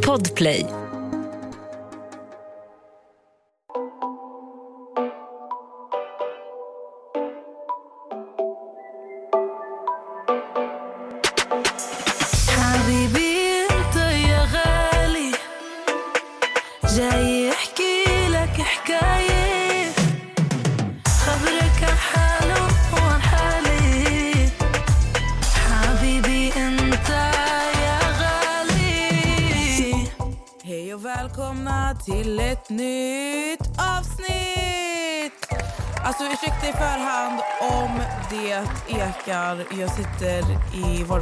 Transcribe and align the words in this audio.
Podplay. 0.00 0.79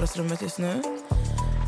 I 0.09 0.19
vardagsrummet 0.19 0.43
just 0.43 0.59
nu. 0.59 0.83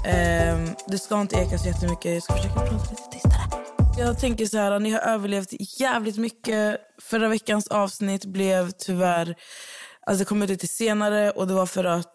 Ehm, 0.04 0.68
det 0.86 0.98
ska 0.98 1.20
inte 1.20 1.36
eka 1.36 1.58
så 1.58 1.68
jättemycket. 1.68 2.12
Jag 2.12 2.22
ska 2.22 2.32
försöka 2.32 2.54
prata 2.54 2.72
lite 2.72 3.02
tystare. 3.12 3.64
Jag 3.98 4.20
tänker 4.20 4.46
så 4.46 4.58
här, 4.58 4.78
ni 4.78 4.90
har 4.90 5.00
överlevt 5.00 5.80
jävligt 5.80 6.16
mycket. 6.16 6.80
Förra 7.02 7.28
veckans 7.28 7.68
avsnitt 7.68 8.24
blev 8.24 8.70
tyvärr... 8.70 9.34
Alltså 10.06 10.18
det 10.18 10.28
kom 10.28 10.42
ut 10.42 10.48
lite 10.48 10.66
senare 10.66 11.30
och 11.30 11.46
det 11.46 11.54
var 11.54 11.66
för 11.66 11.84
att 11.84 12.14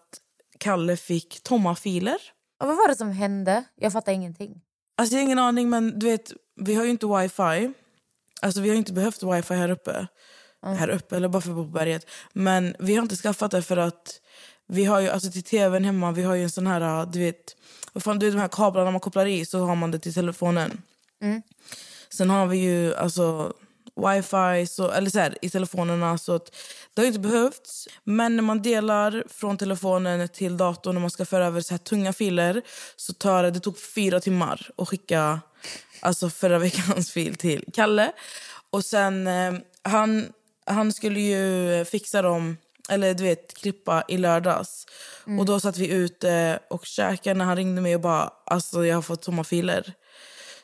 Kalle 0.58 0.96
fick 0.96 1.42
tomma 1.42 1.74
filer. 1.74 2.18
Och 2.60 2.68
vad 2.68 2.76
var 2.76 2.88
det 2.88 2.96
som 2.96 3.10
hände? 3.10 3.64
Jag 3.76 3.92
fattar 3.92 4.12
ingenting. 4.12 4.62
Alltså 4.96 5.14
jag 5.14 5.20
har 5.20 5.24
ingen 5.24 5.38
aning, 5.38 5.70
men 5.70 5.98
du 5.98 6.06
vet, 6.06 6.32
vi 6.60 6.74
har 6.74 6.84
ju 6.84 6.90
inte 6.90 7.06
wifi. 7.06 7.72
Alltså 8.42 8.60
vi 8.60 8.68
har 8.68 8.76
inte 8.76 8.92
behövt 8.92 9.22
wifi 9.22 9.54
här 9.54 9.70
uppe. 9.70 10.06
Här 10.62 10.88
uppe, 10.88 11.16
eller 11.16 11.28
bara 11.28 11.42
för 11.42 11.54
på 11.54 11.64
berget. 11.64 12.10
Men 12.32 12.76
vi 12.78 12.94
har 12.94 13.02
inte 13.02 13.16
skaffat 13.16 13.50
det 13.50 13.62
för 13.62 13.76
att 13.76 14.20
vi 14.68 14.84
har 14.84 15.00
ju, 15.00 15.08
alltså 15.08 15.30
till 15.30 15.42
tvn 15.42 15.84
hemma, 15.84 16.12
vi 16.12 16.22
har 16.22 16.34
ju 16.34 16.42
en 16.42 16.50
sån 16.50 16.66
här, 16.66 17.06
du 17.06 17.18
vet, 17.18 17.56
vad 17.92 18.02
fan, 18.02 18.18
du 18.18 18.26
vet 18.26 18.34
de 18.34 18.40
här 18.40 18.48
kablarna 18.48 18.90
man 18.90 19.00
kopplar 19.00 19.26
i 19.26 19.46
så 19.46 19.58
har 19.58 19.76
man 19.76 19.90
det 19.90 19.98
till 19.98 20.14
telefonen. 20.14 20.82
Sen 22.10 22.30
har 22.30 22.46
vi 22.46 22.58
ju 22.58 22.94
alltså 22.94 23.52
wifi 23.96 24.66
så, 24.66 24.90
eller 24.90 25.10
så 25.10 25.18
här, 25.18 25.38
i 25.42 25.50
telefonerna. 25.50 26.18
Så 26.18 26.34
att 26.34 26.56
det 26.94 27.02
har 27.02 27.06
inte 27.06 27.18
behövts. 27.18 27.88
Men 28.04 28.36
när 28.36 28.42
man 28.42 28.62
delar 28.62 29.24
från 29.28 29.56
telefonen 29.56 30.28
till 30.28 30.56
datorn 30.56 30.94
när 30.94 31.00
man 31.00 31.10
ska 31.10 31.24
föra 31.24 31.46
över 31.46 31.60
så 31.60 31.74
här 31.74 31.78
tunga 31.78 32.12
filer 32.12 32.62
så 32.96 33.12
tar 33.12 33.42
det, 33.42 33.50
det 33.50 33.60
tog 33.60 33.78
fyra 33.94 34.20
timmar 34.20 34.70
att 34.76 34.88
skicka 34.88 35.40
alltså 36.00 36.30
förra 36.30 36.58
veckans 36.68 37.10
fil 37.10 37.34
till 37.34 37.64
Kalle. 37.72 38.12
Och 38.70 38.84
sen, 38.84 39.26
eh, 39.26 39.54
han, 39.82 40.32
han 40.66 40.92
skulle 40.92 41.20
ju 41.20 41.84
fixa 41.84 42.22
dem, 42.22 42.56
eller 42.88 43.14
du 43.14 43.24
vet, 43.24 43.54
klippa 43.54 44.04
i 44.08 44.16
lördags. 44.18 44.86
Och 45.38 45.46
då 45.46 45.60
satt 45.60 45.78
vi 45.78 45.88
ute 45.88 46.58
och 46.70 46.86
käkade 46.86 47.38
när 47.38 47.44
han 47.44 47.56
ringde 47.56 47.82
mig 47.82 47.94
och 47.94 48.00
bara, 48.00 48.30
alltså 48.46 48.86
jag 48.86 48.94
har 48.94 49.02
fått 49.02 49.22
tomma 49.22 49.44
filer. 49.44 49.92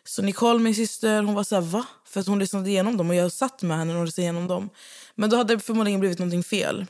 Så 0.04 0.22
Nicole, 0.22 0.58
min 0.58 0.74
syster, 0.74 1.22
hon 1.22 1.34
var 1.34 1.44
så 1.44 1.54
här, 1.54 1.62
va? 1.62 1.86
För 2.06 2.20
att 2.20 2.26
hon 2.26 2.38
lyssnade 2.38 2.70
igenom 2.70 2.96
dem 2.96 3.10
och 3.10 3.16
jag 3.16 3.32
satt 3.32 3.62
med 3.62 3.76
henne 3.76 3.92
när 3.92 3.96
hon 3.98 4.06
lyssnade 4.06 4.22
igenom 4.24 4.48
dem. 4.48 4.70
Men 5.14 5.30
då 5.30 5.36
hade 5.36 5.54
det 5.54 5.60
förmodligen 5.60 6.00
blivit 6.00 6.18
någonting 6.18 6.42
fel. 6.44 6.86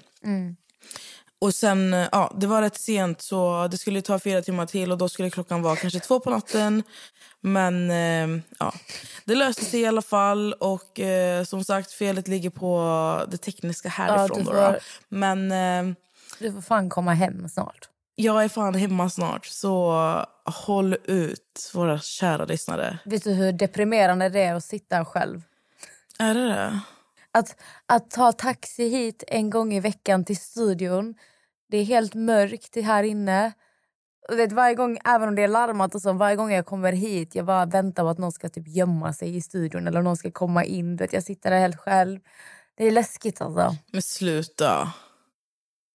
Och 1.43 1.55
sen, 1.55 1.93
ja, 2.13 2.33
det 2.37 2.47
var 2.47 2.63
rätt 2.63 2.77
sent 2.77 3.23
så 3.23 3.69
det 3.71 3.79
skulle 3.79 4.03
ta 4.03 4.19
fyra 4.19 4.43
timmar 4.43 4.67
till 4.67 4.93
och 4.93 4.99
då 4.99 5.09
skulle 5.09 5.31
klockan 5.31 5.63
vara 5.63 5.77
kanske 5.77 6.01
två 6.01 6.21
på 6.21 6.31
natten. 6.31 6.83
Men 7.41 7.91
eh, 7.91 8.43
ja, 8.59 8.73
det 9.25 9.35
löste 9.35 9.65
sig 9.65 9.81
i 9.81 9.87
alla 9.87 10.03
fall 10.03 10.53
och 10.53 11.01
eh, 11.01 11.45
som 11.45 11.65
sagt 11.65 11.93
felet 11.93 12.29
ligger 12.29 12.51
på 12.51 13.27
det 13.29 13.37
tekniska 13.37 13.89
härifrån. 13.89 14.45
då, 14.45 14.45
får- 14.45 14.73
då. 14.73 14.79
Men 15.09 15.53
eh, 15.53 15.95
Du 16.39 16.53
får 16.53 16.61
fan 16.61 16.89
komma 16.89 17.13
hem 17.15 17.49
snart. 17.49 17.89
jag 18.15 18.45
är 18.45 18.49
fan 18.49 18.75
hemma 18.75 19.11
snart 19.11 19.47
så 19.47 19.93
håll 20.45 20.97
ut 21.05 21.71
våra 21.75 21.99
kära 21.99 22.45
lyssnare. 22.45 22.99
Vet 23.05 23.25
du 23.25 23.33
hur 23.33 23.53
deprimerande 23.53 24.29
det 24.29 24.41
är 24.43 24.55
att 24.55 24.65
sitta 24.65 25.05
själv? 25.05 25.43
Är 26.19 26.35
det 26.35 26.49
det? 26.49 26.81
Att, 27.35 27.57
att 27.87 28.11
ta 28.11 28.33
taxi 28.33 28.89
hit 28.89 29.25
en 29.29 29.51
gång 29.51 29.75
i 29.75 29.81
veckan 29.81 30.25
till 30.25 30.37
studion. 30.37 31.15
Det 31.73 31.79
är 31.79 31.85
helt 31.85 32.15
mörkt 32.15 32.77
här 32.77 33.03
inne. 33.03 33.53
Och 34.29 34.39
vet, 34.39 34.53
varje 34.53 34.75
gång, 34.75 34.99
även 35.05 35.29
om 35.29 35.35
det 35.35 35.43
är 35.43 35.49
larmat 35.49 35.95
och 35.95 36.03
så, 36.03 36.13
varje 36.13 36.37
gång 36.37 36.53
jag 36.53 36.67
kommer 36.67 36.93
hit 36.93 37.35
jag 37.35 37.47
bara 37.47 37.67
väntar 37.67 38.03
på 38.03 38.09
att 38.09 38.19
någon 38.19 38.33
ska 38.33 38.49
typ 38.49 38.69
gömma 38.69 39.13
sig 39.13 39.37
i 39.37 39.41
studion 39.41 39.87
eller 39.87 40.03
någon 40.03 40.17
ska 40.17 40.31
komma 40.31 40.65
in. 40.65 40.97
Vet, 40.97 41.13
jag 41.13 41.23
sitter 41.23 41.51
där 41.51 41.59
helt 41.59 41.77
själv. 41.77 42.21
Det 42.75 42.87
är 42.87 42.91
läskigt 42.91 43.41
alltså. 43.41 43.77
Men 43.93 44.03
sluta. 44.03 44.93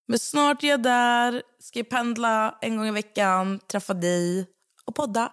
Men 0.08 0.20
snart 0.20 0.64
är 0.64 0.68
jag 0.68 0.84
där. 0.84 1.42
Ska 1.60 1.80
jag 1.80 1.90
pendla 1.90 2.58
en 2.62 2.78
gång 2.78 2.88
i 2.88 2.92
veckan, 2.92 3.60
träffa 3.68 3.94
dig 3.94 4.48
och 4.86 4.96
podda. 4.96 5.32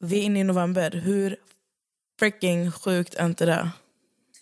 Vi 0.00 0.18
är 0.18 0.22
inne 0.22 0.40
i 0.40 0.44
november. 0.44 0.90
Hur 0.90 1.36
freaking 2.20 2.72
sjukt 2.72 3.14
är 3.14 3.26
inte 3.26 3.46
det? 3.46 3.70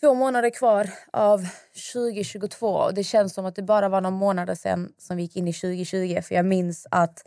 Två 0.03 0.13
månader 0.13 0.49
kvar 0.49 0.89
av 1.13 1.47
2022 1.93 2.67
och 2.67 2.93
det 2.93 3.03
känns 3.03 3.33
som 3.33 3.45
att 3.45 3.55
det 3.55 3.61
bara 3.61 3.89
var 3.89 4.01
några 4.01 4.17
månader 4.17 4.55
sen 4.55 4.93
som 4.97 5.17
vi 5.17 5.23
gick 5.23 5.35
in 5.35 5.47
i 5.47 5.53
2020. 5.53 6.21
För 6.21 6.35
jag 6.35 6.45
minns 6.45 6.87
att 6.91 7.25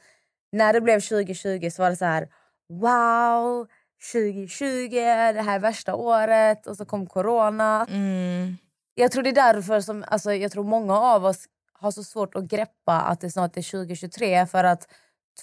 när 0.53 0.73
det 0.73 0.81
blev 0.81 1.01
2020 1.01 1.71
så 1.71 1.83
var 1.83 1.91
det 1.91 1.97
så 1.97 2.05
här 2.05 2.29
wow, 2.69 3.67
2020, 4.13 4.89
det 5.35 5.43
här 5.43 5.55
är 5.55 5.59
värsta 5.59 5.95
året 5.95 6.67
och 6.67 6.77
så 6.77 6.85
kom 6.85 7.07
corona. 7.07 7.87
Mm. 7.91 8.57
Jag 8.95 9.13
tror 9.13 9.23
det 9.23 9.31
är 9.31 9.53
därför 9.53 9.81
som 9.81 10.05
alltså, 10.09 10.33
jag 10.33 10.53
tror 10.53 10.65
många 10.65 10.99
av 10.99 11.25
oss 11.25 11.45
har 11.73 11.91
så 11.91 12.05
svårt 12.05 12.35
att 12.35 12.45
greppa 12.45 13.01
att 13.01 13.21
det 13.21 13.31
snart 13.31 13.57
är 13.57 13.71
2023 13.71 14.47
för 14.47 14.65
att 14.65 14.89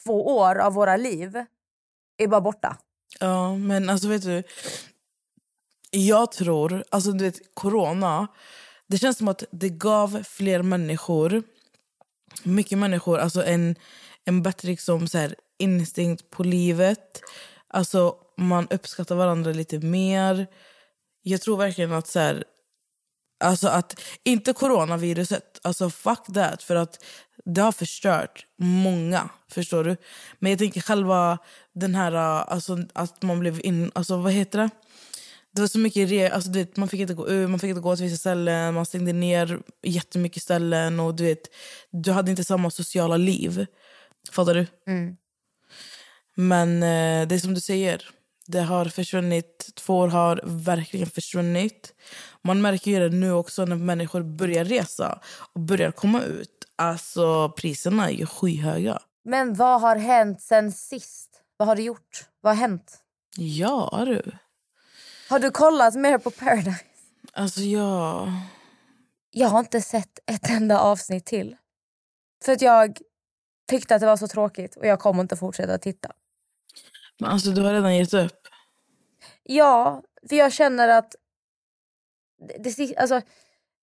två 0.03 0.38
år 0.38 0.55
av 0.55 0.73
våra 0.73 0.97
liv 0.97 1.45
är 2.17 2.27
bara 2.27 2.41
borta. 2.41 2.77
Ja, 3.19 3.55
men 3.55 3.89
alltså 3.89 4.07
vet 4.07 4.23
du. 4.23 4.43
Jag 5.95 6.31
tror, 6.31 6.83
alltså 6.89 7.11
du 7.11 7.23
vet, 7.23 7.55
corona. 7.55 8.27
Det 8.87 8.97
känns 8.97 9.17
som 9.17 9.27
att 9.27 9.43
det 9.51 9.69
gav 9.69 10.23
fler 10.23 10.61
människor, 10.61 11.43
mycket 12.43 12.77
människor, 12.77 13.17
alltså 13.17 13.45
en, 13.45 13.75
en 14.25 14.41
bättre 14.43 14.67
liksom, 14.67 15.07
så 15.07 15.17
här, 15.17 15.35
instinkt 15.59 16.29
på 16.29 16.43
livet. 16.43 17.21
Alltså 17.67 18.15
man 18.37 18.67
uppskattar 18.69 19.15
varandra 19.15 19.51
lite 19.51 19.79
mer. 19.79 20.47
Jag 21.21 21.41
tror 21.41 21.57
verkligen 21.57 21.91
att 21.91 22.07
så 22.07 22.19
här, 22.19 22.43
Alltså 23.43 23.67
att, 23.67 23.99
inte 24.23 24.53
coronaviruset, 24.53 25.59
alltså 25.63 25.89
fuck 25.89 26.25
that. 26.33 26.63
För 26.63 26.75
att 26.75 27.05
det 27.45 27.61
har 27.61 27.71
förstört 27.71 28.45
många, 28.57 29.29
förstår 29.49 29.83
du? 29.83 29.97
Men 30.39 30.51
jag 30.51 30.59
tänker 30.59 30.81
själva 30.81 31.37
den 31.73 31.95
här, 31.95 32.13
alltså 32.13 32.77
att 32.93 33.21
man 33.21 33.39
blev 33.39 33.65
in, 33.65 33.91
alltså 33.95 34.17
vad 34.17 34.33
heter 34.33 34.59
det? 34.59 34.69
Det 35.56 35.62
var 35.62 35.68
så 35.68 35.80
mycket, 35.80 36.09
re, 36.09 36.30
alltså 36.30 36.50
du 36.50 36.59
vet, 36.59 36.78
man 36.78 36.88
fick 36.88 37.00
inte 37.00 37.14
gå 37.14 37.28
ut, 37.30 37.50
man 37.50 37.59
fick 37.59 37.69
inte 37.69 37.81
gå 37.81 37.96
till 37.96 38.06
vissa 38.06 38.18
ställen, 38.18 38.74
man 38.74 38.86
stängde 38.86 39.14
ner 39.14 39.59
jättemycket 39.84 40.44
ställen 40.44 41.00
och 41.00 41.16
du 41.16 41.24
vet, 41.24 41.41
du 41.91 42.12
hade 42.12 42.31
inte 42.31 42.44
samma 42.44 42.69
sociala 42.72 43.18
liv. 43.18 43.66
Fattar 44.31 44.53
du? 44.53 44.68
Men 46.36 46.84
eh, 46.84 47.28
det 47.28 47.36
är 47.36 47.40
som 47.40 47.53
du 47.53 47.62
säger, 47.62 48.09
det 48.47 48.62
har 48.62 48.86
försvunnit. 48.86 49.69
Två 49.75 49.97
år 49.97 50.08
har 50.08 50.41
verkligen 50.46 51.08
försvunnit. 51.08 51.94
Man 52.41 52.62
märker 52.62 52.91
ju 52.91 53.00
det 53.00 53.16
nu 53.16 53.31
också 53.31 53.66
när 53.66 53.75
människor 53.75 54.24
börjar 54.24 54.66
resa 54.66 55.20
och 55.53 55.62
börjar 55.62 55.91
komma 55.91 56.22
ut. 56.22 56.50
Alltså 56.75 57.50
priserna 57.50 58.09
är 58.09 58.14
ju 58.14 58.25
skyhöga. 58.25 59.00
Men 59.25 59.53
vad 59.53 59.81
har 59.81 59.96
hänt 59.96 60.41
sen 60.41 60.72
sist? 60.72 61.30
Vad 61.58 61.68
har 61.68 61.76
du 61.76 61.84
gjort? 61.84 62.26
Vad 62.41 62.56
har 62.56 62.61
hänt? 62.61 62.97
Ja 63.38 64.03
du. 64.06 64.32
Har 65.34 65.40
du 65.40 65.52
kollat 65.52 65.96
mer 65.96 66.18
på 66.18 66.32
Paradise? 66.32 66.84
Alltså 67.34 67.59
ja. 67.62 68.28
Jag 69.32 69.47
har 69.47 69.59
inte 69.59 69.82
sett 69.82 70.20
ett 70.32 70.50
enda 70.50 70.80
avsnitt 70.80 71.26
till. 71.26 71.56
För 72.46 72.52
att 72.52 72.62
jag 72.62 72.97
tyckte 73.70 73.96
att 73.96 74.02
det 74.02 74.08
var 74.08 74.18
så 74.18 74.28
tråkigt 74.28 74.76
och 74.76 74.85
jag 74.85 75.00
kommer 75.00 75.22
inte 75.22 75.35
fortsätta 75.35 75.78
titta. 75.78 76.12
Men 77.20 77.30
alltså 77.30 77.52
du 77.52 77.62
har 77.62 77.74
redan 77.74 77.96
gett 77.96 78.14
upp. 78.14 78.40
Ja, 79.44 80.03
för 80.30 80.35
jag 80.35 80.53
känner 80.53 80.88
att... 80.88 81.16
Det, 82.59 82.78
det, 82.78 82.97
alltså, 82.97 83.22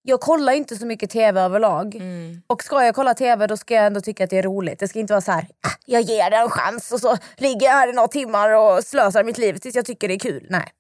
jag 0.03 0.21
kollar 0.21 0.53
inte 0.53 0.77
så 0.77 0.87
mycket 0.87 1.11
tv 1.11 1.41
överlag. 1.41 1.95
Mm. 1.95 2.43
Och 2.47 2.63
ska 2.63 2.85
jag 2.85 2.95
kolla 2.95 3.15
tv 3.15 3.47
då 3.47 3.57
ska 3.57 3.75
jag 3.75 3.87
ändå 3.87 4.01
tycka 4.01 4.25
att 4.25 4.31
det 4.31 4.39
är 4.39 4.43
roligt. 4.43 4.79
Det 4.79 4.89
ska 4.89 4.99
inte 4.99 5.13
vara 5.13 5.21
så 5.21 5.33
här, 5.33 5.43
"Ah, 5.43 5.73
jag 5.87 6.03
ger 6.03 6.31
det 6.31 6.37
en 6.37 6.51
chans 6.51 6.93
och 6.93 7.01
så 7.01 7.17
ligger 7.37 7.67
jag 7.67 7.73
här 7.73 7.89
i 7.89 7.93
några 7.93 8.09
timmar 8.09 8.51
och 8.51 8.85
slösar 8.85 9.25
mitt 9.25 9.39
liv 9.39 9.59
tills 9.59 9.75
jag 9.75 9.85
tycker 9.87 10.09
det 10.09 10.15
är 10.15 10.19
kul. 10.19 10.47
Nej. 10.51 10.73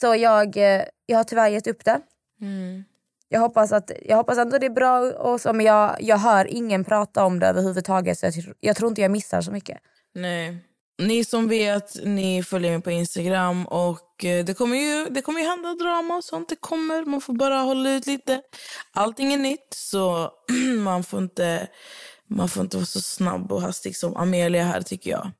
Så 0.00 0.14
jag, 0.14 0.56
eh, 0.56 0.84
jag 1.06 1.16
har 1.16 1.24
tyvärr 1.24 1.48
gett 1.48 1.66
upp 1.66 1.84
det. 1.84 2.00
Mm. 2.40 2.84
Jag 3.28 3.40
hoppas, 3.40 3.72
att, 3.72 3.90
jag 4.02 4.16
hoppas 4.16 4.38
ändå 4.38 4.58
det 4.58 4.66
är 4.66 4.70
bra, 4.70 5.00
och 5.00 5.40
så, 5.40 5.52
men 5.52 5.66
jag, 5.66 5.96
jag 6.00 6.16
hör 6.16 6.44
ingen 6.44 6.84
prata 6.84 7.24
om 7.24 7.38
det 7.38 7.46
överhuvudtaget. 7.46 8.18
Så 8.18 8.26
jag, 8.26 8.34
jag 8.60 8.76
tror 8.76 8.88
inte 8.88 9.00
jag 9.00 9.10
missar 9.10 9.40
så 9.40 9.50
mycket. 9.50 9.78
Nej. 10.14 10.56
Ni 10.98 11.24
som 11.24 11.48
vet, 11.48 12.04
ni 12.04 12.42
följer 12.42 12.72
mig 12.72 12.82
på 12.82 12.90
Instagram 12.90 13.66
och 13.66 14.24
eh, 14.24 14.44
det 14.44 14.54
kommer 14.54 14.76
ju, 14.76 15.06
det 15.10 15.22
kommer 15.22 15.40
ju 15.40 15.46
hända 15.46 15.74
drama 15.74 16.16
och 16.16 16.24
sånt. 16.24 16.48
Det 16.48 16.56
kommer, 16.56 17.04
man 17.04 17.20
får 17.20 17.34
bara 17.34 17.58
hålla 17.58 17.90
ut 17.90 18.06
lite. 18.06 18.40
Allting 18.92 19.32
är 19.32 19.38
nytt 19.38 19.68
så 19.74 20.30
man 20.84 21.04
får 21.04 21.22
inte, 21.22 21.68
man 22.26 22.48
får 22.48 22.62
inte 22.62 22.76
vara 22.76 22.86
så 22.86 23.00
snabb 23.00 23.52
och 23.52 23.62
hastig 23.62 23.96
som 23.96 24.16
Amelia 24.16 24.64
här 24.64 24.82
tycker 24.82 25.10
jag. 25.10 25.30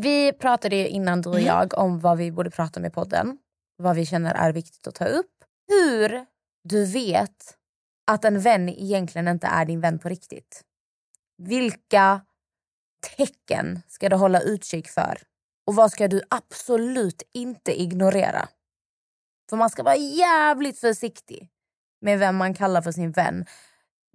Vi 0.00 0.32
pratade 0.32 0.76
ju 0.76 0.88
innan 0.88 1.22
du 1.22 1.30
och 1.30 1.40
jag 1.40 1.78
om 1.78 2.00
vad 2.00 2.18
vi 2.18 2.32
borde 2.32 2.50
prata 2.50 2.80
om 2.80 2.86
i 2.86 2.90
podden. 2.90 3.38
Vad 3.76 3.96
vi 3.96 4.06
känner 4.06 4.34
är 4.34 4.52
viktigt 4.52 4.86
att 4.86 4.94
ta 4.94 5.04
upp. 5.04 5.30
Hur 5.68 6.26
du 6.64 6.84
vet 6.84 7.56
att 8.06 8.24
en 8.24 8.40
vän 8.40 8.68
egentligen 8.68 9.28
inte 9.28 9.46
är 9.46 9.64
din 9.64 9.80
vän 9.80 9.98
på 9.98 10.08
riktigt. 10.08 10.62
Vilka 11.38 12.20
tecken 13.16 13.82
ska 13.88 14.08
du 14.08 14.16
hålla 14.16 14.40
utkik 14.40 14.88
för? 14.88 15.18
Och 15.66 15.74
vad 15.74 15.92
ska 15.92 16.08
du 16.08 16.22
absolut 16.30 17.22
inte 17.32 17.80
ignorera? 17.80 18.48
För 19.50 19.56
man 19.56 19.70
ska 19.70 19.82
vara 19.82 19.96
jävligt 19.96 20.78
försiktig 20.78 21.48
med 22.00 22.18
vem 22.18 22.36
man 22.36 22.54
kallar 22.54 22.82
för 22.82 22.92
sin 22.92 23.12
vän. 23.12 23.46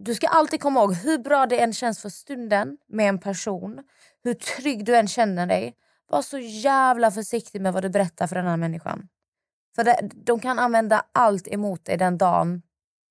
Du 0.05 0.15
ska 0.15 0.27
alltid 0.27 0.61
komma 0.61 0.79
ihåg 0.79 0.93
hur 0.93 1.17
bra 1.17 1.45
det 1.45 1.59
än 1.59 1.73
känns 1.73 2.01
för 2.01 2.09
stunden 2.09 2.77
med 2.87 3.09
en 3.09 3.19
person, 3.19 3.83
hur 4.23 4.33
trygg 4.33 4.85
du 4.85 4.95
än 4.95 5.07
känner 5.07 5.47
dig. 5.47 5.75
Var 6.09 6.21
så 6.21 6.37
jävla 6.39 7.11
försiktig 7.11 7.61
med 7.61 7.73
vad 7.73 7.83
du 7.83 7.89
berättar 7.89 8.27
för 8.27 8.35
den 8.35 8.45
här 8.45 8.57
människan. 8.57 9.07
För 9.75 9.83
det, 9.83 10.09
de 10.13 10.39
kan 10.39 10.59
använda 10.59 11.05
allt 11.11 11.47
emot 11.47 11.85
dig 11.85 11.97
den 11.97 12.17
dagen 12.17 12.61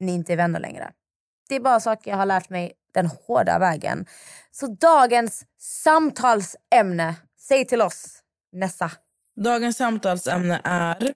ni 0.01 0.13
inte 0.13 0.33
är 0.33 0.37
vänner 0.37 0.61
längre. 0.61 0.93
Det 1.49 1.57
är 1.57 1.61
bara 1.61 1.81
saker 1.81 2.11
jag 2.11 2.19
har 2.19 2.27
lärt 2.27 2.51
mig 2.51 2.73
den 2.95 3.07
hårda 3.07 3.59
vägen. 3.59 4.07
Så 4.51 4.67
dagens 4.67 5.45
samtalsämne, 5.59 7.15
säg 7.39 7.67
till 7.67 7.83
oss 7.83 8.23
Nessa. 8.53 8.91
Dagens 9.37 9.77
samtalsämne 9.77 10.61
är 10.65 11.15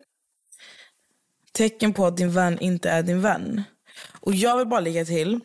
tecken 1.53 1.95
på 1.95 2.07
att 2.07 2.17
din 2.17 2.33
vän 2.33 2.59
inte 2.59 2.91
är 2.91 3.03
din 3.03 3.21
vän. 3.21 3.63
Och 4.21 4.35
jag 4.35 4.57
vill 4.57 4.67
bara 4.67 4.81
lägga 4.81 5.05
till, 5.05 5.41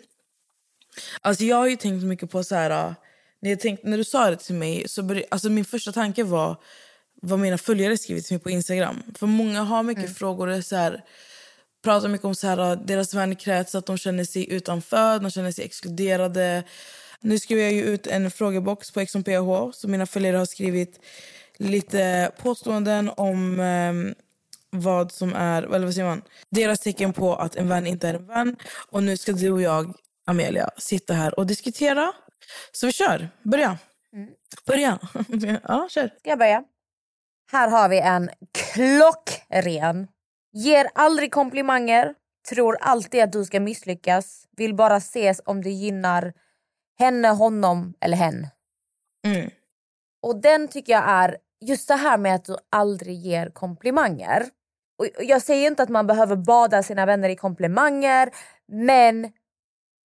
alltså 1.21 1.43
jag 1.43 1.55
har 1.55 1.67
ju 1.67 1.75
tänkt 1.75 2.03
mycket 2.03 2.31
på 2.31 2.43
så 2.43 2.55
här, 2.55 2.95
när, 3.41 3.49
jag 3.49 3.59
tänkte, 3.59 3.87
när 3.87 3.97
du 3.97 4.03
sa 4.03 4.29
det 4.29 4.35
till 4.35 4.55
mig, 4.55 4.83
så 4.87 5.03
började, 5.03 5.27
alltså 5.31 5.49
min 5.49 5.65
första 5.65 5.91
tanke 5.91 6.23
var 6.23 6.57
vad 7.21 7.39
mina 7.39 7.57
följare 7.57 7.97
skrivit 7.97 8.25
till 8.25 8.35
mig 8.35 8.43
på 8.43 8.49
Instagram. 8.49 9.03
För 9.15 9.27
många 9.27 9.61
har 9.61 9.83
mycket 9.83 10.03
mm. 10.03 10.15
frågor 10.15 10.47
och 10.47 10.65
så 10.65 10.75
här, 10.75 11.03
pratar 11.83 12.07
mycket 12.07 12.25
om 12.25 12.35
så 12.35 12.47
här, 12.47 12.75
deras 12.75 13.13
vänkrets, 13.13 13.75
att 13.75 13.85
de 13.85 13.97
känner 13.97 14.23
sig 14.23 14.53
utanför, 14.53 15.19
de 15.19 15.31
känner 15.31 15.51
sig 15.51 15.65
exkluderade. 15.65 16.63
Nu 17.21 17.39
skriver 17.39 17.63
jag 17.63 17.71
ju 17.71 17.83
ut 17.83 18.07
en 18.07 18.31
frågebox 18.31 18.91
på 18.91 19.05
XMPH 19.05 19.71
så 19.73 19.87
mina 19.87 20.05
följare 20.05 20.37
har 20.37 20.45
skrivit 20.45 20.99
lite 21.57 22.31
påståenden 22.37 23.11
om 23.17 23.59
eh, 23.59 23.93
vad 24.69 25.11
som 25.11 25.33
är, 25.33 25.63
eller 25.63 25.85
vad 25.85 25.93
säger 25.93 26.07
man, 26.07 26.21
deras 26.49 26.79
tecken 26.79 27.13
på 27.13 27.35
att 27.35 27.55
en 27.55 27.67
vän 27.67 27.87
inte 27.87 28.07
är 28.07 28.13
en 28.13 28.27
vän. 28.27 28.55
Och 28.89 29.03
nu 29.03 29.17
ska 29.17 29.31
du 29.31 29.51
och 29.51 29.61
jag, 29.61 29.93
Amelia, 30.31 30.69
sitta 30.77 31.13
här 31.13 31.39
och 31.39 31.47
diskutera. 31.47 32.13
Så 32.71 32.85
vi 32.85 32.91
kör. 32.91 33.29
Börja. 33.43 33.77
Mm. 34.13 34.29
Börja. 34.67 34.99
ja, 35.63 35.87
kör. 35.89 36.07
Ska 36.07 36.29
jag 36.29 36.39
börja? 36.39 36.63
Här 37.51 37.69
har 37.69 37.89
vi 37.89 37.99
en 37.99 38.29
klockren. 38.51 40.07
Ger 40.53 40.87
aldrig 40.95 41.31
komplimanger, 41.31 42.15
tror 42.49 42.77
alltid 42.81 43.23
att 43.23 43.31
du 43.31 43.45
ska 43.45 43.59
misslyckas, 43.59 44.47
vill 44.57 44.75
bara 44.75 44.95
ses 44.95 45.41
om 45.45 45.63
det 45.63 45.69
gynnar 45.69 46.33
henne, 46.99 47.27
honom 47.27 47.93
eller 48.01 48.17
hen. 48.17 48.47
Mm. 49.25 49.49
Och 50.21 50.41
den 50.41 50.67
tycker 50.67 50.93
jag 50.93 51.09
är 51.09 51.37
just 51.61 51.87
det 51.87 51.95
här 51.95 52.17
med 52.17 52.35
att 52.35 52.45
du 52.45 52.55
aldrig 52.69 53.15
ger 53.15 53.49
komplimanger. 53.49 54.45
Och 54.99 55.07
jag 55.19 55.41
säger 55.41 55.67
inte 55.67 55.83
att 55.83 55.89
man 55.89 56.07
behöver 56.07 56.35
bada 56.35 56.83
sina 56.83 57.05
vänner 57.05 57.29
i 57.29 57.35
komplimanger 57.35 58.29
men 58.67 59.31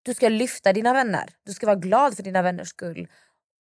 du 0.07 0.15
ska 0.15 0.29
lyfta 0.29 0.73
dina 0.73 0.93
vänner. 0.93 1.31
Du 1.45 1.53
ska 1.53 1.67
vara 1.67 1.77
glad 1.77 2.17
för 2.17 2.23
dina 2.23 2.43
vänners 2.43 2.69
skull. 2.69 3.09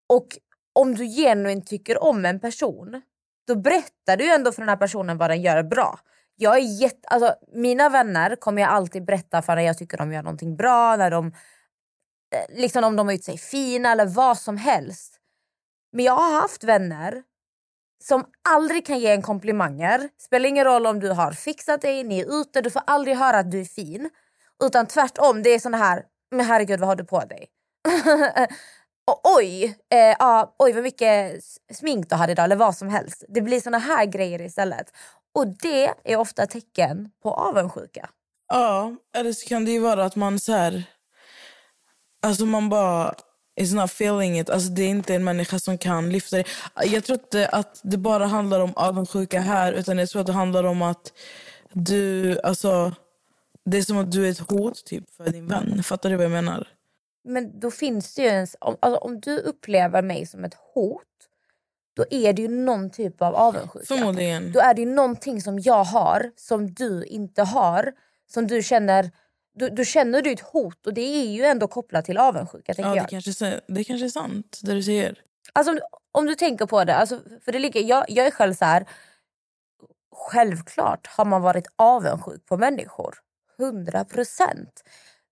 Och 0.08 0.26
om 0.72 0.94
du 0.94 1.06
genuint 1.06 1.66
tycker 1.66 2.02
om 2.02 2.24
en 2.24 2.40
person 2.40 3.02
då 3.46 3.54
berättar 3.54 4.16
du 4.16 4.34
ändå 4.34 4.52
för 4.52 4.62
den 4.62 4.68
här 4.68 4.76
personen 4.76 5.18
vad 5.18 5.30
den 5.30 5.42
gör 5.42 5.62
bra. 5.62 5.98
Jag 6.36 6.56
är 6.56 6.80
jätte, 6.80 7.08
alltså, 7.08 7.34
mina 7.52 7.88
vänner 7.88 8.36
kommer 8.36 8.62
jag 8.62 8.70
alltid 8.70 9.04
berätta 9.04 9.42
för 9.42 9.56
när 9.56 9.62
jag 9.62 9.78
tycker 9.78 9.98
de 9.98 10.12
gör 10.12 10.22
någonting 10.22 10.56
bra, 10.56 10.96
när 10.96 11.10
de, 11.10 11.26
eh, 11.26 12.56
liksom 12.58 12.84
om 12.84 12.96
de 12.96 13.06
har 13.06 13.12
gjort 13.12 13.24
sig 13.24 13.38
fina 13.38 13.92
eller 13.92 14.06
vad 14.06 14.38
som 14.38 14.56
helst. 14.56 15.20
Men 15.92 16.04
jag 16.04 16.16
har 16.16 16.40
haft 16.40 16.64
vänner 16.64 17.22
som 18.04 18.24
aldrig 18.48 18.86
kan 18.86 18.98
ge 18.98 19.10
en 19.10 19.22
komplimanger. 19.22 20.08
Spelar 20.18 20.48
ingen 20.48 20.64
roll 20.64 20.86
om 20.86 21.00
du 21.00 21.10
har 21.10 21.32
fixat 21.32 21.80
dig, 21.82 22.04
ni 22.04 22.20
är 22.20 22.40
ute, 22.40 22.60
du 22.60 22.70
får 22.70 22.82
aldrig 22.86 23.16
höra 23.16 23.38
att 23.38 23.50
du 23.50 23.60
är 23.60 23.64
fin. 23.64 24.10
Utan 24.64 24.86
tvärtom, 24.86 25.42
det 25.42 25.50
är 25.50 25.58
såna 25.58 25.76
här, 25.76 26.04
men 26.30 26.46
herregud 26.46 26.80
vad 26.80 26.88
har 26.88 26.96
du 26.96 27.04
på 27.04 27.20
dig? 27.20 27.46
och 29.10 29.20
oj, 29.36 29.78
eh, 29.94 30.16
ah, 30.18 30.54
oj 30.58 30.72
vad 30.72 30.82
mycket 30.82 31.44
smink 31.72 32.10
du 32.10 32.16
hade 32.16 32.32
idag 32.32 32.44
eller 32.44 32.56
vad 32.56 32.76
som 32.76 32.88
helst. 32.88 33.24
Det 33.28 33.40
blir 33.40 33.60
såna 33.60 33.78
här 33.78 34.06
grejer 34.06 34.40
istället. 34.40 34.86
Och 35.34 35.46
det 35.46 35.94
är 36.04 36.16
ofta 36.16 36.46
tecken 36.46 37.10
på 37.22 37.34
avundsjuka. 37.34 38.08
Ja, 38.48 38.96
eller 39.16 39.32
så 39.32 39.48
kan 39.48 39.64
det 39.64 39.70
ju 39.70 39.78
vara 39.78 40.04
att 40.04 40.16
man 40.16 40.38
så 40.40 40.52
här, 40.52 40.84
alltså 42.22 42.46
man 42.46 42.68
bara 42.68 43.14
is 43.60 43.72
not 43.72 43.90
feeling 43.90 44.38
it. 44.38 44.50
Alltså 44.50 44.68
det 44.68 44.82
är 44.82 44.88
inte 44.88 45.14
en 45.14 45.24
människa 45.24 45.58
som 45.58 45.78
kan 45.78 46.10
lyfta 46.10 46.36
det. 46.36 46.44
Jag 46.84 47.04
tror 47.04 47.18
inte 47.18 47.48
att 47.48 47.80
det 47.82 47.96
bara 47.96 48.26
handlar 48.26 48.60
om 48.60 48.72
avundsjuka 48.76 49.40
här 49.40 49.72
utan 49.72 49.98
jag 49.98 50.08
tror 50.08 50.20
att 50.20 50.26
det 50.26 50.32
handlar 50.32 50.64
om 50.64 50.82
att 50.82 51.12
du, 51.72 52.38
alltså 52.40 52.92
det 53.66 53.78
är 53.78 53.82
som 53.82 53.98
att 53.98 54.12
du 54.12 54.26
är 54.26 54.30
ett 54.30 54.50
hot 54.50 54.84
typ 54.84 55.10
för 55.10 55.30
din 55.30 55.46
vän. 55.46 55.82
Fattar 55.82 56.10
du 56.10 56.16
vad 56.16 56.24
jag 56.24 56.32
menar? 56.32 56.68
Men 57.24 57.60
då 57.60 57.70
finns 57.70 58.14
det 58.14 58.22
ju 58.22 58.28
en... 58.28 58.46
Om, 58.60 58.76
alltså, 58.80 58.98
om 58.98 59.20
du 59.20 59.38
upplever 59.38 60.02
mig 60.02 60.26
som 60.26 60.44
ett 60.44 60.56
hot 60.74 61.02
då 61.96 62.04
är 62.10 62.32
det 62.32 62.42
ju 62.42 62.48
någon 62.48 62.90
typ 62.90 63.22
av 63.22 63.34
avundsjuka. 63.34 63.86
Förmodligen. 63.86 64.52
Då 64.52 64.60
är 64.60 64.74
det 64.74 64.80
ju 64.80 64.86
någonting 64.86 65.42
som 65.42 65.58
jag 65.58 65.84
har 65.84 66.32
som 66.36 66.74
du 66.74 67.04
inte 67.04 67.42
har. 67.42 67.92
Som 68.26 68.46
du 68.46 68.62
känner... 68.62 69.10
Då, 69.58 69.68
då 69.68 69.84
känner 69.84 70.22
du 70.22 70.30
ett 70.30 70.40
hot 70.40 70.86
och 70.86 70.94
det 70.94 71.00
är 71.00 71.26
ju 71.26 71.44
ändå 71.44 71.68
kopplat 71.68 72.04
till 72.04 72.18
avundsjuka. 72.18 72.74
Ja, 72.76 72.88
det, 72.88 72.96
jag. 72.96 73.08
Kanske, 73.08 73.60
det 73.66 73.84
kanske 73.84 74.06
är 74.06 74.08
sant 74.08 74.60
det 74.62 74.74
du 74.74 74.82
säger. 74.82 75.22
Alltså, 75.52 75.72
om, 75.72 75.78
om 76.12 76.26
du 76.26 76.34
tänker 76.34 76.66
på 76.66 76.84
det, 76.84 76.94
alltså, 76.94 77.20
för 77.44 77.52
det 77.52 77.58
ligger, 77.58 77.80
jag, 77.80 78.04
jag 78.08 78.26
är 78.26 78.30
själv 78.30 78.54
så 78.54 78.64
här. 78.64 78.86
Självklart 80.14 81.06
har 81.06 81.24
man 81.24 81.42
varit 81.42 81.66
avundsjuk 81.76 82.46
på 82.46 82.56
människor. 82.56 83.14
100 83.58 84.04
procent. 84.04 84.82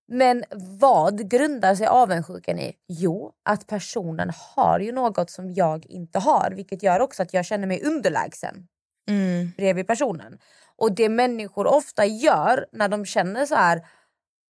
Men 0.07 0.43
vad 0.79 1.29
grundar 1.29 1.75
sig 1.75 1.87
avundsjukan 1.87 2.59
i? 2.59 2.73
Jo, 2.87 3.31
att 3.43 3.67
personen 3.67 4.31
har 4.55 4.79
ju 4.79 4.91
något 4.91 5.29
som 5.29 5.53
jag 5.53 5.85
inte 5.85 6.19
har. 6.19 6.51
Vilket 6.55 6.83
gör 6.83 6.99
också 6.99 7.23
att 7.23 7.33
jag 7.33 7.45
känner 7.45 7.67
mig 7.67 7.83
underlägsen 7.83 8.67
mm. 9.09 9.51
bredvid 9.57 9.87
personen. 9.87 10.37
Och 10.77 10.95
det 10.95 11.09
människor 11.09 11.67
ofta 11.67 12.05
gör 12.05 12.65
när 12.71 12.87
de 12.87 13.05
känner 13.05 13.45
så 13.45 13.55
här 13.55 13.87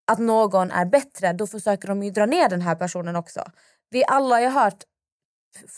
att 0.07 0.19
någon 0.19 0.71
är 0.71 0.85
bättre, 0.85 1.33
då 1.33 1.47
försöker 1.47 1.87
de 1.87 2.03
ju 2.03 2.11
dra 2.11 2.25
ner 2.25 2.49
den 2.49 2.61
här 2.61 2.75
personen 2.75 3.15
också. 3.15 3.43
Vi 3.89 4.03
alla 4.07 4.35
har 4.35 4.63
hört 4.63 4.83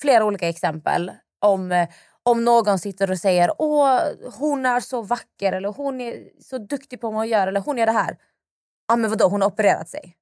flera 0.02 0.26
olika 0.26 0.50
exempel 0.50 1.12
om, 1.40 1.88
om 2.28 2.46
någon 2.46 2.80
sitter 2.80 3.12
och 3.12 3.18
säger 3.18 3.52
åh 3.58 4.00
hon 4.40 4.66
är 4.66 4.80
så 4.80 5.02
vacker 5.02 5.54
eller 5.54 5.70
hon 5.70 6.02
är 6.02 6.30
så 6.42 6.58
duktig 6.58 7.02
på 7.02 7.08
vad 7.08 7.16
hon 7.16 7.28
gör 7.28 7.48
eller 7.48 7.62
hon 7.62 7.78
gör 7.78 7.86
det 7.86 7.92
här 7.92 8.18
ah, 8.88 8.96
men 8.96 9.10
vadå 9.10 9.28
hon 9.28 9.42
har 9.42 9.50
opererat 9.50 9.90
sig. 9.90 10.16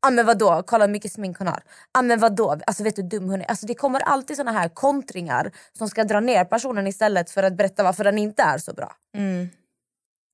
Ah, 0.00 0.10
men 0.10 0.26
vadå 0.26 0.62
kolla 0.66 0.86
hur 0.86 0.92
mycket 0.92 1.12
smink 1.12 1.38
hon 1.38 1.46
har. 1.46 1.62
Ah, 1.92 2.02
men 2.02 2.18
vadå 2.20 2.56
alltså 2.66 2.82
vet 2.82 2.96
du 2.96 3.02
dum 3.02 3.28
hon 3.28 3.40
är. 3.40 3.44
Alltså, 3.44 3.66
det 3.66 3.74
kommer 3.74 4.00
alltid 4.00 4.36
såna 4.36 4.52
här 4.52 4.68
kontringar 4.68 5.52
som 5.78 5.88
ska 5.88 6.04
dra 6.04 6.20
ner 6.20 6.44
personen 6.44 6.86
istället 6.86 7.30
för 7.30 7.42
att 7.42 7.56
berätta 7.56 7.82
varför 7.82 8.04
den 8.04 8.18
inte 8.18 8.42
är 8.42 8.58
så 8.58 8.72
bra. 8.72 8.92
Mm. 9.16 9.48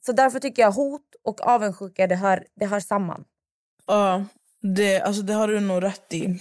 Så 0.07 0.13
därför 0.13 0.41
tycker 0.41 0.63
jag 0.63 0.73
hot 0.73 1.03
och 1.25 1.41
avundsjuka 1.41 2.07
det 2.07 2.17
hör, 2.17 2.45
det 2.55 2.67
hör 2.67 2.81
samman. 2.81 3.25
Ja, 3.87 4.25
det, 4.61 5.01
alltså, 5.01 5.23
det 5.23 5.33
har 5.33 5.49
du 5.49 5.61
nog 5.61 5.83
rätt 5.83 6.13
i. 6.13 6.41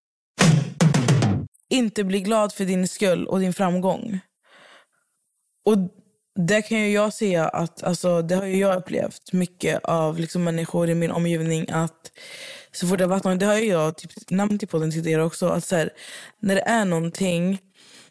Inte 1.71 2.03
bli 2.03 2.21
glad 2.21 2.53
för 2.53 2.65
din 2.65 2.87
skull 2.87 3.27
och 3.27 3.39
din 3.39 3.53
framgång. 3.53 4.19
Och 5.65 5.77
det 6.35 6.61
kan 6.61 6.79
ju 6.79 6.91
jag 6.91 7.13
säga 7.13 7.47
att 7.47 7.83
alltså, 7.83 8.21
det 8.21 8.35
har 8.35 8.45
jag 8.45 8.77
upplevt 8.77 9.33
mycket 9.33 9.85
av 9.85 10.19
liksom, 10.19 10.43
människor 10.43 10.89
i 10.89 10.95
min 10.95 11.11
omgivning 11.11 11.65
att 11.71 12.11
så 12.71 12.87
fort 12.87 12.97
det 12.97 13.03
har 13.03 13.09
varit 13.09 13.23
någon, 13.23 13.39
det 13.39 13.45
har 13.45 13.55
jag 13.55 13.97
typ, 13.97 14.11
nämnt 14.29 14.63
i 14.63 14.67
podden 14.67 14.91
tidigare 14.91 15.23
också, 15.23 15.47
att 15.47 15.63
så 15.63 15.75
här, 15.75 15.89
när 16.39 16.55
det 16.55 16.61
är 16.61 16.85
någonting 16.85 17.59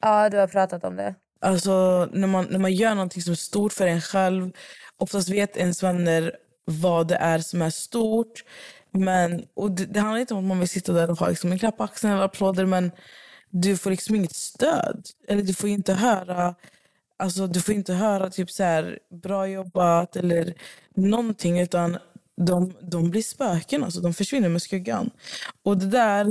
Ja, 0.01 0.29
du 0.29 0.39
har 0.39 0.47
pratat 0.47 0.85
om 0.85 0.97
det. 0.97 1.15
Alltså 1.41 2.09
när 2.13 2.29
man, 2.29 2.47
när 2.51 2.59
man 2.59 2.73
gör 2.73 2.95
någonting 2.95 3.23
som 3.23 3.33
är 3.33 3.37
stort 3.37 3.73
för 3.73 3.87
en 3.87 4.01
själv. 4.01 4.53
Oftast 4.97 5.29
vet 5.29 5.57
ens 5.57 5.83
vänner 5.83 6.33
vad 6.65 7.09
det 7.09 7.17
är 7.17 7.39
som 7.39 7.63
är 7.63 7.71
stort. 7.71 8.45
Men, 8.93 9.45
och 9.55 9.71
det, 9.71 9.85
det 9.87 10.01
handlar 10.01 10.21
inte 10.21 10.35
om 10.35 10.41
att 10.41 10.49
man 10.49 10.59
vill 10.59 10.69
sitta 10.69 10.93
där 10.93 11.11
och 11.11 11.19
ha 11.19 11.29
liksom 11.29 11.53
en 11.53 11.59
klapp 11.59 11.77
på 11.77 11.85
axeln 11.85 12.13
eller 12.13 12.25
applåder. 12.25 12.67
Men 12.67 12.91
du 13.51 13.77
får 13.77 13.91
liksom 13.91 14.15
inget 14.15 14.37
stöd. 14.37 15.07
Eller 15.29 15.43
du 15.43 15.55
får 15.55 15.69
inte 15.69 15.95
höra 15.95 16.55
Alltså, 17.21 17.47
du 17.47 17.61
får 17.61 17.75
inte 17.75 17.95
höra 17.95 18.31
typ 18.31 18.51
så 18.51 18.63
här, 18.63 18.99
bra 19.09 19.47
jobbat 19.47 20.17
eller 20.17 20.55
någonting. 20.95 21.61
Utan 21.61 21.99
de, 22.37 22.75
de 22.83 23.11
blir 23.11 23.23
spöken. 23.23 23.85
Alltså, 23.85 24.01
de 24.01 24.15
försvinner 24.15 24.49
med 24.49 24.63
skuggan. 24.63 25.11
Och 25.63 25.79
det 25.79 25.87
där... 25.87 26.25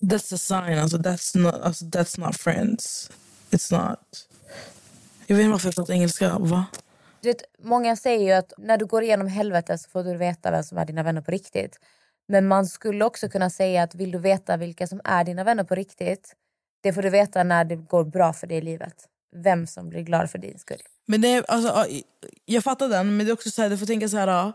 That's 0.00 0.34
a 0.34 0.38
sign. 0.38 0.78
Alltså, 0.78 0.96
that's, 0.96 1.38
not, 1.38 1.54
alltså, 1.54 1.84
that's 1.84 2.20
not 2.20 2.36
friends. 2.36 3.10
It's 3.50 3.72
not. 3.88 4.28
Jag 5.26 5.36
vet 5.36 5.44
inte 5.44 5.52
varför 5.52 5.68
jag 5.68 5.74
pratar 5.74 5.94
engelska. 5.94 6.38
Va? 6.38 6.66
Du 7.20 7.28
vet, 7.28 7.42
många 7.58 7.96
säger 7.96 8.24
ju 8.24 8.32
att 8.32 8.52
när 8.58 8.78
du 8.78 8.86
går 8.86 9.02
igenom 9.02 9.26
helvetet 9.26 9.80
så 9.80 9.90
får 9.90 10.04
du 10.04 10.16
veta 10.16 10.50
vem 10.50 10.62
som 10.62 10.78
är 10.78 10.84
dina 10.84 11.02
vänner 11.02 11.20
på 11.20 11.30
riktigt. 11.30 11.80
Men 12.28 12.48
man 12.48 12.66
skulle 12.66 13.04
också 13.04 13.28
kunna 13.28 13.50
säga 13.50 13.82
att 13.82 13.94
vill 13.94 14.10
du 14.10 14.18
veta 14.18 14.56
vilka 14.56 14.86
som 14.86 15.00
är 15.04 15.24
dina 15.24 15.44
vänner 15.44 15.64
på 15.64 15.74
riktigt, 15.74 16.34
det 16.82 16.92
får 16.92 17.02
du 17.02 17.10
veta 17.10 17.42
när 17.42 17.64
det 17.64 17.76
går 17.76 18.04
bra 18.04 18.32
för 18.32 18.46
dig 18.46 18.56
i 18.56 18.60
livet. 18.60 18.94
Vem 19.36 19.66
som 19.66 19.88
blir 19.88 20.02
glad 20.02 20.30
för 20.30 20.38
din 20.38 20.58
skull. 20.58 20.82
Men 21.06 21.20
det 21.20 21.44
alltså, 21.48 21.86
jag 22.44 22.64
fattar 22.64 22.88
den, 22.88 23.16
men 23.16 23.26
det 23.26 23.32
är 23.32 23.34
också 23.34 23.50
så 23.50 23.62
här, 23.62 23.70
du 23.70 23.78
får 23.78 23.86
tänka 23.86 24.08
så 24.08 24.16
här. 24.16 24.52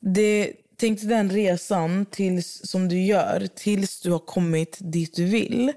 Det, 0.00 0.52
tänk 0.76 1.00
dig 1.00 1.08
den 1.08 1.30
resan 1.30 2.06
tills, 2.06 2.70
som 2.70 2.88
du 2.88 3.02
gör 3.02 3.46
tills 3.54 4.00
du 4.00 4.10
har 4.10 4.18
kommit 4.18 4.78
dit 4.80 5.14
du 5.14 5.24
vill. 5.24 5.72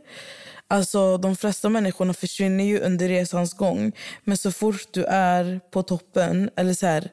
Alltså, 0.67 1.17
de 1.17 1.35
flesta 1.35 1.69
människorna 1.69 2.13
försvinner 2.13 2.63
ju 2.63 2.79
under 2.79 3.07
resans 3.07 3.53
gång. 3.53 3.91
Men 4.23 4.37
så 4.37 4.51
fort 4.51 4.87
du 4.91 5.03
är 5.05 5.59
på 5.71 5.83
toppen, 5.83 6.49
eller 6.55 6.73
så 6.73 6.85
här, 6.85 7.11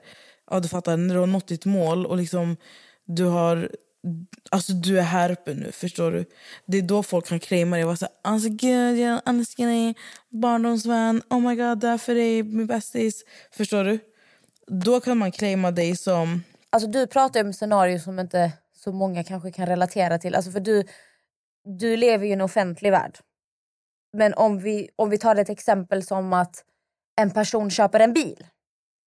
ja, 0.51 0.61
du 0.61 0.69
fattar, 0.69 0.97
när 0.97 1.15
du 1.15 1.21
har 1.21 1.27
nått 1.27 1.49
ditt 1.49 1.65
mål 1.65 2.07
och 2.07 2.17
liksom 2.17 2.57
du 3.07 3.25
har 3.25 3.71
Alltså 4.51 4.73
du 4.73 4.99
är 4.99 5.03
här 5.03 5.31
uppe 5.31 5.55
nu, 5.55 5.73
förstår 5.73 6.11
du? 6.11 6.25
Det 6.67 6.79
är 6.79 6.83
då 6.83 7.03
folk 7.03 7.27
kan 7.27 7.41
claima 7.41 7.77
dig 7.77 7.97
Alltså 8.25 8.49
gud, 8.49 8.99
jag 8.99 9.21
älskar 9.29 9.67
dig, 9.67 9.95
barndomsvän, 10.29 11.23
oh 11.31 11.41
my 11.41 11.57
god, 11.57 11.81
där 11.81 11.99
för 11.99 12.15
dig, 12.15 12.43
min 12.43 12.67
bästis. 12.67 13.25
Förstår 13.51 13.85
du? 13.85 13.99
Då 14.67 15.01
kan 15.01 15.19
man 15.19 15.33
claima 15.33 15.71
dig 15.71 15.97
som... 15.97 16.43
Alltså 16.71 16.89
du 16.89 17.07
pratar 17.07 17.45
om 17.45 17.53
scenarier 17.53 17.99
som 17.99 18.19
inte 18.19 18.53
så 18.75 18.93
många 18.93 19.25
kanske 19.25 19.53
kan 19.53 19.67
relatera 19.67 20.19
till. 20.19 20.35
Alltså 20.35 20.51
för 20.51 20.61
du, 20.61 20.85
du 21.65 21.97
lever 21.97 22.25
ju 22.25 22.31
i 22.31 22.33
en 22.33 22.41
offentlig 22.41 22.91
värld. 22.91 23.19
Men 24.13 24.35
om 24.35 24.59
vi, 24.59 24.89
om 24.97 25.11
vi 25.11 25.19
tar 25.19 25.37
ett 25.37 25.49
exempel 25.49 26.03
som 26.03 26.33
att 26.33 26.65
en 27.17 27.31
person 27.31 27.71
köper 27.71 28.01
en 28.01 28.13
bil. 28.13 28.47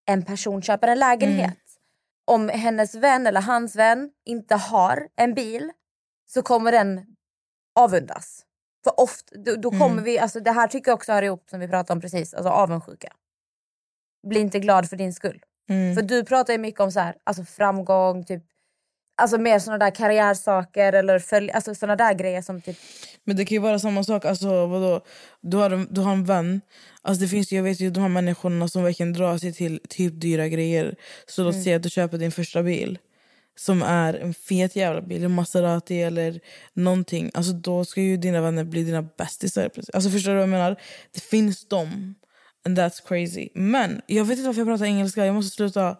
En 0.06 0.26
person 0.26 0.62
köper 0.62 0.88
en 0.88 1.00
lägenhet. 1.00 1.58
Om 2.26 2.50
hennes 2.50 2.96
vän 2.96 3.28
eller 3.28 3.42
hans 3.42 3.76
vän 3.76 4.10
inte 4.26 4.56
har 4.56 5.08
en 5.16 5.34
bil 5.34 5.72
så 6.28 6.42
kommer 6.42 6.72
den 6.72 7.06
avundas. 7.76 8.46
För 8.84 9.00
ofta, 9.00 9.38
då, 9.38 9.56
då 9.56 9.72
kommer 9.72 10.02
vi, 10.02 10.20
alltså 10.20 10.40
det 10.40 10.52
här 10.52 10.68
tycker 10.68 10.92
jag 10.92 10.96
också 10.96 11.12
hör 11.12 11.22
ihop 11.22 11.50
som 11.50 11.60
vi 11.60 11.68
pratade 11.68 11.94
om 11.98 12.02
precis, 12.02 12.34
alltså 12.34 12.50
avundsjuka. 12.50 13.14
Bli 14.28 14.40
inte 14.40 14.60
glad 14.60 14.90
för 14.90 14.96
din 14.96 15.14
skull. 15.14 15.42
Mm. 15.70 15.96
För 15.96 16.02
du 16.02 16.26
pratar 16.26 16.54
ju 16.54 16.60
mycket 16.60 16.82
om 16.82 16.92
så 16.92 17.00
här, 17.00 17.16
alltså 17.24 17.44
framgång, 17.44 18.26
typ, 18.26 18.44
alltså 19.16 19.38
mer 19.38 19.60
såna 19.60 19.78
där 19.78 19.92
karriärsaker 19.96 20.94
eller 20.94 21.20
följ, 21.20 21.52
alltså 21.52 21.76
såna 21.76 21.96
där 21.96 22.14
grejer 22.14 22.42
som 22.42 22.62
typ 22.62 22.78
Men 23.24 23.36
det 23.36 23.46
kan 23.46 23.56
ju 23.56 23.62
vara 23.62 23.80
samma 23.80 24.04
sak. 24.04 24.26
Alltså, 24.26 24.66
vadå? 24.66 25.02
Du, 25.42 25.58
har, 25.58 25.70
en- 25.72 25.88
du 25.92 26.02
har 26.02 26.12
en 26.12 26.26
vän. 26.26 26.62
Alltså, 27.02 27.22
det 27.22 27.28
finns, 27.28 27.52
jag 27.52 27.64
vet 27.64 27.80
ju 27.80 27.90
de 27.90 28.00
här 28.02 28.10
människorna 28.10 28.68
som 28.68 28.84
verkligen 28.84 29.14
drar 29.14 29.38
sig 29.38 29.54
till 29.54 29.80
typ 29.90 30.14
dyra 30.22 30.48
grejer. 30.48 30.96
Så 31.28 31.44
låt 31.44 31.64
säga 31.64 31.76
att 31.76 31.84
du 31.84 31.90
köper 31.90 32.18
din 32.18 32.32
första 32.32 32.64
bil. 32.64 33.00
Som 33.58 33.84
är 33.84 34.14
en 34.14 34.34
fet 34.34 34.76
jävla 34.76 35.02
bil, 35.02 35.24
en 35.24 35.32
Maserati 35.32 36.02
eller 36.02 36.40
någonting. 36.74 37.32
Alltså, 37.34 37.54
då 37.54 37.86
ska 37.86 38.02
ju 38.02 38.18
dina 38.18 38.42
vänner 38.42 38.64
bli 38.64 38.84
dina 38.84 39.02
bästisar. 39.02 39.70
Alltså, 39.94 40.10
förstår 40.10 40.32
du 40.32 40.36
vad 40.36 40.44
jag 40.44 40.50
menar? 40.50 40.76
Det 41.14 41.24
finns 41.24 41.68
dem. 41.68 42.16
And 42.66 42.80
that's 42.80 43.08
crazy. 43.08 43.50
Men 43.54 44.02
jag 44.08 44.26
vet 44.26 44.38
inte 44.38 44.48
varför 44.48 44.62
jag 44.62 44.68
pratar 44.68 44.86
engelska. 44.86 45.26
Jag 45.26 45.36
måste 45.36 45.56
sluta. 45.56 45.98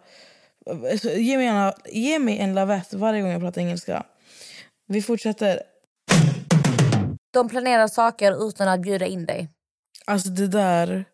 Ge 1.02 1.36
mig 1.36 1.46
en, 1.46 1.72
ge 1.92 2.18
mig 2.18 2.38
en 2.38 2.54
lavett 2.54 2.94
varje 2.94 3.22
gång 3.22 3.30
jag 3.30 3.40
pratar 3.40 3.60
engelska. 3.60 4.06
Vi 4.88 5.02
fortsätter. 5.02 5.62
de 7.32 7.48
planerar 7.48 7.88
saker 7.88 8.48
utan 8.48 8.68
att 8.68 8.80
bjuda 8.80 9.06
in 9.06 9.26
dig. 9.26 9.48
Alltså 10.04 10.28
det 10.28 10.46
där... 10.46 11.04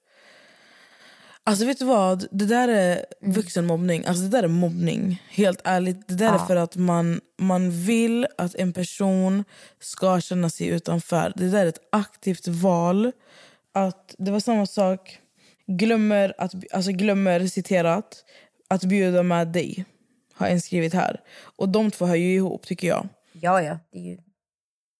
Alltså 1.44 1.64
vet 1.64 1.78
du 1.78 1.85
vad? 1.85 2.26
Det 2.30 2.47
där 2.47 2.68
är 2.68 3.04
vuxenmobbning. 3.21 4.04
Alltså 4.06 4.23
det 4.23 4.28
där 4.28 4.42
är 4.42 4.49
mobbning. 4.49 5.23
Helt 5.30 5.61
ärligt. 5.64 6.09
Det 6.09 6.14
där 6.14 6.28
är 6.28 6.32
Ja. 6.38 6.47
för 6.47 6.56
att 6.56 6.76
man, 6.76 7.21
man 7.38 7.71
vill 7.71 8.26
att 8.38 8.54
en 8.54 8.73
person 8.73 9.44
ska 9.80 10.21
känna 10.21 10.50
sig 10.50 10.66
utanför. 10.66 11.32
Det 11.37 11.49
där 11.50 11.64
är 11.64 11.68
ett 11.68 11.88
aktivt 11.92 12.49
val. 12.49 13.12
Att 13.75 14.14
Det 14.18 14.30
var 14.30 14.40
samma 14.40 14.66
sak. 14.66 15.18
Glömmer, 15.66 16.35
att, 16.38 16.54
alltså 16.73 16.90
glömmer 16.90 17.47
citerat, 17.47 18.25
att 18.73 18.85
bjuda 18.85 19.23
med 19.23 19.49
dig. 19.49 19.85
Har 20.35 20.47
en 20.47 20.61
skrivit 20.61 20.95
här. 20.95 21.21
Och 21.57 21.69
de 21.69 21.91
två 21.91 22.07
hör 22.07 22.14
ju 22.14 22.35
ihop 22.35 22.67
tycker 22.67 22.88
jag. 22.88 23.09
Ja, 23.33 23.62
ja. 23.62 23.79
Det 23.93 23.99
är 23.99 24.02
ju, 24.02 24.19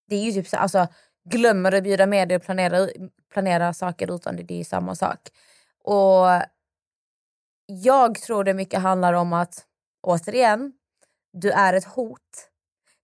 det 0.09 0.17
är 0.17 0.23
ju 0.25 0.33
typ 0.33 0.49
så, 0.49 0.57
alltså, 0.57 0.89
glömmer 1.31 1.73
att 1.73 1.85
bjuda 1.85 2.07
med 2.07 2.29
dig 2.29 2.37
och 2.37 2.43
planera, 2.43 2.89
planera 3.33 3.75
saker 3.75 4.15
utan 4.15 4.37
det, 4.37 4.43
det 4.43 4.55
är 4.55 4.59
ju 4.59 4.65
samma 4.65 4.95
sak. 4.95 5.19
Och 5.85 6.27
jag 7.67 8.15
tror 8.15 8.45
det 8.45 8.55
mycket 8.55 8.81
handlar 8.81 9.13
om 9.13 9.33
att, 9.33 9.65
återigen, 10.03 10.73
du 11.33 11.51
är 11.51 11.75
ett 11.75 11.85
hot. 11.85 12.21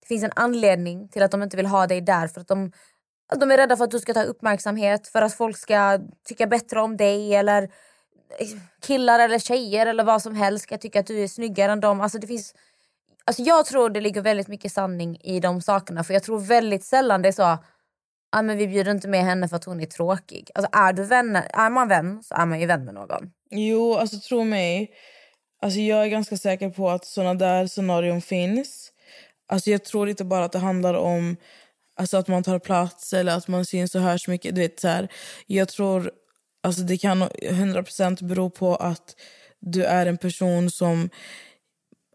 Det 0.01 0.07
finns 0.07 0.25
en 0.25 0.33
anledning 0.37 1.09
till 1.09 1.23
att 1.23 1.31
de 1.31 1.43
inte 1.43 1.57
vill 1.57 1.67
ha 1.67 1.87
dig 1.87 2.01
där. 2.01 2.29
För 2.29 2.41
att 2.41 2.49
de, 2.49 2.73
de 3.37 3.51
är 3.51 3.57
rädda 3.57 3.77
för 3.77 3.85
att 3.85 3.91
du 3.91 4.01
ska 4.01 4.15
ta 4.15 4.23
uppmärksamhet, 4.23 5.09
för 5.09 5.23
att 5.23 5.35
folk 5.35 5.57
ska 5.57 6.01
tycka 6.25 6.47
bättre 6.47 6.81
om 6.81 6.97
dig 6.97 7.35
eller 7.35 7.71
killar 8.83 9.19
eller 9.19 9.39
tjejer 9.39 9.87
eller 9.87 10.05
vad 10.05 10.23
som 10.23 10.35
helst 10.35 10.63
ska 10.63 10.79
tycka 10.79 11.01
att 11.01 11.07
du 11.07 11.23
är 11.23 11.29
snyggare 11.29 11.73
än 11.73 11.81
dem. 11.81 12.01
Alltså 12.01 12.19
det 12.19 12.27
finns 12.27 12.55
Alltså 13.25 13.43
jag 13.43 13.67
tror 13.67 13.91
det 13.91 14.01
ligger 14.01 14.21
väldigt 14.21 14.49
mycket 14.49 14.73
sanning 14.73 15.19
i 15.21 15.41
de 15.41 15.63
sakerna. 15.63 16.05
För 16.05 16.15
jag 16.15 16.23
tror 16.23 16.41
väldigt 16.41 16.85
sällan 16.85 17.23
det 17.23 17.29
är 17.29 17.33
så 17.33 17.59
ah, 18.31 18.43
men 18.43 18.57
vi 18.57 18.69
bjuder 18.69 18.91
inte 18.91 19.09
med 19.09 19.25
henne 19.25 19.49
för 19.49 19.57
att 19.57 19.65
hon 19.65 19.81
är 19.81 19.87
tråkig. 19.87 20.51
Alltså 20.55 20.71
är, 20.73 20.93
du 20.93 21.05
vänner, 21.05 21.51
är 21.53 21.71
man 21.71 21.89
vän 21.89 22.23
så 22.23 22.35
är 22.35 22.47
man 22.47 22.61
ju 22.61 22.67
vän 22.67 22.85
med 22.85 22.95
någon. 22.95 23.31
Jo, 23.51 23.95
alltså 23.95 24.21
tro 24.21 24.45
mig. 24.45 24.91
Alltså 25.63 25.81
jag 25.81 26.03
är 26.03 26.09
ganska 26.09 26.37
säker 26.37 26.71
på 26.71 26.91
att 26.91 27.05
såna 27.05 27.35
där 27.35 27.67
scenarion 27.67 28.23
finns. 28.23 28.93
Alltså 29.49 29.71
jag 29.71 29.85
tror 29.85 30.09
inte 30.09 30.25
bara 30.25 30.45
att 30.45 30.53
det 30.53 30.59
handlar 30.59 30.95
om 30.95 31.37
alltså 31.97 32.17
att 32.17 32.29
man 32.29 32.43
tar 32.43 32.59
plats 32.59 33.13
eller 33.13 33.37
att 33.37 33.49
man 33.49 33.65
syns 33.65 33.95
och 33.95 34.01
hörs 34.01 34.29
mycket. 34.29 34.55
Du 34.55 34.61
vet, 34.61 34.81
så 34.81 34.89
här. 34.89 35.09
Jag 35.47 35.69
tror 35.69 36.11
alltså 36.69 36.83
det 36.83 36.99
kan 36.99 37.23
100% 37.23 38.25
bero 38.25 38.51
på 38.51 38.77
att 38.77 39.17
du 39.61 39.85
är 39.85 40.07
en 40.07 40.19
person 40.19 40.71
som 40.71 41.11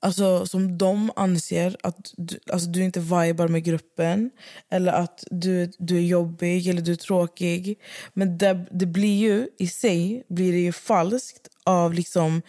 alltså, 0.03 0.45
som 0.45 0.77
de 0.77 1.12
anser 1.15 1.77
att 1.83 2.13
du, 2.17 2.39
alltså, 2.51 2.69
du 2.69 2.83
inte 2.83 3.00
vibar 3.00 3.48
med 3.48 3.63
gruppen 3.63 4.31
eller 4.69 4.93
att 4.93 5.24
du, 5.31 5.72
du 5.77 5.98
är 5.98 6.01
jobbig 6.01 6.67
eller 6.67 6.81
du 6.81 6.91
är 6.91 6.95
tråkig. 6.95 7.79
Men 8.13 8.38
det, 8.38 8.65
det 8.72 8.86
blir 8.86 9.17
ju 9.19 9.48
i 9.60 9.67
sig 9.67 10.24
blir 10.27 10.51
det 10.51 10.60
ju 10.60 10.72
falskt 10.72 11.48
av 11.63 11.93
liksom 11.93 12.41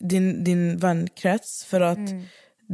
din, 0.00 0.44
din 0.44 0.78
vänkrets 0.78 1.64
för 1.64 1.80
att 1.80 1.98
mm 1.98 2.24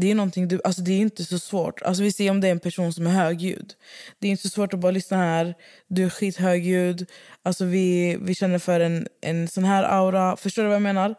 det 0.01 0.11
är 0.11 0.15
någonting 0.15 0.49
du, 0.49 0.61
alltså 0.65 0.83
det 0.83 0.93
är 0.93 0.99
inte 0.99 1.25
så 1.25 1.39
svårt. 1.39 1.83
Alltså 1.83 2.03
vi 2.03 2.13
ser 2.13 2.31
om 2.31 2.41
det 2.41 2.47
är 2.49 2.53
en 2.53 2.61
person 2.61 2.93
som 2.93 3.07
är 3.07 3.11
högljudd. 3.11 3.73
Det 4.19 4.27
är 4.27 4.31
inte 4.31 4.43
så 4.43 4.49
svårt 4.49 4.75
att 4.75 4.81
bara 4.81 4.93
lyssna 4.93 5.17
här. 5.17 5.55
Du 5.89 6.05
är 6.05 6.11
skithögljudd. 6.11 7.07
Alltså 7.43 7.65
vi, 7.65 8.19
vi 8.21 8.35
känner 8.35 8.59
för 8.59 8.81
en, 8.81 9.07
en 9.21 9.49
sån 9.49 9.65
här 9.65 9.83
aura. 9.85 10.37
Förstår 10.37 10.63
du 10.63 10.69
vad 10.69 10.75
jag 10.75 10.83
menar? 10.83 11.15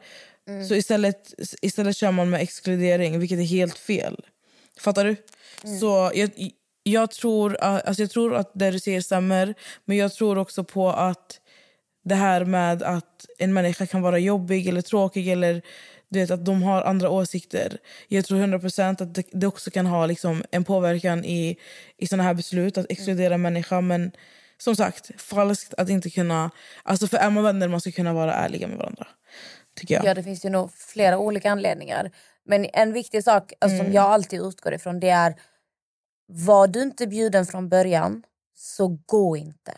Så 0.68 0.76
istället, 0.76 1.34
istället 1.62 1.96
kör 1.98 2.12
man 2.12 2.30
med 2.30 2.42
exkludering, 2.42 3.20
vilket 3.20 3.40
är 3.40 3.44
helt 3.44 3.78
fel. 3.78 4.26
Fattar 4.80 5.06
du? 5.06 5.16
Så 5.80 6.12
jag, 6.16 6.30
jag, 6.84 7.12
tror, 7.12 7.58
att- 7.62 7.86
alltså 7.88 8.04
jag 8.04 8.12
tror 8.12 8.36
att 8.36 8.52
det 8.56 8.72
du 8.72 8.80
säger 8.80 9.02
stämmer. 9.02 9.54
Men 9.86 9.98
jag 9.98 10.14
tror 10.14 10.38
också 10.38 10.64
på 10.64 10.90
att 10.90 11.40
det 12.06 12.16
här 12.16 12.46
med 12.46 12.84
att 12.84 13.26
en 13.38 13.54
människa 13.54 13.86
kan 13.86 14.02
vara 14.02 14.20
jobbig 14.20 14.68
eller 14.68 14.82
tråkig 14.82 15.28
eller 15.28 15.62
du 16.10 16.20
vet, 16.20 16.32
att 16.32 16.46
de 16.46 16.64
har 16.64 16.82
andra 16.82 17.10
åsikter. 17.10 17.78
Jag 18.08 18.26
tror 18.26 18.40
100% 18.40 19.04
att 19.04 19.14
det, 19.14 19.24
det 19.32 19.48
också 19.48 19.72
kan 19.72 19.86
ha 19.86 20.06
liksom, 20.06 20.44
en 20.52 20.64
påverkan 20.64 21.26
i, 21.26 21.58
i 21.98 22.08
såna 22.08 22.24
här 22.24 22.34
beslut, 22.34 22.78
att 22.78 22.86
exkludera 22.90 23.34
mm. 23.34 23.42
människa. 23.42 23.82
Men 23.82 24.12
som 24.58 24.76
sagt, 24.76 25.22
falskt 25.22 25.74
att 25.74 25.90
inte 25.90 26.10
kunna... 26.10 26.52
Alltså 26.84 27.08
för 27.08 27.18
är 27.18 27.30
man 27.30 27.44
vänner 27.44 27.68
man 27.68 27.82
ska 27.82 27.92
kunna 27.92 28.14
vara 28.14 28.34
ärliga 28.34 28.68
med 28.68 28.78
varandra. 28.78 29.08
Tycker 29.76 29.96
jag. 29.96 30.06
Ja, 30.06 30.14
det 30.14 30.24
finns 30.24 30.46
ju 30.46 30.50
nog 30.50 30.74
flera 30.74 31.18
olika 31.18 31.52
anledningar. 31.52 32.12
Men 32.46 32.66
en 32.74 32.94
viktig 32.94 33.24
sak 33.24 33.54
alltså, 33.60 33.76
mm. 33.76 33.86
som 33.86 33.94
jag 33.94 34.06
alltid 34.06 34.42
utgår 34.42 34.74
ifrån 34.74 35.00
det 35.00 35.10
är 35.10 35.36
var 36.32 36.68
du 36.68 36.82
inte 36.82 37.08
bjuden 37.08 37.46
från 37.46 37.70
början, 37.70 38.24
så 38.56 39.00
gå 39.06 39.38
inte. 39.38 39.74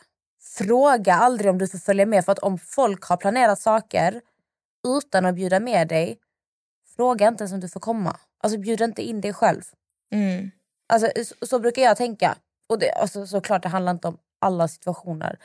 Fråga 0.58 1.14
aldrig 1.14 1.52
om 1.52 1.58
du 1.58 1.68
får 1.68 1.78
följa 1.78 2.06
med. 2.06 2.26
För 2.26 2.32
att 2.32 2.40
om 2.40 2.58
folk 2.58 3.04
har 3.04 3.18
planerat 3.18 3.60
saker 3.60 4.22
utan 4.88 5.26
att 5.26 5.36
bjuda 5.36 5.60
med 5.60 5.88
dig, 5.88 6.20
fråga 6.96 7.28
inte 7.28 7.44
ens 7.44 7.54
om 7.54 7.60
du 7.60 7.70
får 7.70 7.80
komma. 7.80 8.20
Alltså 8.38 8.60
bjud 8.60 8.82
inte 8.82 9.02
in 9.02 9.22
dig 9.22 9.34
själv. 9.34 9.62
Mm. 10.12 10.52
Alltså, 10.88 11.12
så, 11.26 11.48
så, 11.48 11.60
brukar 11.60 11.82
jag 11.82 11.98
tänka. 11.98 12.38
Och 12.68 12.80
det, 12.80 12.92
alltså, 12.92 13.28
såklart 13.28 13.64
det 13.64 13.70
handlar 13.70 13.92
inte 13.92 14.08
om 14.08 14.18
alla 14.40 14.68
situationer. 14.68 15.40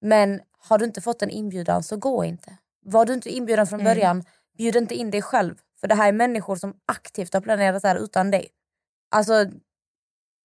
Men 0.00 0.40
har 0.58 0.78
du 0.78 0.84
inte 0.84 1.00
fått 1.00 1.22
en 1.22 1.30
inbjudan 1.30 1.82
så 1.82 1.96
gå 1.96 2.24
inte. 2.24 2.56
Var 2.84 3.06
du 3.06 3.14
inte 3.14 3.30
inbjuden 3.30 3.66
från 3.66 3.80
mm. 3.80 3.94
början, 3.94 4.24
bjud 4.58 4.76
inte 4.76 4.94
in 4.94 5.10
dig 5.10 5.22
själv. 5.22 5.54
För 5.80 5.88
det 5.88 5.94
här 5.94 6.08
är 6.08 6.12
människor 6.12 6.56
som 6.56 6.76
aktivt 6.86 7.34
har 7.34 7.40
planerat 7.40 7.82
det 7.82 7.88
här 7.88 7.96
utan 7.96 8.30
dig. 8.30 8.48
Alltså, 9.10 9.50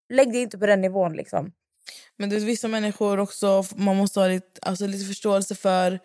lägg 0.08 0.32
dig 0.32 0.42
inte 0.42 0.58
på 0.58 0.66
den 0.66 0.80
nivån 0.80 1.12
liksom. 1.12 1.52
Men 2.16 2.30
det 2.30 2.36
är 2.36 2.40
vissa 2.40 2.68
människor 2.68 3.20
också, 3.20 3.64
man 3.76 3.96
måste 3.96 4.20
ha 4.20 4.26
lite, 4.26 4.60
alltså, 4.62 4.86
lite 4.86 5.04
förståelse 5.04 5.54
för. 5.54 6.00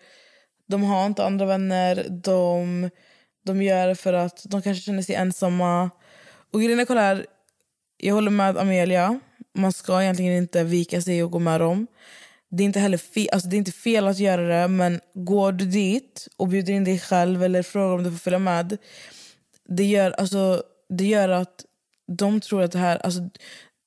De 0.68 0.82
har 0.82 1.06
inte 1.06 1.24
andra 1.24 1.46
vänner, 1.46 2.06
de, 2.10 2.90
de 3.44 3.62
gör 3.62 3.88
det 3.88 3.94
för 3.94 4.12
att 4.12 4.42
de 4.44 4.62
kanske 4.62 4.82
känner 4.82 5.02
sig 5.02 5.14
ensamma. 5.14 5.90
Och 6.52 6.60
grejen 6.60 6.80
är, 6.80 6.84
kolla 6.84 7.00
här, 7.00 7.26
jag 7.96 8.14
håller 8.14 8.30
med 8.30 8.58
Amelia. 8.58 9.20
Man 9.54 9.72
ska 9.72 10.02
egentligen 10.02 10.36
inte 10.36 10.64
vika 10.64 11.02
sig 11.02 11.22
och 11.22 11.30
gå 11.30 11.38
med 11.38 11.60
dem. 11.60 11.86
Det 12.50 12.62
är 12.62 12.64
inte 12.64 12.80
heller 12.80 12.98
fel, 12.98 13.28
alltså 13.32 13.48
det 13.48 13.56
är 13.56 13.58
inte 13.58 13.72
fel 13.72 14.06
att 14.06 14.18
göra 14.18 14.60
det, 14.60 14.68
men 14.68 15.00
går 15.14 15.52
du 15.52 15.64
dit 15.64 16.28
och 16.36 16.48
bjuder 16.48 16.72
in 16.72 16.84
dig 16.84 16.98
själv 16.98 17.42
eller 17.42 17.62
frågar 17.62 17.94
om 17.94 18.02
du 18.02 18.10
får 18.10 18.18
följa 18.18 18.38
med, 18.38 18.78
det 19.68 19.84
gör, 19.84 20.10
alltså, 20.10 20.62
det 20.88 21.04
gör 21.04 21.28
att 21.28 21.64
de 22.16 22.40
tror 22.40 22.62
att 22.62 22.72
det 22.72 22.78
här... 22.78 22.96
Alltså, 22.96 23.20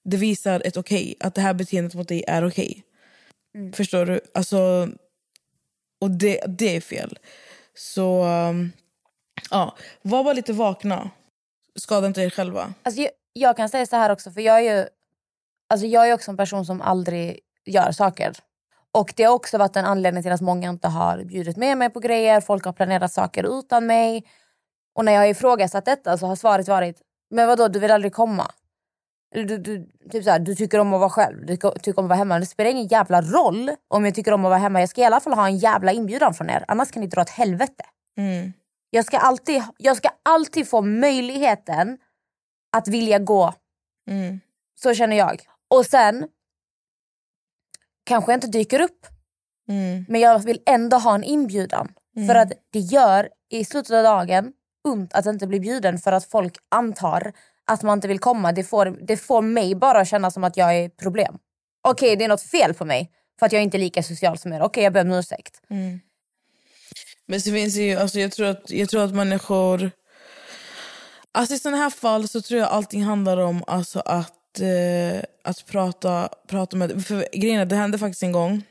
det 0.04 0.18
visar 0.18 0.62
ett 0.66 0.78
okej, 0.78 1.02
okay, 1.02 1.16
att 1.20 1.36
det 1.36 1.42
här 1.42 1.54
beteendet 1.54 1.96
mot 1.96 2.08
dig 2.08 2.24
är 2.28 2.48
okej. 2.48 2.70
Okay. 2.70 2.84
Mm. 3.62 3.74
Förstår 3.74 4.06
du? 4.06 4.20
Alltså, 4.34 4.90
och 6.01 6.12
det, 6.12 6.43
det 6.48 6.75
är 6.75 6.81
fel. 6.81 7.20
Så 7.75 8.25
um, 8.25 8.72
ja, 9.51 9.75
var 10.01 10.24
bara 10.24 10.34
lite 10.34 10.53
vakna. 10.53 11.10
Skada 11.75 12.08
inte 12.08 12.22
er 12.22 12.29
själva. 12.29 12.74
Alltså, 12.84 13.01
jag, 13.01 13.12
jag, 13.34 13.58
kan 13.58 13.70
säga 13.70 13.86
så 13.86 13.96
här 13.96 14.10
också, 14.10 14.31
för 14.31 14.41
jag 14.41 14.58
är 14.58 14.77
ju 14.77 14.86
alltså, 15.70 15.88
jag 15.88 16.10
är 16.10 16.13
också 16.13 16.31
en 16.31 16.38
person 16.38 16.65
som 16.65 16.81
aldrig 16.81 17.39
gör 17.65 17.91
saker. 17.91 18.34
Och 18.91 19.13
Det 19.15 19.24
har 19.24 19.34
också 19.34 19.58
varit 19.58 19.75
en 19.75 19.86
anledning 19.86 20.24
till 20.24 20.31
att 20.31 20.41
många 20.41 20.70
inte 20.70 20.88
har 20.88 21.24
bjudit 21.24 21.58
med 21.58 21.77
mig 21.77 21.89
på 21.89 22.00
grejer. 22.00 22.41
Folk 22.41 22.65
har 22.65 22.74
planerat 22.74 23.13
saker 23.13 23.60
utan 23.60 23.86
mig. 23.86 24.24
Och 24.93 25.05
när 25.05 25.12
jag 25.12 25.20
har 25.20 25.27
ifrågasatt 25.27 25.86
detta 25.86 26.17
så 26.17 26.27
har 26.27 26.36
svaret 26.36 26.67
varit, 26.67 27.01
men 27.29 27.48
vadå 27.48 27.67
du 27.67 27.79
vill 27.79 27.91
aldrig 27.91 28.13
komma? 28.13 28.51
Du, 29.34 29.58
du, 29.58 29.88
typ 30.12 30.24
så 30.24 30.38
du 30.38 30.56
tycker 30.56 30.80
om 30.80 30.94
att 30.94 31.00
vara 31.00 31.10
själv, 31.10 31.46
du 31.46 31.58
tycker 31.58 32.00
om 32.00 32.06
att 32.06 32.10
vara 32.10 32.18
hemma. 32.18 32.40
Det 32.40 32.46
spelar 32.46 32.72
ingen 32.72 32.88
jävla 32.88 33.22
roll 33.22 33.72
om 33.88 34.06
jag 34.06 34.16
tycker 34.16 34.32
om 34.32 34.46
att 34.46 34.50
vara 34.50 34.60
hemma. 34.60 34.80
Jag 34.80 34.90
ska 34.90 35.02
i 35.02 35.06
alla 35.06 35.20
fall 35.20 35.34
ha 35.34 35.48
en 35.48 35.58
jävla 35.58 35.92
inbjudan 35.92 36.34
från 36.34 36.50
er. 36.50 36.66
Annars 36.68 36.92
kan 36.92 37.02
ni 37.02 37.08
dra 37.08 37.22
åt 37.22 37.30
helvete. 37.30 37.84
Mm. 38.18 38.54
Jag, 38.90 39.06
ska 39.06 39.18
alltid, 39.18 39.64
jag 39.78 39.98
ska 39.98 40.10
alltid 40.24 40.70
få 40.70 40.82
möjligheten 40.82 41.98
att 42.72 42.88
vilja 42.88 43.20
gå. 43.20 43.54
Mm. 44.10 44.40
Så 44.76 44.94
känner 44.94 45.18
jag. 45.18 45.42
Och 45.68 45.86
sen 45.86 46.28
kanske 48.04 48.32
jag 48.32 48.38
inte 48.38 48.48
dyker 48.48 48.82
upp. 48.82 49.08
Mm. 49.70 50.06
Men 50.10 50.22
jag 50.22 50.39
vill 50.39 50.62
ändå 50.65 50.98
ha 50.98 51.15
en 51.15 51.24
inbjudan. 51.24 51.94
För 52.15 52.36
mm. 52.36 52.41
att 52.41 52.52
det 52.70 52.80
gör 52.80 53.30
i 53.50 53.65
slutet 53.65 53.91
av 53.91 54.04
dagen 54.04 54.54
ont 54.84 55.13
att 55.13 55.26
inte 55.26 55.48
bli 55.48 55.60
bjuden 55.60 55.98
för 55.98 56.12
att 56.12 56.26
folk 56.26 56.58
antar 56.70 57.34
att 57.67 57.84
man 57.84 57.97
inte 57.97 58.08
vill 58.08 58.19
komma, 58.19 58.52
det 58.52 58.63
får, 58.63 58.86
det 58.86 59.17
får 59.17 59.41
mig 59.41 59.76
bara 59.76 60.06
känna 60.06 60.32
som 60.32 60.43
att 60.43 60.58
jag 60.58 60.76
är 60.76 60.89
problem. 60.89 61.38
Okej, 61.82 62.08
okay, 62.08 62.15
det 62.15 62.24
är 62.24 62.30
något 62.30 62.41
fel 62.41 62.74
på 62.74 62.86
mig 62.86 63.12
för 63.39 63.45
att 63.45 63.52
jag 63.52 63.63
inte 63.63 63.78
är 63.78 63.80
lika 63.80 64.04
social 64.04 64.38
som 64.38 64.54
er. 64.54 64.58
Okej, 64.58 64.65
okay, 64.65 64.84
jag 64.84 64.93
ber 64.93 65.02
om 65.02 65.12
ursäkt. 65.12 65.62
Mm. 65.69 66.00
Men 67.26 67.41
så 67.41 67.52
finns 67.52 67.76
ju, 67.76 67.95
alltså 67.95 68.19
jag, 68.19 68.32
tror 68.32 68.47
att, 68.47 68.71
jag 68.71 68.89
tror 68.89 69.04
att 69.04 69.15
människor... 69.15 69.91
Alltså 71.32 71.56
I 71.56 71.60
sådana 71.60 71.78
här 71.78 71.89
fall 71.89 72.28
så 72.28 72.41
tror 72.41 72.60
jag 72.60 72.69
allting 72.69 73.04
handlar 73.04 73.38
om 73.38 73.63
alltså 73.67 74.00
att, 74.00 74.60
eh, 74.60 75.24
att 75.43 75.65
prata, 75.65 76.30
prata 76.47 76.78
med... 76.78 77.06
För 77.06 77.28
grejen 77.34 77.67
det 77.67 77.76
hände 77.76 77.97
faktiskt 77.97 78.24
en 78.24 78.32
gång 78.32 78.63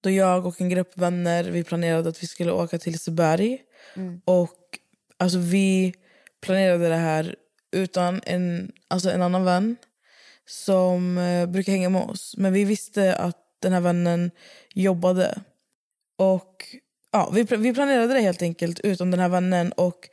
då 0.00 0.10
jag 0.10 0.46
och 0.46 0.60
en 0.60 0.68
grupp 0.68 0.98
vänner 0.98 1.44
vi 1.44 1.64
planerade 1.64 2.08
att 2.08 2.22
vi 2.22 2.26
skulle 2.26 2.52
åka 2.52 2.78
till 2.78 2.92
Liseberg. 2.92 3.58
Mm. 3.96 4.20
Och 4.24 4.58
alltså, 5.16 5.38
vi 5.38 5.94
planerade 6.40 6.88
det 6.88 6.96
här 6.96 7.36
utan 7.76 8.20
en, 8.26 8.72
alltså 8.88 9.10
en 9.10 9.22
annan 9.22 9.44
vän 9.44 9.76
som 10.46 11.18
eh, 11.18 11.46
brukar 11.46 11.72
hänga 11.72 11.88
med 11.88 12.02
oss. 12.02 12.34
Men 12.36 12.52
vi 12.52 12.64
visste 12.64 13.16
att 13.16 13.36
den 13.62 13.72
här 13.72 13.80
vännen 13.80 14.30
jobbade. 14.74 15.38
Och 16.18 16.76
ja, 17.12 17.30
vi, 17.34 17.42
vi 17.42 17.74
planerade 17.74 18.14
det 18.14 18.20
helt 18.20 18.42
enkelt 18.42 18.80
utan 18.80 19.10
den 19.10 19.20
här 19.20 19.28
vännen. 19.28 19.72
Och 19.72 20.08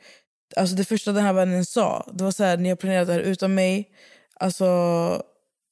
alltså 0.56 0.76
Det 0.76 0.84
första 0.84 1.12
den 1.12 1.24
här 1.24 1.32
vännen 1.32 1.64
sa 1.64 2.10
det 2.12 2.24
var 2.24 2.30
så 2.30 2.44
här, 2.44 2.56
ni 2.56 2.68
har 2.68 2.76
planerat 2.76 3.06
det 3.06 3.12
här 3.12 3.20
utan 3.20 3.54
mig. 3.54 3.90
Alltså, 4.34 4.66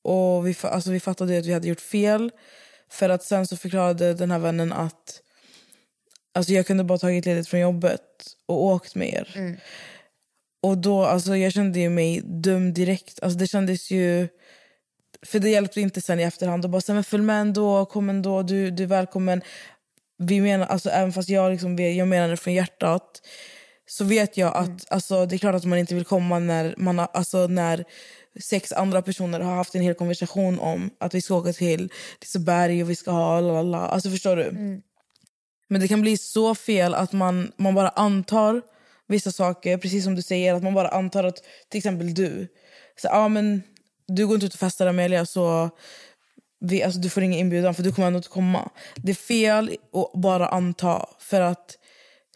och 0.05 0.47
vi, 0.47 0.57
alltså, 0.63 0.91
vi 0.91 1.01
fattade 1.01 1.39
att 1.39 1.47
vi 1.47 1.53
hade 1.53 1.69
gjort 1.69 1.81
fel. 1.81 2.31
För 2.91 3.09
att 3.09 3.23
sen 3.23 3.47
så 3.47 3.57
förklarade 3.57 4.15
den 4.15 4.31
här 4.31 4.39
vännen 4.39 4.73
att 4.73 5.21
alltså, 6.35 6.53
jag 6.53 6.67
kunde 6.67 6.85
bara 6.85 6.99
tagit 6.99 7.27
ledigt 7.27 7.49
från 7.49 7.61
jobbet 7.61 8.03
och 8.47 8.65
åkt 8.65 8.95
med 8.95 9.09
er. 9.09 9.33
Mm. 9.37 9.57
Och 10.63 10.79
då, 10.79 11.05
alltså, 11.05 11.37
jag 11.37 11.53
kände 11.53 11.81
ju 11.81 11.89
mig 11.91 12.21
dum 12.25 12.73
direkt. 12.73 13.23
Alltså, 13.23 13.39
det 13.39 13.47
kändes 13.47 13.91
ju... 13.91 14.29
För 15.27 15.39
det 15.39 15.51
hjälpte 15.51 15.81
inte 15.81 16.01
sen 16.01 16.21
i 16.21 16.23
efterhand. 16.23 16.65
Och 16.65 16.71
bara, 16.71 16.95
men 16.95 17.05
följ 17.05 17.23
med 17.23 17.41
ändå, 17.41 17.85
kom 17.85 18.11
ändå, 18.11 18.43
du, 18.43 18.71
du 18.71 18.83
är 18.83 18.87
välkommen. 18.87 19.43
Vi 20.19 20.41
menar, 20.41 20.67
alltså, 20.67 20.91
även 20.91 21.13
fast 21.13 21.29
jag, 21.29 21.53
liksom, 21.53 21.79
jag 21.79 22.09
menar 22.09 22.29
det 22.29 22.37
från 22.37 22.55
hjärtat 22.55 23.21
så 23.87 24.05
vet 24.05 24.37
jag 24.37 24.57
att 24.57 24.67
mm. 24.67 24.79
alltså, 24.91 25.27
det 25.27 25.37
är 25.37 25.39
klart 25.39 25.55
att 25.55 25.65
man 25.65 25.79
inte 25.79 25.95
vill 25.95 26.05
komma 26.05 26.39
när, 26.39 26.75
man 26.79 26.99
har, 26.99 27.09
alltså, 27.13 27.47
när 27.47 27.85
sex 28.41 28.73
andra 28.73 29.03
personer 29.03 29.41
har 29.41 29.55
haft 29.55 29.75
en 29.75 29.83
hel 29.83 29.95
konversation 29.95 30.59
om 30.59 30.91
att 31.01 31.15
vi 31.15 31.21
ska 31.21 31.35
åka 31.35 31.53
till 31.53 31.93
Liseberg 32.21 32.83
och 32.83 32.91
vi 32.91 32.97
ska 32.97 33.11
ha 33.11 33.41
lalala. 33.41 33.79
Alltså 33.79 34.11
förstår 34.11 34.37
du? 34.37 34.43
Mm. 34.43 34.83
Men 35.69 35.81
det 35.81 35.89
kan 35.89 36.01
bli 36.01 36.17
så 36.17 36.55
fel 36.55 36.95
att 36.95 37.13
man, 37.13 37.53
man 37.57 37.75
bara 37.75 37.89
antar 37.89 38.63
vissa 39.09 39.33
saker. 39.33 39.79
Precis 39.79 40.05
som 40.05 40.15
du 40.15 40.23
säger, 40.23 40.55
att 40.55 40.63
man 40.63 40.75
bara 40.75 40.89
antar 40.89 41.25
att 41.25 41.43
till 41.69 41.79
exempel 41.79 42.15
du... 42.15 42.49
Så, 42.97 43.09
ah, 43.09 43.29
men, 43.29 43.63
du 44.07 44.27
går 44.27 44.35
inte 44.35 44.47
ut 44.47 44.55
och 44.55 44.61
festar 44.61 44.87
Amelia 44.87 45.27
så 45.27 45.71
vi, 46.61 46.83
alltså, 46.83 47.01
du 47.01 47.11
får 47.11 47.23
ingen 47.23 47.41
inbjudan 47.41 47.75
för 47.75 47.83
du 47.83 47.93
kommer 47.93 48.07
ändå 48.07 48.17
inte 48.17 48.29
komma. 48.29 48.71
Det 48.97 49.13
är 49.13 49.15
fel 49.15 49.77
att 49.93 50.21
bara 50.21 50.49
anta. 50.49 51.07
För 51.19 51.41
att 51.41 51.79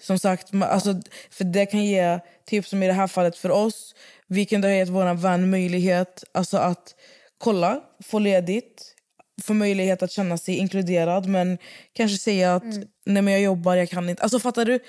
som 0.01 0.19
sagt, 0.19 0.55
alltså, 0.55 1.01
för 1.31 1.45
det 1.45 1.67
kan 1.67 1.85
ge, 1.85 2.19
typ 2.47 2.67
som 2.67 2.83
i 2.83 2.87
det 2.87 2.93
här 2.93 3.07
fallet 3.07 3.37
för 3.37 3.51
oss, 3.51 3.95
vi 4.27 4.47
kunde 4.47 4.69
ha 4.69 4.75
gett 4.75 4.89
vår 4.89 5.15
vän 5.15 5.51
möjlighet 5.51 6.25
alltså 6.33 6.57
att 6.57 6.95
kolla, 7.39 7.81
få 8.05 8.19
ledigt, 8.19 8.95
få 9.43 9.55
möjlighet 9.55 10.03
att 10.03 10.11
känna 10.11 10.39
sig 10.39 10.57
inkluderad 10.57 11.27
men 11.27 11.59
kanske 11.93 12.19
säga 12.19 12.55
att 12.55 12.63
mm. 12.63 12.89
nej 13.07 13.23
men 13.23 13.33
jag 13.33 13.43
jobbar, 13.43 13.75
jag 13.77 13.91
kan 13.91 14.11
inte. 14.11 14.23
Alltså 14.23 14.41
fattar 14.41 14.65
du? 14.65 14.81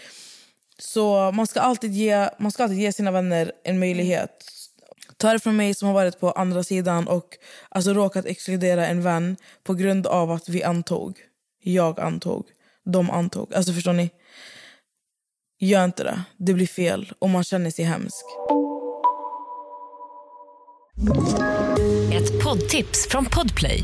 Så 0.80 1.32
man 1.32 1.48
ska 1.48 1.60
alltid 1.60 1.94
ge, 1.94 2.30
man 2.40 2.52
ska 2.52 2.64
alltid 2.64 2.80
ge 2.80 2.94
sina 2.94 3.12
vänner 3.12 3.52
en 3.64 3.80
möjlighet. 3.80 4.30
Ta 5.18 5.34
det 5.34 5.40
från 5.40 5.56
mig 5.56 5.74
som 5.74 5.88
har 5.88 5.96
varit 5.96 6.20
på 6.20 6.32
andra 6.32 6.64
sidan 6.64 7.08
och 7.08 7.38
alltså 7.70 7.94
råkat 7.94 8.26
exkludera 8.26 8.88
en 8.88 9.02
vän 9.02 9.38
på 9.64 9.74
grund 9.74 10.08
av 10.08 10.32
att 10.32 10.50
vi 10.50 10.64
antog. 10.64 11.18
Jag 11.64 12.00
antog. 12.00 12.46
De 12.86 13.10
antog. 13.10 13.54
Alltså 13.54 13.74
förstår 13.74 13.94
ni? 13.94 14.10
Gör 15.60 15.86
inte 15.86 16.04
det. 16.04 16.22
Det 16.38 16.54
blir 16.54 16.68
fel 16.68 17.14
och 17.20 17.30
man 17.30 17.44
känner 17.44 17.72
sig 17.72 17.86
hemsk. 17.86 18.26
Ett 22.14 22.44
poddtips 22.44 23.08
från 23.10 23.26
Podplay. 23.26 23.84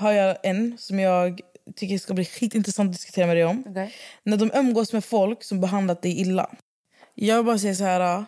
har 0.00 0.12
jag 0.12 0.36
en 0.42 0.78
som 0.78 0.98
jag 0.98 1.40
tycker 1.76 1.98
ska 1.98 2.14
bli 2.14 2.24
skitintressant 2.24 2.88
att 2.88 2.92
diskutera 2.92 3.26
med 3.26 3.36
dig 3.36 3.44
om. 3.44 3.64
Okay. 3.66 3.90
När 4.22 4.36
de 4.36 4.50
umgås 4.54 4.92
med 4.92 5.04
folk 5.04 5.44
som 5.44 5.60
behandlat 5.60 6.02
dig 6.02 6.20
illa. 6.20 6.50
Jag 7.14 7.36
vill 7.36 7.46
bara 7.46 7.58
säga 7.58 7.74
så 7.74 7.84
här. 7.84 8.24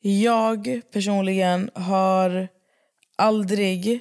Jag 0.00 0.80
personligen 0.92 1.70
har 1.74 2.48
aldrig 3.16 4.00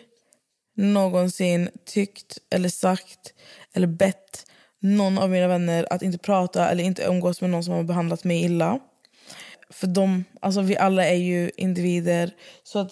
någonsin 0.76 1.70
tyckt 1.86 2.38
eller 2.50 2.70
sagt 2.70 3.34
eller 3.74 3.88
bett 3.88 4.46
någon 4.80 5.18
av 5.18 5.30
mina 5.30 5.48
vänner 5.48 5.88
att 5.90 6.02
inte 6.02 6.18
prata 6.18 6.70
eller 6.70 6.84
inte 6.84 7.04
umgås 7.04 7.42
med 7.42 7.50
någon 7.50 7.64
som 7.64 7.74
har 7.74 7.84
behandlat 7.84 8.24
mig 8.24 8.44
illa. 8.44 8.80
För 9.70 9.88
de, 9.88 10.24
alltså 10.42 10.62
vi 10.62 10.78
alla 10.78 11.06
är 11.06 11.16
ju 11.16 11.52
individer. 11.58 12.32
Så 12.64 12.80
att 12.80 12.92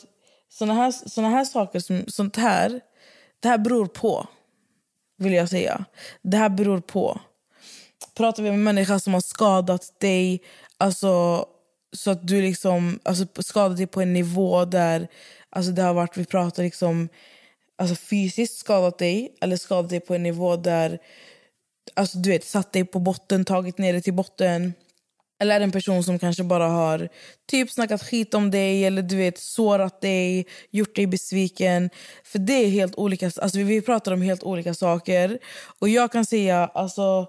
såna 0.50 0.74
här, 0.74 0.92
såna 0.92 1.30
här 1.30 1.46
saker, 1.46 1.80
som, 1.80 2.04
sånt 2.08 2.38
här, 2.38 2.82
det 3.44 3.50
här 3.50 3.58
beror 3.58 3.86
på. 3.86 4.28
Vill 5.18 5.34
jag 5.34 5.50
säga. 5.50 5.86
Det 6.22 6.38
här 6.38 6.50
beror 6.50 6.80
på. 6.80 7.20
Pratar 8.14 8.44
vi 8.44 8.50
med 8.50 8.58
en 8.58 8.64
människa 8.64 9.00
som 9.00 9.14
har 9.14 9.22
skadat 9.22 10.00
dig, 10.00 10.42
alltså 10.78 11.46
så 11.94 12.12
att 12.12 12.28
du 12.28 12.42
liksom 12.42 13.00
alltså, 13.04 13.26
skadat 13.42 13.78
dig 13.78 13.88
på 13.88 14.02
en 14.02 14.14
nivå 14.14 14.66
där 14.66 15.08
alltså, 15.50 15.72
det 15.72 15.82
har 15.82 15.94
varit, 15.94 16.18
vi 16.18 16.26
pratar 16.26 16.64
liksom 16.64 17.10
alltså, 17.76 17.96
fysiskt 17.96 18.58
skadat 18.58 18.98
dig 18.98 19.36
eller 19.42 19.58
skadat 19.58 19.90
dig 19.90 20.00
på 20.00 20.16
en 20.16 20.24
nivå 20.24 20.56
där 20.56 21.00
alltså, 21.94 22.18
du 22.18 22.30
vet, 22.30 22.46
satt 22.46 22.72
dig 22.72 22.86
på 22.86 23.00
botten, 23.00 23.46
tagit 23.46 23.78
ner 23.78 23.94
dig 23.94 24.02
till 24.02 24.14
botten 24.14 24.74
eller 25.40 25.56
är 25.56 25.60
det 25.60 25.64
en 25.64 25.72
person 25.72 26.04
som 26.04 26.20
kanske 26.20 26.44
bara 26.44 26.68
har 26.68 27.10
typ 27.48 27.72
snackat 27.72 28.04
skit 28.04 28.34
om 28.34 28.52
dig 28.52 28.86
eller 28.86 29.02
du 29.02 29.16
vet 29.16 29.38
sårat 29.38 30.02
dig, 30.02 30.48
gjort 30.72 30.96
dig 30.96 31.08
besviken. 31.08 31.90
För 32.24 32.40
det 32.40 32.54
är 32.54 32.70
helt 32.70 32.96
olika, 32.96 33.26
alltså 33.26 33.58
vi 33.58 33.82
pratar 33.82 34.12
om 34.12 34.22
helt 34.22 34.44
olika 34.44 34.74
saker. 34.74 35.40
Och 35.80 35.90
jag 35.90 36.12
kan 36.12 36.26
säga, 36.26 36.66
alltså, 36.74 37.28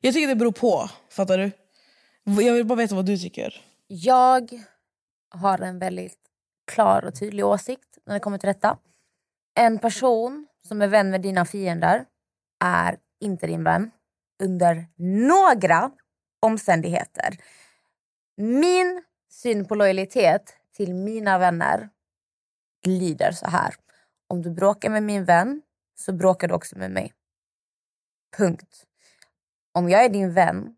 jag 0.00 0.14
tycker 0.14 0.28
det 0.28 0.36
beror 0.36 0.52
på. 0.52 0.90
Fattar 1.10 1.38
du? 1.38 1.50
Jag 2.42 2.54
vill 2.54 2.66
bara 2.66 2.78
veta 2.78 2.94
vad 2.94 3.06
du 3.06 3.18
tycker. 3.18 3.62
Jag 3.86 4.50
har 5.30 5.58
en 5.58 5.78
väldigt 5.78 6.18
klar 6.66 7.04
och 7.04 7.18
tydlig 7.18 7.46
åsikt 7.46 7.98
när 8.06 8.14
det 8.14 8.20
kommer 8.20 8.38
till 8.38 8.48
detta. 8.48 8.78
En 9.58 9.78
person 9.78 10.46
som 10.68 10.82
är 10.82 10.88
vän 10.88 11.10
med 11.10 11.20
dina 11.20 11.44
fiender 11.44 12.04
är 12.64 12.96
inte 13.20 13.46
din 13.46 13.64
vän 13.64 13.90
under 14.42 14.86
några 14.96 15.90
omständigheter. 16.40 17.36
Min 18.36 19.02
syn 19.30 19.68
på 19.68 19.74
lojalitet 19.74 20.56
till 20.76 20.94
mina 20.94 21.38
vänner 21.38 21.88
lyder 22.86 23.32
så 23.32 23.46
här. 23.46 23.74
Om 24.28 24.42
du 24.42 24.50
bråkar 24.50 24.90
med 24.90 25.02
min 25.02 25.24
vän 25.24 25.62
så 25.98 26.12
bråkar 26.12 26.48
du 26.48 26.54
också 26.54 26.78
med 26.78 26.90
mig. 26.90 27.12
Punkt. 28.36 28.84
Om 29.72 29.88
jag 29.88 30.04
är 30.04 30.08
din 30.08 30.32
vän, 30.32 30.76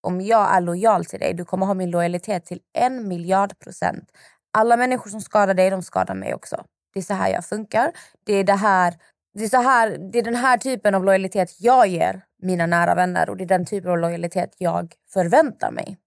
om 0.00 0.20
jag 0.20 0.54
är 0.56 0.60
lojal 0.60 1.04
till 1.04 1.20
dig, 1.20 1.34
du 1.34 1.44
kommer 1.44 1.66
ha 1.66 1.74
min 1.74 1.90
lojalitet 1.90 2.44
till 2.44 2.60
en 2.72 3.08
miljard 3.08 3.58
procent. 3.58 4.10
Alla 4.52 4.76
människor 4.76 5.10
som 5.10 5.20
skadar 5.20 5.54
dig, 5.54 5.70
de 5.70 5.82
skadar 5.82 6.14
mig 6.14 6.34
också. 6.34 6.64
Det 6.92 6.98
är 6.98 7.02
så 7.02 7.14
här 7.14 7.32
jag 7.32 7.44
funkar. 7.44 7.92
Det 8.24 8.32
är, 8.32 8.44
det 8.44 8.52
här, 8.52 8.94
det 9.34 9.44
är, 9.44 9.48
så 9.48 9.62
här, 9.62 9.98
det 10.12 10.18
är 10.18 10.22
den 10.22 10.34
här 10.34 10.58
typen 10.58 10.94
av 10.94 11.04
lojalitet 11.04 11.60
jag 11.60 11.86
ger 11.86 12.24
mina 12.42 12.66
nära 12.66 12.94
vänner 12.94 13.30
och 13.30 13.36
det 13.36 13.44
är 13.44 13.48
den 13.48 13.66
typen 13.66 13.90
av 13.90 13.98
lojalitet 13.98 14.54
jag 14.58 14.94
förväntar 15.12 15.70
mig 15.70 15.98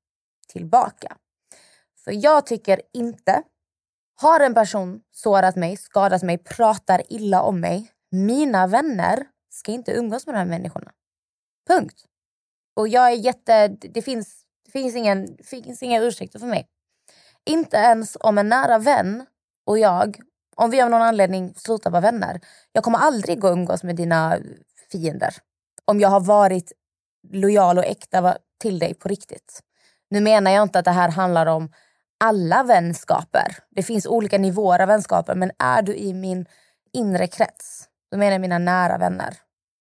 tillbaka. 0.47 1.17
För 2.03 2.11
jag 2.11 2.45
tycker 2.45 2.81
inte, 2.93 3.43
har 4.21 4.39
en 4.39 4.53
person 4.53 5.01
sårat 5.11 5.55
mig, 5.55 5.77
skadat 5.77 6.23
mig, 6.23 6.37
pratar 6.37 7.01
illa 7.09 7.41
om 7.41 7.59
mig, 7.59 7.91
mina 8.11 8.67
vänner 8.67 9.27
ska 9.49 9.71
inte 9.71 9.91
umgås 9.91 10.25
med 10.25 10.35
de 10.35 10.39
här 10.39 10.45
människorna. 10.45 10.91
Punkt. 11.67 12.05
Och 12.75 12.87
jag 12.87 13.11
är 13.11 13.15
jätte... 13.15 13.67
Det 13.67 14.01
finns, 14.01 14.45
det 14.65 14.71
finns, 14.71 14.95
ingen, 14.95 15.37
finns 15.43 15.83
inga 15.83 16.01
ursäkter 16.01 16.39
för 16.39 16.47
mig. 16.47 16.67
Inte 17.45 17.77
ens 17.77 18.17
om 18.19 18.37
en 18.37 18.49
nära 18.49 18.79
vän 18.79 19.25
och 19.65 19.79
jag, 19.79 20.19
om 20.55 20.69
vi 20.69 20.81
av 20.81 20.89
någon 20.89 21.01
anledning 21.01 21.53
slutar 21.55 21.91
vara 21.91 22.01
vänner. 22.01 22.41
Jag 22.71 22.83
kommer 22.83 22.97
aldrig 22.97 23.39
gå 23.39 23.47
och 23.47 23.53
umgås 23.53 23.83
med 23.83 23.95
dina 23.95 24.39
fiender 24.91 25.35
om 25.85 25.99
jag 25.99 26.09
har 26.09 26.19
varit 26.19 26.71
lojal 27.31 27.77
och 27.77 27.85
äkta 27.85 28.37
till 28.61 28.79
dig 28.79 28.93
på 28.93 29.09
riktigt. 29.09 29.59
Nu 30.09 30.21
menar 30.21 30.51
jag 30.51 30.63
inte 30.63 30.79
att 30.79 30.85
det 30.85 30.91
här 30.91 31.09
handlar 31.09 31.45
om 31.45 31.71
alla 32.19 32.63
vänskaper. 32.63 33.57
Det 33.69 33.83
finns 33.83 34.05
olika 34.05 34.37
nivåer 34.37 34.79
av 34.79 34.87
vänskaper 34.87 35.35
men 35.35 35.51
är 35.59 35.81
du 35.81 35.95
i 35.95 36.13
min 36.13 36.45
inre 36.93 37.27
krets, 37.27 37.85
då 38.11 38.17
menar 38.17 38.31
jag 38.31 38.41
mina 38.41 38.57
nära 38.57 38.97
vänner, 38.97 39.37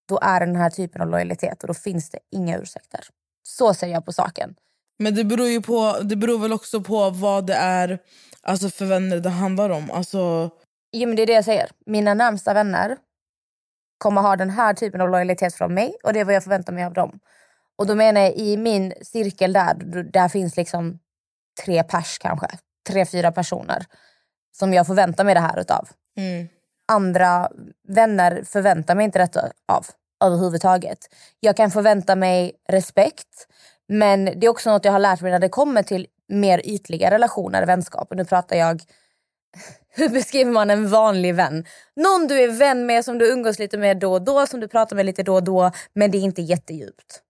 då 0.08 0.18
är 0.22 0.40
det 0.40 0.46
den 0.46 0.56
här 0.56 0.70
typen 0.70 1.02
av 1.02 1.08
lojalitet 1.08 1.62
och 1.62 1.66
då 1.66 1.74
finns 1.74 2.10
det 2.10 2.18
inga 2.30 2.58
ursäkter. 2.58 3.00
Så 3.42 3.74
ser 3.74 3.86
jag 3.86 4.04
på 4.04 4.12
saken. 4.12 4.54
Men 4.98 5.14
det 5.14 5.24
beror 5.24 5.48
ju 5.48 5.62
på, 5.62 5.96
det 6.02 6.16
beror 6.16 6.38
väl 6.38 6.52
också 6.52 6.80
på 6.80 7.10
vad 7.10 7.46
det 7.46 7.54
är 7.54 7.98
alltså 8.42 8.68
för 8.70 8.84
vänner 8.84 9.20
det 9.20 9.30
handlar 9.30 9.70
om. 9.70 9.90
Alltså... 9.90 10.50
Jo, 10.92 11.08
men 11.08 11.16
det 11.16 11.22
är 11.22 11.26
det 11.26 11.32
jag 11.32 11.44
säger. 11.44 11.70
Mina 11.86 12.14
närmsta 12.14 12.54
vänner 12.54 12.96
kommer 14.04 14.22
ha 14.22 14.36
den 14.36 14.50
här 14.50 14.74
typen 14.74 15.00
av 15.00 15.08
lojalitet 15.08 15.54
från 15.54 15.74
mig 15.74 15.96
och 16.02 16.12
det 16.12 16.20
är 16.20 16.24
vad 16.24 16.34
jag 16.34 16.42
förväntar 16.42 16.72
mig 16.72 16.84
av 16.84 16.92
dem. 16.92 17.18
Och 17.78 17.86
då 17.86 17.94
menar 17.94 18.20
jag 18.20 18.34
i 18.34 18.56
min 18.56 18.92
cirkel 19.02 19.52
där, 19.52 19.74
där 20.12 20.28
finns 20.28 20.56
liksom 20.56 20.98
tre 21.64 21.82
pers 21.82 22.18
kanske. 22.18 22.46
Tre, 22.88 23.06
fyra 23.06 23.32
personer 23.32 23.86
som 24.52 24.74
jag 24.74 24.86
förväntar 24.86 25.24
mig 25.24 25.34
det 25.34 25.40
här 25.40 25.60
utav. 25.60 25.88
Mm. 26.16 26.48
Andra 26.92 27.48
vänner 27.88 28.42
förväntar 28.46 28.94
mig 28.94 29.04
inte 29.04 29.18
detta 29.18 29.50
av 29.68 29.86
överhuvudtaget. 30.24 30.98
Jag 31.40 31.56
kan 31.56 31.70
förvänta 31.70 32.16
mig 32.16 32.52
respekt 32.68 33.48
men 33.88 34.24
det 34.24 34.46
är 34.46 34.48
också 34.48 34.70
något 34.70 34.84
jag 34.84 34.92
har 34.92 34.98
lärt 34.98 35.20
mig 35.20 35.32
när 35.32 35.38
det 35.38 35.48
kommer 35.48 35.82
till 35.82 36.06
mer 36.28 36.60
ytliga 36.64 37.10
relationer, 37.10 37.66
vänskap. 37.66 38.10
Och 38.10 38.16
nu 38.16 38.24
pratar 38.24 38.56
jag 38.56 38.82
hur 39.88 40.08
beskriver 40.08 40.50
man 40.50 40.70
en 40.70 40.88
vanlig 40.88 41.34
vän? 41.34 41.64
Någon 41.96 42.26
du 42.26 42.40
är 42.40 42.48
vän 42.48 42.86
med, 42.86 43.04
som 43.04 43.18
du 43.18 43.32
umgås 43.32 43.58
lite 43.58 43.78
med 43.78 43.98
då 43.98 44.12
och 44.12 44.22
då, 44.22 44.46
som 44.46 44.60
du 44.60 44.68
pratar 44.68 44.96
med 44.96 45.06
lite 45.06 45.22
då 45.22 45.34
och 45.34 45.44
då, 45.44 45.70
men 45.92 46.10
det 46.10 46.18
är 46.18 46.22
inte 46.22 46.42
jättedjupt. 46.42 47.20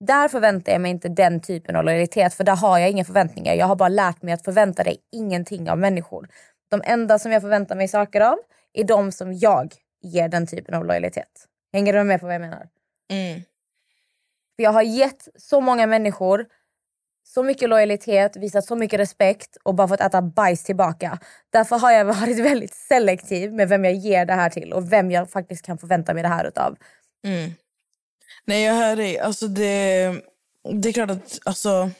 Där 0.00 0.28
förväntar 0.28 0.72
jag 0.72 0.80
mig 0.80 0.90
inte 0.90 1.08
den 1.08 1.40
typen 1.40 1.76
av 1.76 1.84
lojalitet, 1.84 2.34
för 2.34 2.44
där 2.44 2.56
har 2.56 2.78
jag 2.78 2.90
inga 2.90 3.04
förväntningar. 3.04 3.54
Jag 3.54 3.66
har 3.66 3.76
bara 3.76 3.88
lärt 3.88 4.22
mig 4.22 4.34
att 4.34 4.44
förvänta 4.44 4.84
dig 4.84 4.96
ingenting 5.12 5.70
av 5.70 5.78
människor. 5.78 6.28
De 6.70 6.82
enda 6.84 7.18
som 7.18 7.32
jag 7.32 7.42
förväntar 7.42 7.76
mig 7.76 7.88
saker 7.88 8.20
av 8.20 8.38
är 8.72 8.84
de 8.84 9.12
som 9.12 9.32
jag 9.32 9.74
ger 10.02 10.28
den 10.28 10.46
typen 10.46 10.74
av 10.74 10.84
lojalitet. 10.84 11.48
Hänger 11.72 11.92
du 11.92 12.04
med 12.04 12.20
på 12.20 12.26
vad 12.26 12.34
jag 12.34 12.40
menar? 12.40 12.68
Mm. 13.10 13.40
För 14.56 14.62
jag 14.62 14.72
har 14.72 14.82
gett 14.82 15.28
så 15.36 15.60
många 15.60 15.86
människor 15.86 16.46
så 17.24 17.42
mycket 17.42 17.68
lojalitet, 17.68 18.36
visat 18.36 18.64
så 18.64 18.76
mycket 18.76 19.00
respekt 19.00 19.56
och 19.62 19.74
bara 19.74 19.88
fått 19.88 20.00
äta 20.00 20.22
bajs 20.22 20.64
tillbaka. 20.64 21.18
Därför 21.50 21.78
har 21.78 21.92
jag 21.92 22.04
varit 22.20 22.38
väldigt 22.38 22.74
selektiv 22.74 23.52
med 23.52 23.68
vem 23.68 23.84
jag 23.84 23.94
ger 23.94 24.26
det 24.26 24.34
här 24.34 24.50
till 24.50 24.72
och 24.72 24.92
vem 24.92 25.10
jag 25.10 25.30
faktiskt 25.30 25.66
kan 25.66 25.78
förvänta 25.78 26.14
mig 26.14 26.22
det 26.22 26.28
här 26.28 26.44
utav. 26.44 26.76
Mm. 27.26 27.50
Nej, 28.44 28.64
jag 28.64 28.74
hör 28.74 28.96
dig. 28.96 29.18
Alltså 29.18 29.48
det, 29.48 30.12
det 30.82 30.88
är 30.88 30.92
klart 30.92 31.10
att... 31.10 31.38
Alltså... 31.44 31.90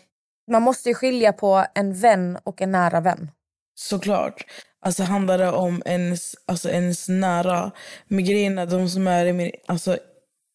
Man 0.50 0.62
måste 0.62 0.88
ju 0.88 0.94
skilja 0.94 1.32
på 1.32 1.66
en 1.74 1.94
vän 1.94 2.38
och 2.44 2.62
en 2.62 2.72
nära 2.72 3.00
vän. 3.00 3.30
Såklart. 3.74 4.46
Alltså 4.80 5.02
handlar 5.02 5.38
det 5.38 5.50
om 5.50 5.82
ens, 5.86 6.34
alltså 6.46 6.70
ens 6.70 7.08
nära. 7.08 7.70
Med 8.08 8.26
grejerna, 8.26 8.66
de 8.66 8.88
som 8.88 9.06
är 9.06 9.26
i 9.26 9.32
min, 9.32 9.50
alltså, 9.66 9.98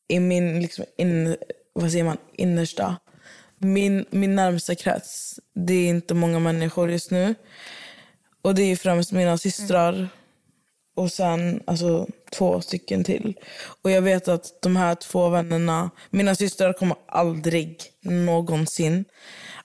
i 0.07 0.19
min 0.19 0.59
liksom 0.61 0.85
in, 0.97 1.37
vad 1.73 1.91
säger 1.91 2.03
man, 2.03 2.17
innersta 2.33 2.95
min, 3.59 4.05
min 4.09 4.35
närmsta 4.35 4.75
krets, 4.75 5.39
det 5.53 5.73
är 5.73 5.89
inte 5.89 6.13
många 6.13 6.39
människor 6.39 6.91
just 6.91 7.11
nu. 7.11 7.35
Och 8.41 8.55
det 8.55 8.61
är 8.61 8.75
främst 8.75 9.11
mina 9.11 9.37
systrar 9.37 9.93
mm. 9.93 10.07
och 10.95 11.11
sen 11.11 11.63
alltså, 11.67 12.07
två 12.37 12.61
stycken 12.61 13.03
till. 13.03 13.33
Och 13.81 13.91
jag 13.91 14.01
vet 14.01 14.27
att 14.27 14.61
de 14.61 14.75
här 14.75 14.95
två 14.95 15.29
vännerna, 15.29 15.89
mina 16.09 16.35
systrar 16.35 16.73
kommer 16.73 16.97
aldrig 17.07 17.81
någonsin, 18.01 19.05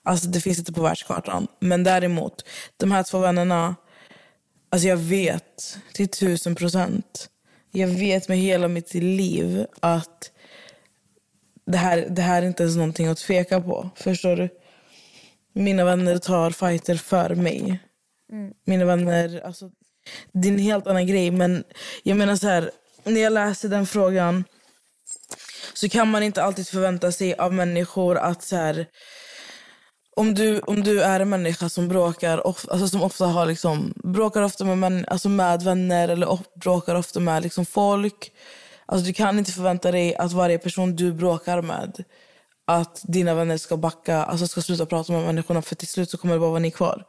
alltså 0.03 0.27
det 0.27 0.41
finns 0.41 0.59
inte 0.59 0.73
på 0.73 0.81
världskartan. 0.81 1.47
Men 1.59 1.83
däremot, 1.83 2.45
de 2.77 2.91
här 2.91 3.03
två 3.03 3.19
vännerna, 3.19 3.75
alltså 4.69 4.87
jag 4.87 4.97
vet 4.97 5.77
till 5.93 6.07
tusen 6.07 6.55
procent, 6.55 7.29
jag 7.71 7.87
vet 7.87 8.27
med 8.27 8.37
hela 8.37 8.67
mitt 8.67 8.93
liv 8.93 9.65
att 9.79 10.31
det 11.65 11.77
här, 11.77 12.07
det 12.09 12.21
här 12.21 12.41
är 12.41 12.47
inte 12.47 12.63
ens 12.63 12.75
någonting 12.75 13.07
att 13.07 13.17
tveka 13.17 13.61
på. 13.61 13.89
Förstår 13.95 14.35
du? 14.35 14.49
Mina 15.53 15.85
vänner 15.85 16.17
tar 16.17 16.51
fighter 16.51 16.95
för 16.95 17.35
mig. 17.35 17.79
Mm. 18.31 18.53
Mina 18.65 18.85
vänner... 18.85 19.41
Alltså, 19.45 19.69
det 20.31 20.47
är 20.47 20.51
en 20.51 20.59
helt 20.59 20.87
annan 20.87 21.07
grej. 21.07 21.31
Men 21.31 21.63
jag 22.03 22.17
menar 22.17 22.35
så 22.35 22.47
här, 22.47 22.71
när 23.03 23.21
jag 23.21 23.33
läser 23.33 23.69
den 23.69 23.85
frågan 23.85 24.43
så 25.73 25.89
kan 25.89 26.11
man 26.11 26.23
inte 26.23 26.43
alltid 26.43 26.67
förvänta 26.67 27.11
sig 27.11 27.35
av 27.35 27.53
människor 27.53 28.17
att 28.17 28.43
så 28.43 28.55
här, 28.55 28.87
om 30.15 30.33
du, 30.33 30.59
om 30.59 30.83
du 30.83 31.01
är 31.01 31.19
en 31.19 31.29
människa 31.29 31.69
som 31.69 31.87
bråkar, 31.87 32.47
of, 32.47 32.65
alltså 32.69 32.87
som 32.87 33.03
ofta 33.03 33.25
har 33.25 33.45
liksom, 33.45 33.93
bråkar 34.03 34.41
ofta 34.41 34.65
med, 34.65 34.77
män, 34.77 35.05
alltså 35.07 35.29
med 35.29 35.63
vänner 35.63 36.09
eller 36.09 36.27
of, 36.27 36.39
bråkar 36.55 36.95
ofta 36.95 37.19
med 37.19 37.43
liksom 37.43 37.65
folk. 37.65 38.31
Alltså 38.85 39.05
du 39.05 39.13
kan 39.13 39.37
inte 39.37 39.51
förvänta 39.51 39.91
dig 39.91 40.15
att 40.15 40.31
varje 40.31 40.57
person 40.57 40.95
du 40.95 41.13
bråkar 41.13 41.61
med 41.61 42.03
att 42.67 43.01
dina 43.03 43.33
vänner 43.33 43.57
ska 43.57 43.77
backa, 43.77 44.23
alltså 44.23 44.47
ska 44.47 44.61
sluta 44.61 44.85
prata 44.85 45.13
med 45.13 45.25
människorna 45.25 45.61
för 45.61 45.75
till 45.75 45.87
slut 45.87 46.09
så 46.09 46.17
kommer 46.17 46.33
det 46.33 46.39
bara 46.39 46.49
vara 46.49 46.59
ni 46.59 46.71
kvar. 46.71 47.05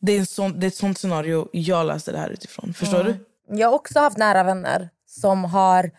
Det 0.00 0.12
är, 0.12 0.18
en 0.18 0.26
sån, 0.26 0.60
det 0.60 0.66
är 0.66 0.68
ett 0.68 0.74
sånt 0.74 0.98
scenario 0.98 1.48
jag 1.52 1.86
läste 1.86 2.12
det 2.12 2.18
här 2.18 2.30
utifrån. 2.30 2.74
Förstår 2.74 3.00
mm. 3.00 3.12
du? 3.12 3.56
Jag 3.56 3.68
har 3.68 3.74
också 3.74 3.98
haft 4.00 4.18
nära 4.18 4.42
vänner 4.42 4.90
som 5.06 5.44
har 5.44 5.90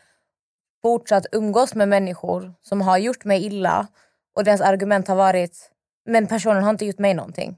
fortsatt 0.82 1.26
umgås 1.32 1.76
med 1.76 1.90
människor 1.90 2.54
som 2.62 2.82
har 2.82 2.98
gjort 2.98 3.26
mig 3.26 3.46
illa 3.46 3.88
och 4.36 4.44
deras 4.44 4.62
argument 4.62 5.08
har 5.08 5.16
varit 5.16 5.72
men 6.06 6.28
personen 6.28 6.64
har 6.64 6.70
inte 6.70 6.86
gjort 6.86 7.00
mig 7.00 7.14
någonting. 7.14 7.58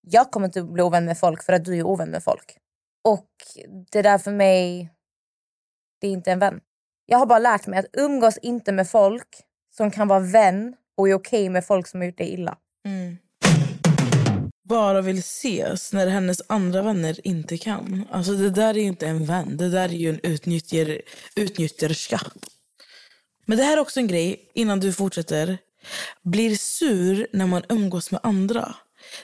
Jag 0.00 0.30
kommer 0.30 0.46
inte 0.46 0.62
bli 0.62 0.82
ovän 0.82 1.04
med 1.04 1.18
folk 1.18 1.42
för 1.42 1.52
att 1.52 1.64
du 1.64 1.78
är 1.78 1.86
ovän 1.86 2.10
med 2.10 2.24
folk. 2.24 2.56
Och 3.04 3.30
det 3.92 4.02
där 4.02 4.18
för 4.18 4.32
mig, 4.32 4.90
det 6.00 6.06
är 6.06 6.10
inte 6.10 6.32
en 6.32 6.38
vän. 6.38 6.60
Jag 7.10 7.18
har 7.18 7.26
bara 7.26 7.38
lärt 7.38 7.66
mig 7.66 7.78
att 7.78 7.86
umgås 7.92 8.38
inte 8.42 8.72
med 8.72 8.88
folk 8.90 9.28
som 9.76 9.90
kan 9.90 10.08
vara 10.08 10.20
vän 10.20 10.74
och 10.96 11.08
är 11.08 11.14
okej 11.14 11.40
okay 11.40 11.50
med 11.50 11.66
folk 11.66 11.86
som 11.86 12.00
har 12.00 12.06
gjort 12.06 12.18
dig 12.18 12.28
illa. 12.32 12.56
Mm. 12.86 13.16
Bara 14.68 15.00
vill 15.00 15.18
ses 15.18 15.92
när 15.92 16.06
hennes 16.06 16.42
andra 16.48 16.82
vänner 16.82 17.26
inte 17.26 17.58
kan. 17.58 18.04
Alltså 18.10 18.32
det 18.32 18.50
där 18.50 18.76
är 18.76 18.80
ju 18.80 18.86
inte 18.86 19.06
en 19.06 19.26
vän, 19.26 19.56
det 19.56 19.68
där 19.68 19.88
är 19.88 19.92
ju 19.92 20.08
en 20.08 20.20
utnyttjer, 20.22 21.00
utnyttjerska. 21.36 22.20
Men 23.44 23.58
det 23.58 23.64
här 23.64 23.76
är 23.76 23.80
också 23.80 24.00
en 24.00 24.06
grej, 24.06 24.50
innan 24.54 24.80
du 24.80 24.92
fortsätter. 24.92 25.58
Blir 26.22 26.56
sur 26.56 27.26
när 27.32 27.46
man 27.46 27.62
umgås 27.68 28.10
med 28.10 28.20
andra. 28.22 28.74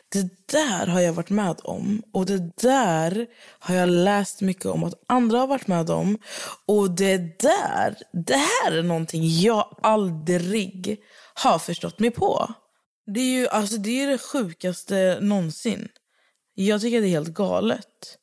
Det 0.08 0.46
där 0.52 0.86
har 0.86 1.00
jag 1.00 1.12
varit 1.12 1.30
med 1.30 1.56
om. 1.64 2.02
Och 2.12 2.26
det 2.26 2.56
där 2.62 3.26
har 3.58 3.74
jag 3.74 3.88
läst 3.88 4.40
mycket 4.40 4.66
om 4.66 4.84
att 4.84 4.94
andra 5.08 5.38
har 5.38 5.46
varit 5.46 5.66
med 5.66 5.90
om. 5.90 6.18
Och 6.66 6.90
det 6.90 7.38
där, 7.38 7.96
det 8.26 8.36
här 8.36 8.72
är 8.72 8.82
någonting 8.82 9.40
jag 9.40 9.78
aldrig 9.82 10.98
har 11.34 11.58
förstått 11.58 11.98
mig 11.98 12.10
på. 12.10 12.54
Det 13.06 13.20
är 13.20 13.38
ju 13.40 13.48
alltså, 13.48 13.76
det, 13.76 14.02
är 14.02 14.08
det 14.08 14.18
sjukaste 14.18 15.18
någonsin. 15.20 15.88
Jag 16.54 16.80
tycker 16.80 17.00
det 17.00 17.06
är 17.06 17.10
helt 17.10 17.34
galet. 17.34 18.18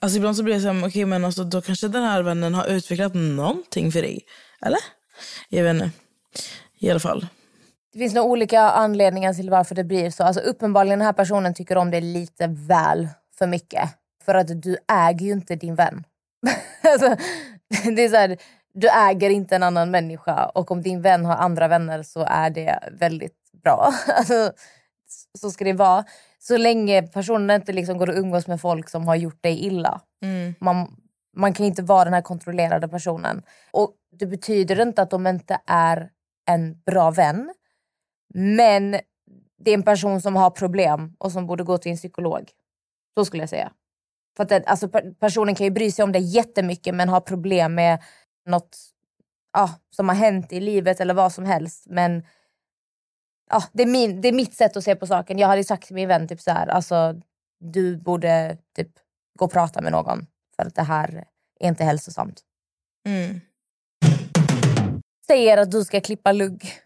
Alltså 0.00 0.16
ibland 0.16 0.36
så 0.36 0.42
blir 0.42 0.54
jag 0.54 0.62
så 0.62 0.68
här, 0.68 0.78
okej 0.78 0.88
okay, 0.88 1.06
men 1.06 1.24
alltså, 1.24 1.44
då 1.44 1.62
kanske 1.62 1.88
den 1.88 2.02
här 2.02 2.22
vännen 2.22 2.54
har 2.54 2.66
utvecklat 2.66 3.14
någonting 3.14 3.92
för 3.92 4.02
dig. 4.02 4.26
Eller? 4.60 4.80
Jag 5.48 5.64
vet 5.64 5.74
inte. 5.74 5.90
I 6.78 6.90
alla 6.90 7.00
fall. 7.00 7.26
Det 7.96 8.00
finns 8.00 8.14
nog 8.14 8.30
olika 8.30 8.60
anledningar 8.60 9.34
till 9.34 9.50
varför 9.50 9.74
det 9.74 9.84
blir 9.84 10.10
så. 10.10 10.24
Alltså, 10.24 10.40
uppenbarligen 10.40 10.98
den 10.98 11.06
här 11.06 11.12
personen 11.12 11.54
tycker 11.54 11.76
om 11.76 11.90
det 11.90 12.00
lite 12.00 12.46
väl 12.46 13.08
för 13.38 13.46
mycket. 13.46 13.90
För 14.24 14.34
att 14.34 14.62
du 14.62 14.76
äger 14.92 15.26
ju 15.26 15.32
inte 15.32 15.56
din 15.56 15.74
vän. 15.74 16.04
alltså, 16.82 17.16
det 17.96 18.04
är 18.04 18.08
så 18.08 18.16
här, 18.16 18.36
du 18.74 18.88
äger 18.88 19.30
inte 19.30 19.56
en 19.56 19.62
annan 19.62 19.90
människa 19.90 20.46
och 20.46 20.70
om 20.70 20.82
din 20.82 21.02
vän 21.02 21.24
har 21.24 21.36
andra 21.36 21.68
vänner 21.68 22.02
så 22.02 22.24
är 22.28 22.50
det 22.50 22.78
väldigt 22.92 23.52
bra. 23.62 23.92
Alltså, 24.16 24.52
så 25.38 25.50
ska 25.50 25.64
det 25.64 25.72
vara. 25.72 26.04
Så 26.38 26.56
länge 26.56 27.02
personen 27.02 27.50
inte 27.50 27.72
liksom 27.72 27.98
går 27.98 28.08
och 28.08 28.16
umgås 28.16 28.46
med 28.46 28.60
folk 28.60 28.88
som 28.88 29.08
har 29.08 29.16
gjort 29.16 29.42
dig 29.42 29.66
illa. 29.66 30.00
Mm. 30.22 30.54
Man, 30.60 30.96
man 31.36 31.52
kan 31.52 31.66
inte 31.66 31.82
vara 31.82 32.04
den 32.04 32.14
här 32.14 32.22
kontrollerade 32.22 32.88
personen. 32.88 33.42
Och 33.70 33.90
Det 34.18 34.26
betyder 34.26 34.80
inte 34.80 35.02
att 35.02 35.10
de 35.10 35.26
inte 35.26 35.58
är 35.66 36.10
en 36.46 36.80
bra 36.86 37.10
vän. 37.10 37.50
Men 38.38 38.90
det 39.58 39.70
är 39.70 39.74
en 39.74 39.82
person 39.82 40.20
som 40.20 40.36
har 40.36 40.50
problem 40.50 41.16
och 41.18 41.32
som 41.32 41.46
borde 41.46 41.64
gå 41.64 41.78
till 41.78 41.90
en 41.90 41.96
psykolog. 41.96 42.50
Så 43.14 43.24
skulle 43.24 43.42
jag 43.42 43.50
säga. 43.50 43.72
För 44.36 44.42
att 44.42 44.48
den, 44.48 44.62
alltså, 44.66 44.88
personen 45.20 45.54
kan 45.54 45.64
ju 45.64 45.70
bry 45.70 45.90
sig 45.90 46.02
om 46.02 46.12
det 46.12 46.18
jättemycket 46.18 46.94
men 46.94 47.08
har 47.08 47.20
problem 47.20 47.74
med 47.74 48.02
något 48.46 48.78
ja, 49.52 49.70
som 49.90 50.08
har 50.08 50.16
hänt 50.16 50.52
i 50.52 50.60
livet 50.60 51.00
eller 51.00 51.14
vad 51.14 51.32
som 51.32 51.44
helst. 51.44 51.86
Men 51.86 52.26
ja, 53.50 53.62
det, 53.72 53.82
är 53.82 53.86
min, 53.86 54.20
det 54.20 54.28
är 54.28 54.32
mitt 54.32 54.54
sätt 54.54 54.76
att 54.76 54.84
se 54.84 54.96
på 54.96 55.06
saken. 55.06 55.38
Jag 55.38 55.48
hade 55.48 55.64
sagt 55.64 55.86
till 55.86 55.94
min 55.94 56.08
vän 56.08 56.28
typ 56.28 56.40
så 56.40 56.50
här, 56.50 56.66
alltså, 56.66 57.14
du 57.60 57.96
borde 57.96 58.58
typ 58.76 58.90
gå 59.38 59.44
och 59.44 59.52
prata 59.52 59.82
med 59.82 59.92
någon 59.92 60.26
för 60.56 60.66
att 60.66 60.74
det 60.74 60.82
här 60.82 61.24
är 61.60 61.68
inte 61.68 61.84
hälsosamt. 61.84 62.40
Mm. 63.06 63.40
Säger 65.26 65.58
att 65.58 65.70
du 65.70 65.84
ska 65.84 66.00
klippa 66.00 66.32
lugg. 66.32 66.85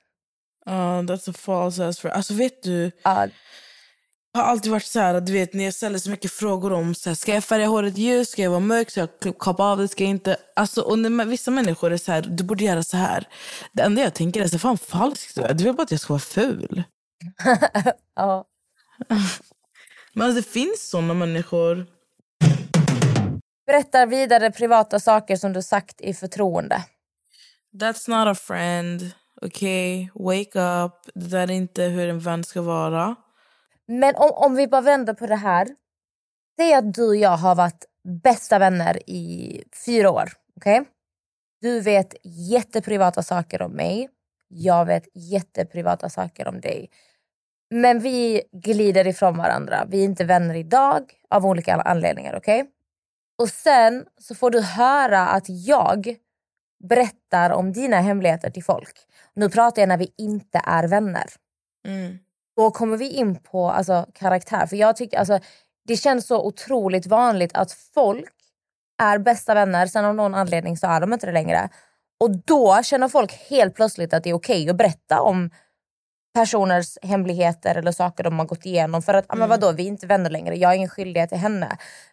Uh, 0.70 1.02
that's 1.02 1.30
a 1.30 1.32
false 1.32 1.84
ass 1.84 1.98
for... 1.98 2.08
Alltså 2.08 2.34
vet 2.34 2.62
du... 2.62 2.84
Uh. 2.84 3.26
Jag 4.32 4.40
har 4.40 4.48
alltid 4.48 4.72
varit 4.72 4.84
så 4.84 5.00
här, 5.00 5.20
du 5.20 5.32
vet 5.32 5.54
när 5.54 5.64
jag 5.64 5.74
ställer 5.74 5.98
så 5.98 6.10
mycket 6.10 6.30
frågor 6.30 6.72
om 6.72 6.94
så 6.94 7.10
här, 7.10 7.14
ska 7.14 7.34
jag 7.34 7.44
färga 7.44 7.66
håret 7.66 7.98
ljus, 7.98 8.30
ska 8.30 8.42
jag 8.42 8.50
vara 8.50 8.60
mörk, 8.60 8.90
ska 8.90 9.00
jag 9.00 9.38
kapa 9.38 9.64
av 9.64 9.78
det, 9.78 9.88
ska 9.88 10.04
jag 10.04 10.10
inte? 10.10 10.36
Alltså, 10.56 10.82
och 10.82 10.98
när 10.98 11.24
vissa 11.24 11.50
människor 11.50 11.92
är 11.92 11.96
så 11.96 12.12
här, 12.12 12.22
du 12.22 12.44
borde 12.44 12.64
göra 12.64 12.82
så 12.82 12.96
här. 12.96 13.28
Det 13.72 13.82
enda 13.82 14.02
jag 14.02 14.14
tänker 14.14 14.40
är 14.40 14.48
så 14.48 14.58
fan 14.58 14.78
falskt 14.78 15.34
du 15.34 15.42
är. 15.42 15.54
Du 15.54 15.64
vill 15.64 15.74
bara 15.74 15.82
att 15.82 15.90
jag 15.90 16.00
ska 16.00 16.12
vara 16.12 16.20
ful. 16.20 16.82
ja. 18.16 18.44
Men 20.12 20.26
alltså, 20.26 20.40
det 20.40 20.48
finns 20.48 20.90
såna 20.90 21.14
människor. 21.14 21.86
Berättar 23.66 24.06
vidare 24.06 24.50
privata 24.50 25.00
saker 25.00 25.36
som 25.36 25.52
du 25.52 25.62
sagt 25.62 26.00
i 26.00 26.14
förtroende. 26.14 26.84
That's 27.74 28.10
not 28.10 28.28
a 28.28 28.34
friend. 28.34 29.10
Okej, 29.46 30.10
okay? 30.14 30.38
wake 30.38 30.84
up. 30.84 30.92
Det 31.14 31.26
där 31.30 31.50
är 31.50 31.54
inte 31.54 31.82
hur 31.82 32.08
en 32.08 32.18
vän 32.18 32.44
ska 32.44 32.62
vara. 32.62 33.16
Men 33.86 34.16
om, 34.16 34.30
om 34.34 34.54
vi 34.54 34.68
bara 34.68 34.80
vänder 34.80 35.14
på 35.14 35.26
det 35.26 35.36
här. 35.36 35.68
Säg 36.58 36.74
att 36.74 36.94
du 36.94 37.08
och 37.08 37.16
jag 37.16 37.36
har 37.36 37.54
varit 37.54 37.84
bästa 38.22 38.58
vänner 38.58 39.10
i 39.10 39.62
fyra 39.86 40.10
år. 40.10 40.28
Okay? 40.56 40.84
Du 41.60 41.80
vet 41.80 42.14
jätteprivata 42.24 43.22
saker 43.22 43.62
om 43.62 43.72
mig. 43.72 44.08
Jag 44.48 44.84
vet 44.84 45.04
jätteprivata 45.14 46.08
saker 46.08 46.48
om 46.48 46.60
dig. 46.60 46.90
Men 47.70 48.00
vi 48.00 48.42
glider 48.52 49.06
ifrån 49.06 49.36
varandra. 49.36 49.86
Vi 49.88 50.00
är 50.00 50.04
inte 50.04 50.24
vänner 50.24 50.54
idag 50.54 51.12
av 51.30 51.46
olika 51.46 51.74
anledningar. 51.74 52.36
Okay? 52.36 52.64
Och 53.38 53.48
sen 53.48 54.06
så 54.20 54.34
får 54.34 54.50
du 54.50 54.60
höra 54.60 55.26
att 55.28 55.44
jag 55.48 56.16
berättar 56.88 57.50
om 57.50 57.72
dina 57.72 58.00
hemligheter 58.00 58.50
till 58.50 58.64
folk. 58.64 58.94
Nu 59.34 59.48
pratar 59.48 59.82
jag 59.82 59.88
när 59.88 59.98
vi 59.98 60.12
inte 60.18 60.60
är 60.64 60.88
vänner. 60.88 61.26
Mm. 61.86 62.18
Då 62.56 62.70
kommer 62.70 62.96
vi 62.96 63.10
in 63.10 63.36
på 63.36 63.70
alltså, 63.70 64.06
karaktär. 64.14 64.66
För 64.66 64.76
jag 64.76 64.96
tycker, 64.96 65.18
alltså, 65.18 65.40
Det 65.86 65.96
känns 65.96 66.26
så 66.26 66.46
otroligt 66.46 67.06
vanligt 67.06 67.50
att 67.54 67.72
folk 67.72 68.34
är 69.02 69.18
bästa 69.18 69.54
vänner, 69.54 69.86
sen 69.86 70.04
av 70.04 70.14
någon 70.14 70.34
anledning 70.34 70.76
så 70.76 70.86
är 70.86 71.00
de 71.00 71.12
inte 71.12 71.26
det 71.26 71.32
längre. 71.32 71.68
Och 72.20 72.30
då 72.30 72.82
känner 72.82 73.08
folk 73.08 73.32
helt 73.32 73.74
plötsligt 73.74 74.14
att 74.14 74.24
det 74.24 74.30
är 74.30 74.34
okej 74.34 74.62
okay 74.62 74.70
att 74.70 74.76
berätta 74.76 75.20
om 75.20 75.50
personers 76.34 76.98
hemligheter 77.02 77.74
eller 77.74 77.92
saker 77.92 78.24
de 78.24 78.38
har 78.38 78.46
gått 78.46 78.66
igenom. 78.66 79.02
För 79.02 79.14
att, 79.14 79.32
mm. 79.32 79.38
men 79.38 79.48
vadå, 79.48 79.72
vi 79.72 79.82
är 79.82 79.88
inte 79.88 80.06
vänner 80.06 80.30
längre, 80.30 80.56
jag 80.56 80.68
har 80.68 80.74
ingen 80.74 80.88
skyldighet 80.88 81.28
till 81.28 81.38
henne. 81.38 81.66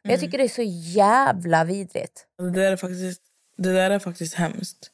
Men 0.04 0.12
jag 0.12 0.20
mm. 0.20 0.20
tycker 0.20 0.38
det 0.38 0.44
är 0.44 0.50
så 0.50 0.62
jävla 0.98 1.64
vidrigt. 1.64 2.26
Det 2.54 2.66
är 2.66 2.78
faktiskt, 2.78 3.22
det 3.58 3.74
där 3.74 3.92
är 3.92 4.00
faktiskt 4.00 4.34
hemskt. 4.34 4.92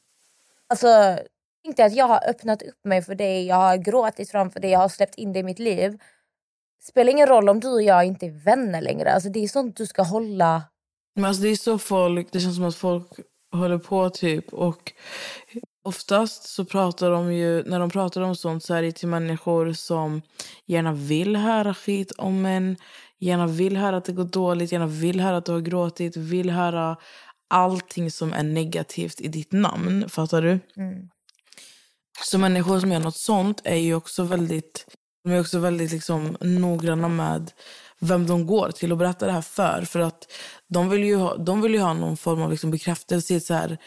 Alltså, 0.70 1.18
tänkte 1.64 1.86
att 1.86 1.96
jag 1.96 2.08
har 2.08 2.30
öppnat 2.30 2.62
upp 2.62 2.86
mig 2.86 3.02
för 3.02 3.16
dig, 3.16 3.46
jag 3.46 3.56
har 3.56 3.78
gråtit 3.78 4.32
framför 4.32 4.60
dig, 4.60 4.72
jag 4.72 4.80
har 4.80 4.90
släppt 4.90 5.16
in 5.16 5.34
dig 5.34 5.40
i 5.40 5.44
mitt 5.44 5.60
liv. 5.60 5.98
Spelar 6.84 7.12
ingen 7.12 7.28
roll 7.28 7.50
om 7.50 7.60
du 7.60 7.70
och 7.70 7.82
jag 7.82 8.06
inte 8.06 8.26
är 8.26 8.46
vänner 8.46 8.82
längre. 8.82 9.14
Alltså 9.14 9.30
det 9.30 9.44
är 9.44 9.48
sånt 9.48 9.78
du 9.78 9.86
ska 9.86 10.02
hålla... 10.02 10.64
Men 11.16 11.26
alltså 11.26 11.44
det 11.44 11.50
är 11.50 11.56
så 11.56 11.78
folk, 11.78 12.32
det 12.32 12.40
känns 12.40 12.56
som 12.56 12.66
att 12.66 12.76
folk 12.76 13.08
håller 13.52 13.78
på 13.78 14.10
typ 14.10 14.54
och 14.54 14.94
oftast 15.84 16.44
så 16.44 16.66
pratar 16.66 17.12
de 17.12 17.34
ju, 17.34 17.64
när 17.64 17.80
de 17.80 17.90
pratar 17.90 18.22
om 18.22 18.36
sånt 18.36 18.64
så 18.64 18.74
är 18.74 18.82
det 18.82 18.92
till 18.92 19.08
människor 19.08 19.74
som 19.74 20.22
gärna 20.66 20.94
vill 20.94 21.36
höra 21.36 21.74
skit 21.74 22.12
om 22.12 22.46
en, 22.46 22.78
gärna 23.20 23.48
vill 23.48 23.78
höra 23.78 23.98
att 23.98 24.06
det 24.06 24.14
går 24.14 24.24
dåligt, 24.24 24.72
gärna 24.72 24.88
vill 24.88 25.20
höra 25.20 25.38
att 25.38 25.46
du 25.46 25.52
har 25.52 25.62
gråtit, 25.62 26.18
vill 26.18 26.50
höra 26.50 26.98
allting 27.54 28.12
som 28.12 28.34
är 28.34 28.44
negativt 28.44 29.22
i 29.22 29.28
ditt 29.28 29.52
namn. 29.52 30.10
Fattar 30.10 30.42
du? 30.42 30.60
Mm. 30.78 31.10
Så 32.24 32.38
människor 32.38 32.80
som 32.80 32.92
gör 32.92 33.00
något 33.00 33.18
sånt 33.18 33.62
är 33.64 33.76
ju 33.76 33.96
också 33.96 34.24
väldigt, 34.24 34.86
de 35.24 35.32
är 35.34 35.40
också 35.40 35.60
väldigt 35.60 35.92
liksom 35.92 36.38
noggranna 36.42 37.08
med 37.08 37.52
vem 38.00 38.28
de 38.28 38.46
går 38.48 38.72
till 38.72 38.92
och 38.92 38.98
berättar 38.98 39.28
det 39.28 39.34
här 39.34 39.42
för. 39.42 39.86
För 39.86 40.00
att 40.00 40.32
de 40.68 40.90
vill 40.90 41.04
ju 41.04 41.16
ha, 41.16 41.38
de 41.38 41.62
vill 41.62 41.74
ju 41.74 41.80
ha 41.80 41.94
någon 41.94 42.18
form 42.18 42.42
av 42.42 42.52
liksom 42.52 42.72
bekräftelse. 42.72 43.40
Så 43.40 43.54
här, 43.54 43.78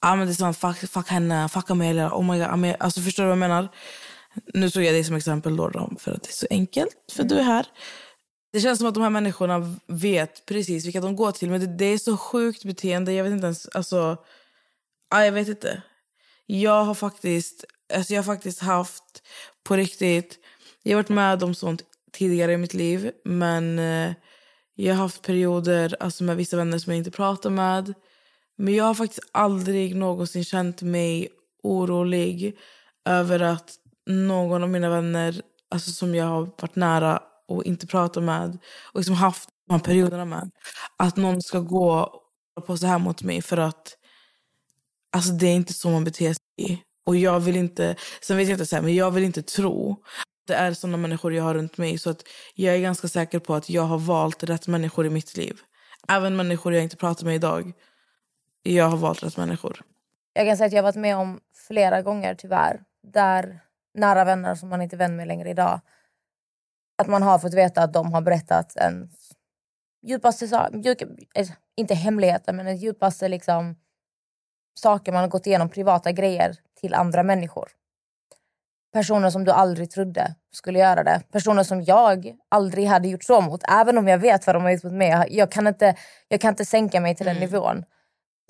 ah, 0.00 0.16
men 0.16 0.26
det 0.26 0.32
är 0.32 0.34
sant, 0.34 0.58
fuck, 0.58 0.90
fuck 0.90 1.08
henne, 1.08 1.48
fucka 1.48 1.74
mig. 1.74 1.90
Eller, 1.90 2.08
oh 2.08 2.24
my 2.24 2.38
God, 2.38 2.76
alltså, 2.80 3.00
förstår 3.00 3.22
du 3.22 3.26
vad 3.26 3.32
jag 3.32 3.38
menar? 3.38 3.68
Nu 4.54 4.70
tog 4.70 4.84
jag 4.84 4.94
dig 4.94 5.04
som 5.04 5.16
exempel 5.16 5.56
då, 5.56 5.90
för 5.98 6.12
att 6.12 6.22
det 6.22 6.28
är 6.28 6.32
så 6.32 6.46
enkelt, 6.50 6.96
för 7.12 7.22
mm. 7.22 7.28
du 7.28 7.40
är 7.40 7.44
här. 7.44 7.66
Det 8.52 8.60
känns 8.60 8.78
som 8.78 8.88
att 8.88 8.94
de 8.94 9.02
här 9.02 9.10
människorna 9.10 9.76
vet 9.86 10.46
precis 10.46 10.86
vilka 10.86 11.00
de 11.00 11.16
går 11.16 11.32
till. 11.32 11.50
Men 11.50 11.60
det, 11.60 11.66
det 11.66 11.84
är 11.84 11.98
så 11.98 12.16
sjukt 12.16 12.64
beteende. 12.64 13.12
Jag 13.12 13.24
vet 13.24 13.32
inte 13.32 13.46
ens... 13.46 13.68
Alltså, 13.68 14.16
ah, 15.10 15.24
jag 15.24 15.32
vet 15.32 15.48
inte. 15.48 15.82
Jag 16.46 16.84
har 16.84 16.94
faktiskt, 16.94 17.64
alltså 17.94 18.14
jag 18.14 18.18
har 18.22 18.34
faktiskt 18.34 18.60
haft 18.60 19.22
på 19.64 19.76
riktigt... 19.76 20.38
Jag 20.82 20.92
har 20.92 21.02
varit 21.02 21.08
med 21.08 21.42
om 21.42 21.54
sånt 21.54 21.82
tidigare 22.12 22.52
i 22.52 22.56
mitt 22.56 22.74
liv. 22.74 23.10
Men 23.24 23.78
eh, 23.78 24.12
jag 24.74 24.94
har 24.94 25.02
haft 25.02 25.22
perioder 25.22 25.96
alltså, 26.00 26.24
med 26.24 26.36
vissa 26.36 26.56
vänner 26.56 26.78
som 26.78 26.92
jag 26.92 26.98
inte 26.98 27.10
pratar 27.10 27.50
med. 27.50 27.94
Men 28.56 28.74
jag 28.74 28.84
har 28.84 28.94
faktiskt 28.94 29.28
aldrig 29.32 29.96
någonsin 29.96 30.44
känt 30.44 30.82
mig 30.82 31.28
orolig 31.62 32.58
över 33.04 33.40
att 33.40 33.74
någon 34.06 34.62
av 34.62 34.68
mina 34.68 34.90
vänner 34.90 35.42
alltså, 35.68 35.90
som 35.90 36.14
jag 36.14 36.26
har 36.26 36.40
varit 36.40 36.76
nära 36.76 37.22
och 37.48 37.64
inte 37.64 37.86
pratat 37.86 38.22
med 38.22 38.58
och 38.92 39.00
liksom 39.00 39.14
haft 39.14 39.48
de 39.68 39.74
här 39.74 39.80
perioderna 39.80 40.24
med, 40.24 40.50
att 40.96 41.16
någon 41.16 41.42
ska 41.42 41.60
gå 41.60 42.20
på 42.66 42.76
så 42.76 42.86
här 42.86 42.98
mot 42.98 43.22
mig 43.22 43.42
för 43.42 43.56
att 43.56 43.96
alltså, 45.12 45.32
det 45.32 45.46
är 45.46 45.54
inte 45.54 45.72
så 45.72 45.90
man 45.90 46.04
beter 46.04 46.34
sig. 46.34 46.84
Och 47.06 47.16
jag 47.16 47.40
vill 47.40 47.56
inte, 47.56 47.96
sen 48.20 48.36
vet 48.36 48.48
jag 48.48 48.54
inte, 48.54 48.66
så 48.66 48.76
här, 48.76 48.82
men 48.82 48.94
jag 48.94 49.10
vill 49.10 49.24
inte 49.24 49.42
tro 49.42 50.02
det 50.48 50.54
är 50.54 50.72
såna 50.72 50.96
människor 50.96 51.34
jag 51.34 51.44
har 51.44 51.54
runt 51.54 51.78
mig. 51.78 51.98
Så 51.98 52.10
att 52.10 52.22
jag 52.54 52.74
är 52.74 52.78
ganska 52.78 53.08
säker 53.08 53.38
på 53.38 53.54
att 53.54 53.70
jag 53.70 53.82
har 53.82 53.98
valt 53.98 54.42
rätt 54.42 54.66
människor 54.66 55.06
i 55.06 55.10
mitt 55.10 55.36
liv. 55.36 55.60
Även 56.08 56.36
människor 56.36 56.74
jag 56.74 56.82
inte 56.82 56.96
pratar 56.96 57.26
med 57.26 57.34
idag. 57.34 57.72
Jag 58.62 58.88
har 58.88 58.96
valt 58.96 59.22
rätt 59.22 59.36
människor. 59.36 59.80
Jag 60.32 60.46
kan 60.46 60.56
säga 60.56 60.66
att 60.66 60.72
jag 60.72 60.78
har 60.78 60.88
varit 60.88 60.96
med 60.96 61.16
om 61.16 61.40
flera 61.68 62.02
gånger 62.02 62.34
tyvärr. 62.34 62.82
Där 63.02 63.60
nära 63.94 64.24
vänner 64.24 64.54
som 64.54 64.68
man 64.68 64.82
inte 64.82 64.96
är 64.96 64.98
vän 64.98 65.16
med 65.16 65.28
längre 65.28 65.50
idag. 65.50 65.80
Att 66.98 67.08
man 67.08 67.22
har 67.22 67.38
fått 67.38 67.54
veta 67.54 67.82
att 67.82 67.92
de 67.92 68.12
har 68.12 68.20
berättat 68.20 68.76
en 68.76 69.10
djupaste, 70.02 70.70
djup, 70.84 71.02
eh, 71.34 71.48
inte 71.76 71.94
hemligheter 71.94 72.52
men 72.52 72.66
en 72.66 72.76
djupaste 72.76 73.28
liksom, 73.28 73.76
saker 74.74 75.12
man 75.12 75.20
har 75.20 75.28
gått 75.28 75.46
igenom, 75.46 75.68
privata 75.68 76.12
grejer 76.12 76.56
till 76.80 76.94
andra 76.94 77.22
människor. 77.22 77.68
Personer 78.92 79.30
som 79.30 79.44
du 79.44 79.50
aldrig 79.50 79.90
trodde 79.90 80.34
skulle 80.52 80.78
göra 80.78 81.04
det. 81.04 81.22
Personer 81.32 81.62
som 81.62 81.82
jag 81.82 82.36
aldrig 82.48 82.86
hade 82.86 83.08
gjort 83.08 83.24
så 83.24 83.40
mot. 83.40 83.60
Även 83.68 83.98
om 83.98 84.08
jag 84.08 84.18
vet 84.18 84.46
vad 84.46 84.56
de 84.56 84.62
har 84.62 84.70
gjort 84.70 84.82
mot 84.82 84.92
mig. 84.92 85.26
Jag 85.30 85.52
kan 85.52 85.66
inte, 85.66 85.96
jag 86.28 86.40
kan 86.40 86.48
inte 86.48 86.64
sänka 86.64 87.00
mig 87.00 87.16
till 87.16 87.26
den 87.26 87.36
mm. 87.36 87.50
nivån. 87.50 87.84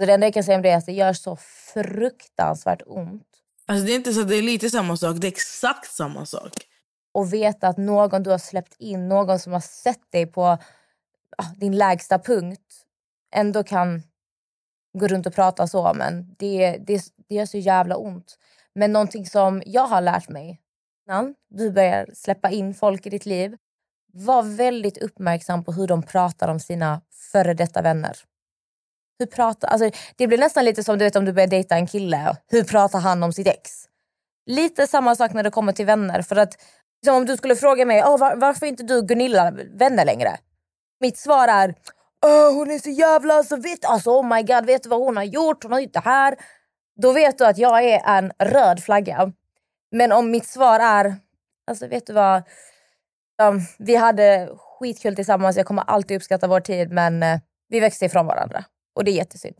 Så 0.00 0.06
det 0.06 0.12
enda 0.12 0.26
jag 0.26 0.34
kan 0.34 0.44
säga 0.44 0.56
om 0.56 0.62
det 0.62 0.70
är 0.70 0.76
att 0.76 0.86
det 0.86 0.92
gör 0.92 1.12
så 1.12 1.36
fruktansvärt 1.74 2.82
ont. 2.86 3.24
Alltså 3.66 3.86
det 3.86 3.92
är 3.92 3.96
inte 3.96 4.12
så 4.12 4.22
det 4.22 4.36
är 4.36 4.42
lite 4.42 4.70
samma 4.70 4.96
sak, 4.96 5.16
det 5.20 5.26
är 5.26 5.32
exakt 5.32 5.92
samma 5.92 6.26
sak. 6.26 6.52
Och 7.12 7.32
veta 7.32 7.68
att 7.68 7.76
någon 7.76 8.22
du 8.22 8.30
har 8.30 8.38
släppt 8.38 8.74
in, 8.78 9.08
någon 9.08 9.38
som 9.38 9.52
har 9.52 9.60
sett 9.60 10.12
dig 10.12 10.26
på 10.26 10.42
ah, 10.42 11.52
din 11.56 11.76
lägsta 11.76 12.18
punkt 12.18 12.84
ändå 13.34 13.64
kan 13.64 14.02
gå 14.98 15.08
runt 15.08 15.26
och 15.26 15.34
prata 15.34 15.66
så. 15.66 15.94
Men 15.94 16.34
det, 16.38 16.78
det, 16.86 17.02
det 17.28 17.34
gör 17.34 17.46
så 17.46 17.58
jävla 17.58 17.96
ont. 17.96 18.38
Men 18.74 18.92
någonting 18.92 19.26
som 19.26 19.62
jag 19.66 19.86
har 19.86 20.00
lärt 20.00 20.28
mig 20.28 20.60
innan 21.06 21.34
du 21.50 21.70
börjar 21.70 22.06
släppa 22.14 22.50
in 22.50 22.74
folk 22.74 23.06
i 23.06 23.10
ditt 23.10 23.26
liv. 23.26 23.56
Var 24.12 24.42
väldigt 24.42 24.98
uppmärksam 24.98 25.64
på 25.64 25.72
hur 25.72 25.86
de 25.86 26.02
pratar 26.02 26.48
om 26.48 26.60
sina 26.60 27.00
före 27.32 27.54
detta 27.54 27.82
vänner. 27.82 28.16
Hur 29.18 29.26
pratar, 29.26 29.68
alltså, 29.68 29.90
det 30.16 30.26
blir 30.26 30.38
nästan 30.38 30.64
lite 30.64 30.84
som 30.84 30.98
du 30.98 31.04
vet 31.04 31.16
om 31.16 31.24
du 31.24 31.32
börjar 31.32 31.48
dejta 31.48 31.74
en 31.74 31.86
kille. 31.86 32.36
Hur 32.46 32.64
pratar 32.64 32.98
han 32.98 33.22
om 33.22 33.32
sitt 33.32 33.46
ex? 33.46 33.84
Lite 34.46 34.86
samma 34.86 35.16
sak 35.16 35.32
när 35.32 35.42
det 35.42 35.50
kommer 35.50 35.72
till 35.72 35.86
vänner. 35.86 36.22
För 36.22 36.36
att 36.36 36.54
som 37.04 37.16
Om 37.16 37.26
du 37.26 37.36
skulle 37.36 37.56
fråga 37.56 37.84
mig 37.84 38.02
oh, 38.02 38.18
var, 38.18 38.36
varför 38.36 38.66
är 38.66 38.70
inte 38.70 38.82
du 38.82 39.02
Gunilla 39.02 39.50
vänner 39.74 40.04
längre? 40.04 40.38
Mitt 41.00 41.18
svar 41.18 41.48
är 41.48 41.74
oh, 42.26 42.54
hon 42.54 42.70
är 42.70 42.78
så 42.78 42.90
jävla... 42.90 43.42
så 43.42 43.56
vitt. 43.56 43.84
alltså, 43.84 44.10
oh 44.10 44.36
my 44.36 44.42
god, 44.42 44.66
vet 44.66 44.82
du 44.82 44.88
vad 44.88 45.00
hon 45.00 45.16
har 45.16 45.24
gjort? 45.24 45.62
Hon 45.62 45.72
har 45.72 45.80
gjort 45.80 45.92
det 45.92 46.04
här. 46.04 46.36
Då 47.02 47.12
vet 47.12 47.38
du 47.38 47.46
att 47.46 47.58
jag 47.58 47.84
är 47.84 48.18
en 48.18 48.32
röd 48.38 48.82
flagga. 48.82 49.32
Men 49.90 50.12
om 50.12 50.30
mitt 50.30 50.46
svar 50.46 50.80
är, 50.80 51.16
alltså 51.66 51.86
vet 51.86 52.06
du 52.06 52.12
vad? 52.12 52.42
Um, 53.42 53.60
vi 53.78 53.96
hade 53.96 54.48
skitkul 54.56 55.16
tillsammans, 55.16 55.56
jag 55.56 55.66
kommer 55.66 55.82
alltid 55.82 56.16
uppskatta 56.16 56.46
vår 56.46 56.60
tid 56.60 56.92
men 56.92 57.22
uh, 57.22 57.38
vi 57.68 57.80
växte 57.80 58.04
ifrån 58.04 58.26
varandra. 58.26 58.64
Och 58.94 59.04
det 59.04 59.10
är 59.10 59.14
jättesynd. 59.14 59.56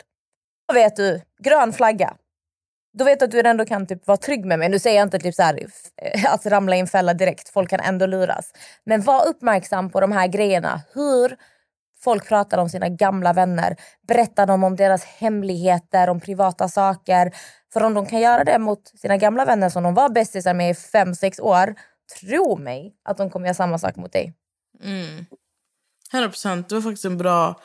Då 0.68 0.74
vet 0.74 0.96
du, 0.96 1.20
grön 1.42 1.72
flagga. 1.72 2.16
Då 2.98 3.04
vet 3.04 3.18
du 3.18 3.24
att 3.24 3.30
du 3.30 3.40
ändå 3.40 3.64
kan 3.64 3.86
typ 3.86 4.06
vara 4.06 4.16
trygg 4.16 4.44
med 4.44 4.58
mig. 4.58 4.68
Nu 4.68 4.78
säger 4.78 4.96
jag 4.96 5.06
inte 5.06 5.18
typ 5.18 5.34
så 5.34 5.42
här, 5.42 5.66
eh, 6.02 6.32
att 6.32 6.46
ramla 6.46 6.76
i 6.76 6.80
en 6.80 6.86
fälla 6.86 7.14
direkt, 7.14 7.48
folk 7.48 7.70
kan 7.70 7.80
ändå 7.80 8.06
luras. 8.06 8.52
Men 8.84 9.02
var 9.02 9.26
uppmärksam 9.26 9.90
på 9.90 10.00
de 10.00 10.12
här 10.12 10.26
grejerna. 10.26 10.82
Hur 10.94 11.36
Folk 12.00 12.28
pratar 12.28 12.58
om 12.58 12.68
sina 12.68 12.88
gamla 12.88 13.32
vänner. 13.32 13.76
Berättar 14.08 14.46
dem 14.46 14.64
om 14.64 14.76
deras 14.76 15.04
hemligheter, 15.04 16.08
om 16.08 16.20
privata 16.20 16.68
saker. 16.68 17.32
För 17.72 17.82
om 17.84 17.94
de 17.94 18.06
kan 18.06 18.20
göra 18.20 18.44
det 18.44 18.58
mot 18.58 18.88
sina 18.88 19.16
gamla 19.16 19.44
vänner 19.44 19.68
som 19.68 19.82
de 19.82 19.94
var 19.94 20.08
bästisar 20.08 20.54
med 20.54 20.70
i 20.70 20.74
fem 20.74 21.14
sex 21.14 21.40
år. 21.40 21.74
Tro 22.20 22.56
mig 22.56 22.94
att 23.04 23.16
de 23.16 23.30
kommer 23.30 23.46
göra 23.46 23.54
samma 23.54 23.78
sak 23.78 23.96
mot 23.96 24.12
dig. 24.12 24.34
Mm. 24.82 25.26
100 26.12 26.28
procent. 26.28 26.68
Det 26.68 26.74
var 26.74 26.82
faktiskt 26.82 27.04
en 27.04 27.18
bra, 27.18 27.60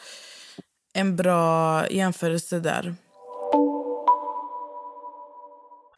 en 0.93 1.15
bra 1.15 1.87
jämförelse 1.89 2.59
där. 2.59 2.95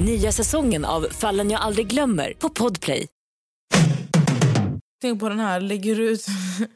Nya 0.00 0.32
säsongen 0.32 0.84
av 0.84 1.06
Fallen 1.10 1.50
jag 1.50 1.60
aldrig 1.60 1.86
glömmer 1.86 2.32
på 2.32 2.48
Podplay. 2.48 3.08
Tänk 5.00 5.20
på 5.20 5.28
den 5.28 5.40
här, 5.40 5.60
lägger 5.60 6.00
ut, 6.00 6.26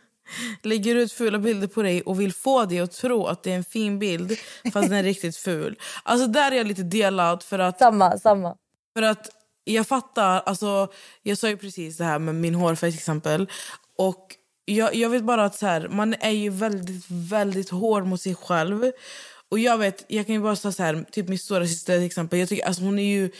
lägger 0.62 0.94
ut 0.94 1.12
fula 1.12 1.38
bilder 1.38 1.68
på 1.68 1.82
dig 1.82 2.02
och 2.02 2.20
vill 2.20 2.32
få 2.32 2.64
dig 2.64 2.80
att 2.80 2.92
tro 2.92 3.26
att 3.26 3.42
det 3.42 3.52
är 3.52 3.56
en 3.56 3.64
fin 3.64 3.98
bild 3.98 4.38
fast 4.72 4.88
den 4.88 4.98
är 4.98 5.02
riktigt 5.02 5.36
ful. 5.36 5.78
Alltså 6.02 6.26
där 6.26 6.52
är 6.52 6.56
jag 6.56 6.66
lite 6.66 6.82
delad 6.82 7.42
för 7.42 7.58
att... 7.58 7.78
Samma, 7.78 8.18
samma. 8.18 8.56
För 8.96 9.02
att 9.02 9.28
jag 9.64 9.86
fattar, 9.86 10.40
alltså 10.40 10.88
jag 11.22 11.38
sa 11.38 11.48
ju 11.48 11.56
precis 11.56 11.96
det 11.96 12.04
här 12.04 12.18
med 12.18 12.34
min 12.34 12.54
hårfärg 12.54 12.90
till 12.90 12.98
exempel. 12.98 13.50
Och 13.98 14.36
jag, 14.64 14.94
jag 14.94 15.10
vet 15.10 15.24
bara 15.24 15.44
att 15.44 15.54
så 15.54 15.66
här, 15.66 15.88
man 15.88 16.14
är 16.20 16.30
ju 16.30 16.50
väldigt, 16.50 17.04
väldigt 17.08 17.70
hård 17.70 18.06
mot 18.06 18.20
sig 18.20 18.34
själv. 18.34 18.92
Och 19.52 19.58
jag 19.58 19.78
vet, 19.78 20.04
jag 20.08 20.26
kan 20.26 20.34
ju 20.34 20.40
bara 20.40 20.56
säga 20.56 20.72
så 20.72 20.82
här, 20.82 21.04
typ 21.10 21.28
min 21.28 21.38
stora 21.38 21.66
syster 21.66 21.96
till 21.96 22.06
exempel. 22.06 22.38
Jag 22.38 22.48
tycker, 22.48 22.66
alltså 22.66 22.82
hon 22.82 22.98
är 22.98 23.02
ju 23.02 23.30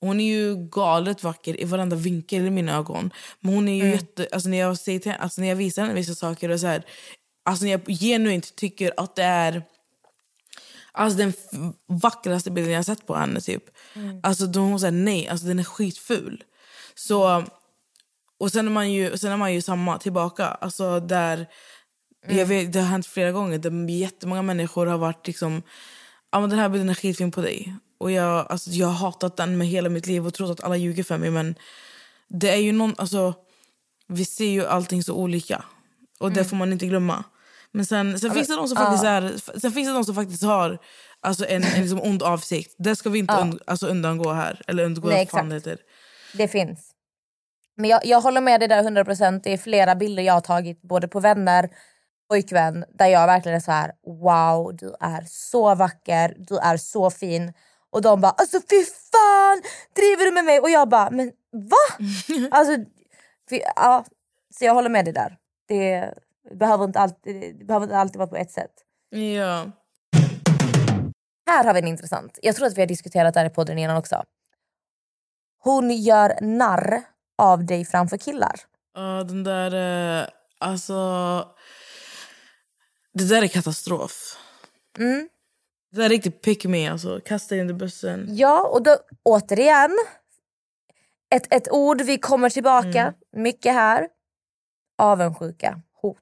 hon 0.00 0.20
är 0.20 0.24
ju 0.24 0.56
galet 0.56 1.22
vacker 1.22 1.60
i 1.60 1.64
varenda 1.64 1.96
vinkel 1.96 2.46
i 2.46 2.50
mina 2.50 2.76
ögon. 2.76 3.10
Men 3.40 3.54
hon 3.54 3.68
är 3.68 3.74
ju 3.74 3.80
mm. 3.80 3.92
jätte... 3.92 4.28
Alltså 4.32 4.48
när, 4.48 4.58
jag 4.58 4.78
säger 4.78 4.98
till, 4.98 5.12
alltså 5.18 5.40
när 5.40 5.48
jag 5.48 5.56
visar 5.56 5.82
henne 5.82 5.94
vissa 5.94 6.14
saker 6.14 6.48
och 6.48 6.60
så 6.60 6.66
här, 6.66 6.84
alltså 7.44 7.64
när 7.64 7.72
jag 7.72 7.80
genuint 7.86 8.56
tycker 8.56 8.92
att 8.96 9.16
det 9.16 9.22
är 9.22 9.62
alltså 10.92 11.18
den 11.18 11.32
vackraste 11.86 12.50
bilden 12.50 12.72
jag 12.72 12.78
har 12.78 12.84
sett 12.84 13.06
på 13.06 13.14
henne. 13.14 13.40
Typ. 13.40 13.64
Mm. 13.94 14.20
Alltså 14.22 14.46
då 14.46 14.60
hon 14.60 14.80
säger 14.80 14.92
nej, 14.92 15.28
alltså 15.28 15.46
den 15.46 15.58
är 15.58 15.64
skitful. 15.64 16.44
Så, 16.94 17.44
och 18.38 18.52
sen 18.52 18.66
är 18.66 18.70
man 18.72 18.92
ju, 18.92 19.18
sen 19.18 19.32
är 19.32 19.36
man 19.36 19.54
ju 19.54 19.62
samma 19.62 19.98
tillbaka. 19.98 20.46
Alltså 20.46 21.00
där, 21.00 21.46
mm. 22.26 22.38
jag 22.38 22.46
vet, 22.46 22.72
det 22.72 22.80
har 22.80 22.86
hänt 22.86 23.06
flera 23.06 23.32
gånger 23.32 23.58
där 23.58 23.90
jättemånga 23.90 24.42
människor 24.42 24.86
har 24.86 24.98
varit 24.98 25.26
liksom... 25.26 25.62
Ja, 26.30 26.40
men 26.40 26.50
den 26.50 26.58
här 26.58 26.68
bilden 26.68 26.88
är 26.88 26.94
skitfin 26.94 27.30
på 27.30 27.40
dig. 27.40 27.74
Och 27.98 28.10
jag, 28.10 28.46
alltså, 28.50 28.70
jag 28.70 28.86
har 28.86 28.94
hatat 28.94 29.36
den 29.36 29.58
med 29.58 29.66
hela 29.66 29.88
mitt 29.88 30.06
liv 30.06 30.26
och 30.26 30.34
trott 30.34 30.50
att 30.50 30.64
alla 30.64 30.76
ljuger 30.76 31.02
för 31.02 31.18
mig. 31.18 31.30
Men 31.30 31.54
det 32.28 32.50
är 32.50 32.56
ju 32.56 32.72
någon, 32.72 32.94
alltså, 32.98 33.34
vi 34.08 34.24
ser 34.24 34.50
ju 34.50 34.66
allting 34.66 35.02
så 35.02 35.14
olika. 35.14 35.64
Och 36.18 36.26
mm. 36.26 36.36
det 36.36 36.44
får 36.44 36.56
man 36.56 36.72
inte 36.72 36.86
glömma. 36.86 37.24
Men 37.72 37.86
sen, 37.86 38.18
sen, 38.18 38.30
finns, 38.30 38.48
det 38.48 38.56
de 38.56 38.68
som 38.68 38.76
faktiskt 38.76 39.04
är, 39.04 39.58
sen 39.60 39.72
finns 39.72 39.88
det 39.88 39.94
de 39.94 40.04
som 40.04 40.14
faktiskt 40.14 40.42
har 40.42 40.78
alltså, 41.20 41.46
en, 41.48 41.64
en 41.64 41.80
liksom 41.80 42.00
ond 42.00 42.22
avsikt. 42.22 42.74
Det 42.78 42.96
ska 42.96 43.10
vi 43.10 43.18
inte 43.18 43.34
und, 43.34 43.62
alltså, 43.66 43.86
undangå 43.86 44.32
här. 44.32 44.62
Eller 44.66 44.84
undgå 44.84 45.08
Nej, 45.08 45.26
fan 45.26 45.48
det 45.48 45.54
heter. 45.54 45.78
Det 46.34 46.48
finns. 46.48 46.90
Men 47.76 47.90
jag, 47.90 48.06
jag 48.06 48.20
håller 48.20 48.40
med 48.40 48.60
dig 48.60 48.68
där 48.68 48.82
100%. 48.82 49.40
Det 49.44 49.52
är 49.52 49.58
flera 49.58 49.94
bilder 49.94 50.22
jag 50.22 50.34
har 50.34 50.40
tagit 50.40 50.82
både 50.82 51.08
på 51.08 51.20
vänner 51.20 51.70
pojkvän 52.32 52.84
där 52.94 53.06
jag 53.06 53.26
verkligen 53.26 53.56
är 53.56 53.60
så 53.60 53.72
här: 53.72 53.92
wow 54.06 54.76
du 54.76 54.94
är 55.00 55.24
så 55.26 55.74
vacker, 55.74 56.34
du 56.38 56.58
är 56.58 56.76
så 56.76 57.10
fin. 57.10 57.52
Och 57.90 58.02
de 58.02 58.20
bara 58.20 58.32
alltså 58.32 58.56
fy 58.70 58.84
fan, 59.12 59.62
driver 59.96 60.24
du 60.24 60.32
med 60.32 60.44
mig? 60.44 60.60
Och 60.60 60.70
jag 60.70 60.88
bara 60.88 61.10
men 61.10 61.32
va? 61.52 62.06
alltså, 62.50 62.84
fy, 63.50 63.60
ja, 63.76 64.04
så 64.54 64.64
jag 64.64 64.74
håller 64.74 64.90
med 64.90 65.04
dig 65.04 65.14
där. 65.14 65.36
Det 65.68 66.14
behöver 66.54 66.84
inte 66.84 67.00
alltid, 67.00 67.58
det 67.58 67.64
behöver 67.64 67.84
inte 67.86 67.98
alltid 67.98 68.16
vara 68.18 68.28
på 68.28 68.36
ett 68.36 68.50
sätt. 68.50 68.72
Ja. 69.10 69.66
Här 71.46 71.64
har 71.64 71.74
vi 71.74 71.80
en 71.80 71.88
intressant. 71.88 72.38
Jag 72.42 72.56
tror 72.56 72.66
att 72.66 72.76
vi 72.76 72.82
har 72.82 72.88
diskuterat 72.88 73.34
det 73.34 73.40
här 73.40 73.46
i 73.46 73.50
podden 73.50 73.78
innan 73.78 73.96
också. 73.96 74.22
Hon 75.58 75.90
gör 75.90 76.38
narr 76.40 77.02
av 77.38 77.64
dig 77.64 77.84
framför 77.84 78.16
killar. 78.16 78.60
Ja, 78.94 79.00
uh, 79.00 79.26
den 79.26 79.44
där... 79.44 79.74
Uh, 80.22 80.28
Alltså... 80.62 80.94
Det 83.12 83.24
där 83.24 83.42
är 83.42 83.46
katastrof. 83.48 84.38
Mm. 84.98 85.28
Det 85.90 85.96
där 85.96 86.04
är 86.04 86.08
riktigt 86.08 86.42
pick 86.42 86.64
me. 86.64 86.88
Alltså. 86.88 87.20
Kasta 87.24 87.56
in 87.56 87.70
i 87.70 87.72
bussen. 87.72 88.26
Ja, 88.36 88.68
och 88.68 88.82
då 88.82 88.96
återigen. 89.22 89.90
Ett, 91.30 91.54
ett 91.54 91.70
ord 91.70 92.00
vi 92.02 92.18
kommer 92.18 92.50
tillbaka 92.50 93.00
Mm. 93.00 93.14
mycket 93.32 93.72
här. 93.74 94.08
Avundsjuka, 94.98 95.80
hot. 96.02 96.18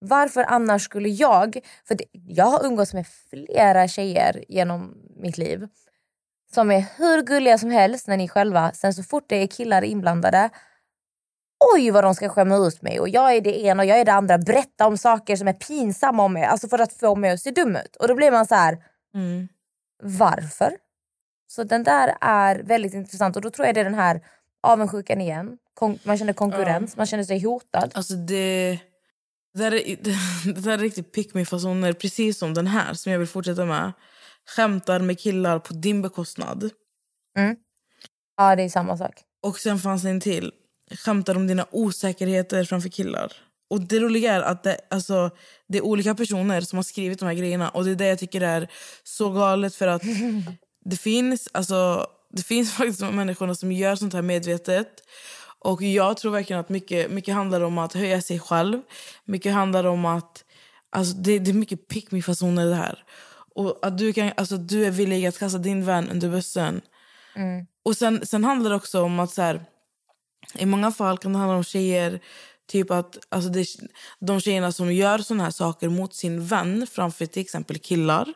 Varför 0.00 0.44
annars 0.48 0.82
skulle 0.84 1.08
jag... 1.08 1.58
För 1.84 1.94
det, 1.94 2.04
jag 2.12 2.44
har 2.44 2.66
umgåtts 2.66 2.94
med 2.94 3.06
flera 3.30 3.88
tjejer 3.88 4.44
genom 4.48 4.94
mitt 5.16 5.38
liv 5.38 5.68
som 6.54 6.70
är 6.70 6.84
hur 6.96 7.22
gulliga 7.22 7.58
som 7.58 7.70
helst 7.70 8.06
när 8.08 8.16
ni 8.16 8.28
själva. 8.28 8.72
Sen 8.72 8.94
så 8.94 9.02
fort 9.02 9.24
det 9.28 9.36
är 9.36 9.46
killar 9.46 9.82
inblandade, 9.82 10.50
oj 11.74 11.90
vad 11.90 12.04
de 12.04 12.14
ska 12.14 12.28
skämma 12.28 12.56
ut 12.56 12.82
mig. 12.82 13.00
Och 13.00 13.08
jag 13.08 13.36
är 13.36 13.40
det 13.40 13.60
ena 13.60 13.82
och 13.82 13.86
jag 13.88 13.98
är 14.00 14.04
det 14.04 14.12
andra. 14.12 14.38
Berätta 14.38 14.86
om 14.86 14.98
saker 14.98 15.36
som 15.36 15.48
är 15.48 15.52
pinsamma 15.52 16.22
om 16.24 16.32
mig. 16.32 16.44
Alltså 16.44 16.68
för 16.68 16.78
att 16.78 16.92
få 16.92 17.14
mig 17.16 17.30
att 17.30 17.40
se 17.40 17.50
dum 17.50 17.76
ut. 17.76 17.96
Och 17.96 18.08
då 18.08 18.14
blir 18.14 18.30
man 18.30 18.46
så 18.46 18.54
här, 18.54 18.78
Mm. 19.14 19.48
varför? 20.02 20.76
Så 21.46 21.64
den 21.64 21.82
där 21.84 22.16
är 22.20 22.62
väldigt 22.62 22.94
intressant 22.94 23.36
och 23.36 23.42
då 23.42 23.50
tror 23.50 23.66
jag 23.66 23.74
det 23.74 23.80
är 23.80 23.84
den 23.84 23.94
här 23.94 24.20
avundsjukan 24.62 25.20
igen. 25.20 25.58
Kon- 25.74 25.98
man 26.04 26.18
känner 26.18 26.32
konkurrens, 26.32 26.96
man 26.96 27.06
känner 27.06 27.24
sig 27.24 27.40
hotad. 27.42 27.90
Alltså 27.94 28.14
det... 28.14 28.78
Det 29.54 29.58
där 29.70 29.74
är, 29.74 29.96
det 30.54 30.60
där 30.60 30.72
är 30.72 30.78
riktigt 30.78 31.12
pick 31.12 31.34
me 31.34 31.44
fasoner 31.44 31.92
precis 31.92 32.38
som 32.38 32.54
den 32.54 32.66
här 32.66 32.94
som 32.94 33.12
jag 33.12 33.18
vill 33.18 33.28
fortsätta 33.28 33.64
med. 33.64 33.92
Skämtar 34.56 35.00
med 35.00 35.18
killar 35.20 35.58
på 35.58 35.72
din 35.74 36.02
bekostnad. 36.02 36.70
Ja 38.36 38.56
det 38.56 38.62
är 38.62 38.68
samma 38.68 38.96
sak. 38.96 39.14
Och 39.42 39.58
sen 39.58 39.78
fanns 39.78 40.02
det 40.02 40.10
en 40.10 40.20
till. 40.20 40.52
Skämtar 40.96 41.36
om 41.36 41.46
dina 41.46 41.66
osäkerheter 41.70 42.64
framför 42.64 42.88
killar. 42.88 43.32
Och 43.70 43.80
det 43.80 44.00
roliga 44.00 44.32
är 44.32 44.40
att 44.40 44.62
det, 44.62 44.76
alltså, 44.90 45.30
det 45.68 45.78
är 45.78 45.82
olika 45.84 46.14
personer 46.14 46.60
som 46.60 46.76
har 46.76 46.82
skrivit 46.82 47.18
de 47.18 47.26
här 47.26 47.34
grejerna. 47.34 47.68
Och 47.68 47.84
det 47.84 47.90
är 47.90 47.94
det 47.94 48.06
jag 48.06 48.18
tycker 48.18 48.40
är 48.40 48.68
så 49.02 49.30
galet 49.30 49.74
för 49.74 49.86
att 49.86 50.02
det 50.84 50.96
finns, 50.96 51.48
alltså, 51.52 52.06
det 52.30 52.42
finns 52.42 52.72
faktiskt 52.76 53.00
människorna 53.00 53.54
som 53.54 53.72
gör 53.72 53.96
sånt 53.96 54.12
här 54.12 54.22
medvetet. 54.22 54.88
Och 55.58 55.82
jag 55.82 56.16
tror 56.16 56.32
verkligen 56.32 56.60
att 56.60 56.68
mycket, 56.68 57.10
mycket 57.10 57.34
handlar 57.34 57.60
om 57.60 57.78
att 57.78 57.92
höja 57.92 58.22
sig 58.22 58.38
själv. 58.38 58.82
Mycket 59.24 59.52
handlar 59.52 59.84
om 59.84 60.04
att, 60.04 60.44
alltså 60.90 61.14
det, 61.14 61.38
det 61.38 61.50
är 61.50 61.54
mycket 61.54 61.88
pick 61.88 62.10
me 62.10 62.22
fasoner 62.22 62.66
det 62.66 62.74
här. 62.74 63.04
Och 63.54 63.78
att 63.82 63.98
du, 63.98 64.12
kan, 64.12 64.30
alltså, 64.36 64.56
du 64.56 64.86
är 64.86 64.90
villig 64.90 65.26
att 65.26 65.38
kasta 65.38 65.58
din 65.58 65.84
vän 65.84 66.10
under 66.10 66.28
bussen. 66.28 66.80
Och 67.82 67.96
sen, 67.96 68.26
sen 68.26 68.44
handlar 68.44 68.70
det 68.70 68.76
också 68.76 69.02
om 69.02 69.20
att 69.20 69.30
så 69.30 69.42
här, 69.42 69.64
i 70.58 70.66
många 70.66 70.92
fall 70.92 71.18
kan 71.18 71.32
det 71.32 71.38
handla 71.38 71.56
om 71.56 71.64
tjejer 71.64 72.20
Typ 72.72 72.90
att 72.90 73.18
alltså 73.28 73.50
det, 73.50 73.66
de 74.20 74.40
tjejerna 74.40 74.72
som 74.72 74.92
gör 74.92 75.18
såna 75.18 75.44
här 75.44 75.50
saker 75.50 75.88
mot 75.88 76.14
sin 76.14 76.46
vän 76.46 76.86
framför 76.90 77.26
till 77.26 77.42
exempel 77.42 77.78
killar. 77.78 78.34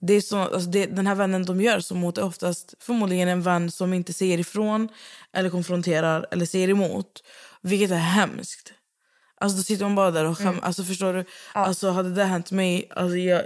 Det 0.00 0.14
är 0.14 0.20
så, 0.20 0.38
alltså 0.38 0.70
det, 0.70 0.86
den 0.86 1.06
här 1.06 1.14
vännen 1.14 1.44
de 1.44 1.60
gör 1.60 1.80
så 1.80 1.94
mot 1.94 2.18
är 2.18 2.24
oftast 2.24 2.74
förmodligen 2.80 3.28
en 3.28 3.42
vän 3.42 3.70
som 3.70 3.92
inte 3.92 4.12
säger 4.12 4.38
ifrån 4.38 4.88
eller 5.32 5.50
konfronterar 5.50 6.26
eller 6.30 6.46
säger 6.46 6.68
emot. 6.68 7.22
Vilket 7.62 7.90
är 7.90 7.96
hemskt. 7.96 8.72
Alltså 9.40 9.56
då 9.56 9.62
sitter 9.62 9.84
man 9.84 9.94
bara 9.94 10.10
där 10.10 10.24
och 10.24 10.38
skäm, 10.38 10.58
alltså 10.62 10.84
förstår 10.84 11.14
du? 11.14 11.24
Alltså 11.52 11.90
hade 11.90 12.14
det 12.14 12.24
hänt 12.24 12.50
mig, 12.50 12.88
alltså 12.90 13.16
jag, 13.16 13.42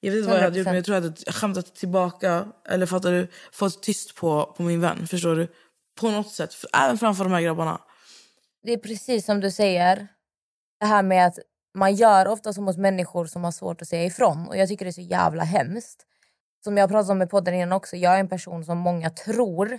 jag 0.00 0.10
vet 0.10 0.18
inte 0.18 0.30
vad 0.30 0.38
jag 0.38 0.44
hade 0.44 0.58
gjort 0.58 0.66
men 0.66 0.74
jag 0.74 0.84
tror 0.84 0.94
jag 0.94 1.02
hade 1.02 1.32
skämtat 1.32 1.74
tillbaka 1.74 2.46
eller 2.68 2.86
fattar 2.86 3.12
du, 3.12 3.28
fått 3.52 3.82
tyst 3.82 4.14
på, 4.14 4.54
på 4.56 4.62
min 4.62 4.80
vän. 4.80 5.06
Förstår 5.06 5.36
du? 5.36 5.48
På 6.00 6.10
något 6.10 6.32
sätt, 6.32 6.54
för, 6.54 6.70
även 6.74 6.98
framför 6.98 7.24
de 7.24 7.32
här 7.32 7.40
grabbarna. 7.40 7.80
Det 8.62 8.72
är 8.72 8.78
precis 8.78 9.26
som 9.26 9.40
du 9.40 9.50
säger. 9.50 10.08
Det 10.80 10.86
här 10.86 11.02
med 11.02 11.26
att 11.26 11.38
man 11.74 11.94
gör 11.94 12.28
ofta 12.28 12.52
så 12.52 12.62
mot 12.62 12.76
människor 12.76 13.26
som 13.26 13.44
har 13.44 13.52
svårt 13.52 13.82
att 13.82 13.88
säga 13.88 14.04
ifrån. 14.04 14.48
Och 14.48 14.56
jag 14.56 14.68
tycker 14.68 14.84
det 14.84 14.90
är 14.90 14.92
så 14.92 15.00
jävla 15.00 15.44
hemskt. 15.44 16.06
Som 16.64 16.76
jag 16.76 16.90
pratade 16.90 17.12
om 17.12 17.22
i 17.22 17.26
podden 17.26 17.54
innan 17.54 17.72
också. 17.72 17.96
Jag 17.96 18.14
är 18.14 18.20
en 18.20 18.28
person 18.28 18.64
som 18.64 18.78
många 18.78 19.10
tror. 19.10 19.78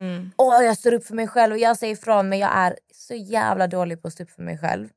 Mm. 0.00 0.30
Åh, 0.36 0.64
jag 0.64 0.78
står 0.78 0.92
upp 0.92 1.06
för 1.06 1.14
mig 1.14 1.28
själv 1.28 1.52
och 1.52 1.58
jag 1.58 1.76
säger 1.76 1.92
ifrån. 1.92 2.28
Men 2.28 2.38
jag 2.38 2.50
är 2.54 2.78
så 2.94 3.14
jävla 3.14 3.66
dålig 3.66 4.02
på 4.02 4.08
att 4.08 4.14
stå 4.14 4.22
upp 4.22 4.30
för 4.30 4.42
mig 4.42 4.58
själv. 4.58 4.88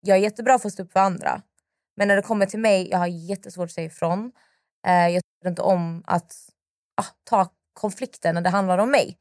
Jag 0.00 0.16
är 0.16 0.20
jättebra 0.20 0.58
på 0.58 0.68
att 0.68 0.72
stå 0.72 0.82
upp 0.82 0.92
för 0.92 1.00
andra. 1.00 1.42
Men 1.96 2.08
när 2.08 2.16
det 2.16 2.22
kommer 2.22 2.46
till 2.46 2.60
mig, 2.60 2.88
jag 2.90 2.98
har 2.98 3.06
jättesvårt 3.06 3.64
att 3.64 3.72
säga 3.72 3.86
ifrån. 3.86 4.32
Eh, 4.86 5.08
jag 5.08 5.22
tycker 5.24 5.48
inte 5.48 5.62
om 5.62 6.02
att 6.06 6.32
ah, 6.96 7.06
ta 7.24 7.48
konflikten 7.72 8.34
när 8.34 8.42
det 8.42 8.50
handlar 8.50 8.78
om 8.78 8.90
mig. 8.90 9.18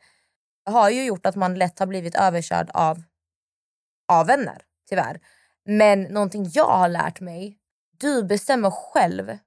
Det 0.66 0.72
har 0.72 0.90
ju 0.90 1.06
gjort 1.06 1.26
att 1.26 1.36
man 1.36 1.56
lätt 1.56 1.80
har 1.80 1.86
blivit 1.86 2.16
överkörd 2.16 2.70
av, 2.74 3.04
av 4.08 4.28
vänner, 4.28 4.62
tyvärr. 4.90 5.20
Men 5.66 6.02
någonting 6.02 6.50
jag 6.54 6.78
har 6.78 6.90
lärt 6.90 7.20
mig, 7.20 7.58
du 7.98 8.24
bestämmer 8.24 8.72
själv 8.72 9.38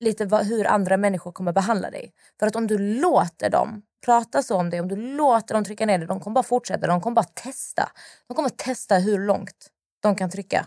lite 0.00 0.26
vad, 0.26 0.46
hur 0.46 0.66
andra 0.66 0.96
människor 0.96 1.32
kommer 1.32 1.52
behandla 1.52 1.90
dig. 1.90 2.12
För 2.38 2.46
att 2.46 2.56
om 2.56 2.66
du 2.66 2.78
låter 2.78 3.50
dem 3.50 3.82
prata 4.04 4.42
så 4.42 4.56
om 4.56 4.70
dig, 4.70 4.80
om 4.80 4.88
du 4.88 4.96
låter 4.96 5.54
dem 5.54 5.64
trycka 5.64 5.86
ner 5.86 5.98
dig, 5.98 6.08
de 6.08 6.20
kommer 6.20 6.34
bara 6.34 6.42
fortsätta, 6.42 6.86
de 6.86 7.00
kommer 7.00 7.14
bara 7.14 7.24
testa. 7.34 7.92
De 8.28 8.34
kommer 8.34 8.48
testa 8.48 8.98
hur 8.98 9.18
långt 9.18 9.70
de 10.00 10.16
kan 10.16 10.30
trycka. 10.30 10.66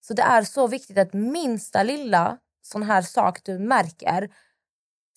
Så 0.00 0.14
det 0.14 0.22
är 0.22 0.42
så 0.42 0.66
viktigt 0.66 0.98
att 0.98 1.12
minsta 1.12 1.82
lilla 1.82 2.38
sån 2.62 2.82
här 2.82 3.02
sak 3.02 3.44
du 3.44 3.58
märker, 3.58 4.30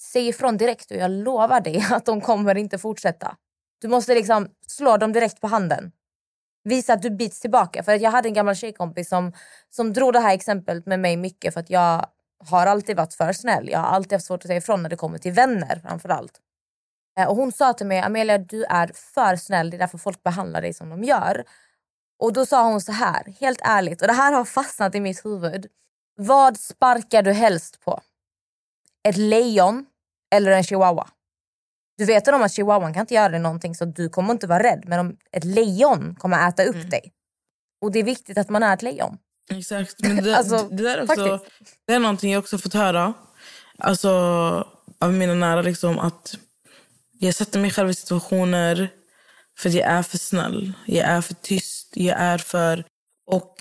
säg 0.02 0.28
ifrån 0.28 0.58
direkt 0.58 0.92
och 0.92 0.98
jag 0.98 1.12
lovar 1.12 1.62
dig 1.62 1.86
att 1.92 2.06
de 2.06 2.22
kommer 2.22 2.58
inte 2.58 2.78
fortsätta. 2.78 3.38
Du 3.86 3.90
måste 3.90 4.16
liksom 4.16 4.48
slå 4.68 4.98
dem 4.98 5.14
direkt 5.14 5.42
på 5.42 5.48
handen. 5.48 5.92
Visa 6.64 6.94
att 6.94 7.02
du 7.02 7.10
bits 7.10 7.40
tillbaka. 7.40 7.84
För 7.84 7.96
att 7.96 8.02
jag 8.02 8.12
hade 8.12 8.30
en 8.30 8.34
gammal 8.34 8.56
tjejkompis 8.56 9.10
som, 9.10 9.34
som 9.70 9.94
drog 9.94 10.14
det 10.14 10.20
här 10.20 10.34
exemplet 10.34 10.86
med 10.86 11.00
mig 11.00 11.18
mycket 11.18 11.54
för 11.54 11.60
att 11.60 11.70
jag 11.70 12.06
har 12.40 12.68
alltid 12.68 12.98
varit 12.98 13.14
för 13.14 13.34
snäll. 13.34 13.70
Jag 13.70 13.80
har 13.80 13.88
alltid 13.88 14.12
haft 14.12 14.26
svårt 14.26 14.44
att 14.44 14.48
säga 14.48 14.58
ifrån 14.58 14.84
när 14.84 14.90
det 14.90 14.96
kommer 14.96 15.18
till 15.18 15.32
vänner 15.32 15.80
framförallt. 15.84 16.40
Eh, 17.20 17.28
och 17.28 17.36
hon 17.36 17.52
sa 17.52 17.74
till 17.74 17.86
mig, 17.86 18.00
Amelia 18.00 18.38
du 18.38 18.64
är 18.64 18.92
för 18.94 19.36
snäll, 19.36 19.70
det 19.70 19.78
är 19.78 19.80
därför 19.80 19.98
folk 19.98 20.24
behandlar 20.24 20.62
dig 20.62 20.74
som 20.74 20.90
de 20.90 21.04
gör. 21.04 21.44
Och 22.20 22.34
då 22.34 22.46
sa 22.46 22.64
hon 22.64 22.82
så 22.82 22.92
här, 22.92 23.34
helt 23.40 23.62
ärligt, 23.64 24.02
och 24.02 24.08
det 24.08 24.14
här 24.14 24.34
har 24.34 24.46
fastnat 24.46 24.96
i 24.96 25.00
mitt 25.00 25.26
huvud. 25.26 25.68
Vad 26.16 26.58
sparkar 26.58 27.22
du 27.24 27.32
helst 27.32 27.80
på? 27.80 28.02
Ett 29.08 29.18
lejon 29.18 29.86
eller 30.36 30.52
en 30.52 30.64
chihuahua? 30.64 31.08
Du 31.98 32.06
vet 32.06 32.28
om 32.28 32.42
att 32.42 32.52
chihuahuan 32.52 32.94
kan 32.94 33.02
inte 33.02 33.14
göra 33.14 33.30
dig 33.30 33.40
någonting 33.40 33.76
så 33.76 33.86
du 33.86 34.10
kommer 34.10 34.34
inte 34.34 34.48
vara 34.48 34.64
rädd. 34.64 34.84
Men 34.88 35.00
om 35.00 35.18
ett 35.32 35.44
lejon 35.44 36.16
kommer 36.16 36.50
äta 36.50 36.64
upp 36.64 36.92
dig. 36.92 37.12
Och 37.82 37.92
det 37.92 38.00
är 38.00 38.04
viktigt 38.04 38.38
att 38.38 38.50
man 38.50 38.64
är 38.64 38.74
ett 38.74 38.82
lejon. 38.82 39.18
Exakt. 39.50 39.96
Men 40.00 40.24
det, 40.24 40.38
Alltså, 40.38 40.70
det, 40.72 40.84
där 40.84 40.98
är 40.98 41.04
också, 41.04 41.46
det 41.88 41.94
är 41.94 42.00
någonting 42.00 42.32
jag 42.32 42.40
också 42.40 42.58
fått 42.58 42.74
höra 42.74 43.14
alltså, 43.78 44.10
av 45.00 45.14
mina 45.14 45.34
nära. 45.34 45.62
Liksom, 45.62 46.00
att 46.00 46.38
jag 47.20 47.36
sätter 47.36 47.60
mig 47.60 47.72
själv 47.72 47.90
i 47.90 47.94
situationer 47.94 48.90
för 49.58 49.70
att 49.70 49.76
jag 49.76 49.88
är 49.88 50.04
för 50.04 50.18
snäll. 50.18 50.74
Jag 50.86 51.06
är 51.06 51.22
för 51.22 51.34
tyst. 51.34 51.92
Jag 51.94 52.20
är 52.20 52.38
för... 52.38 52.84
Och 53.32 53.54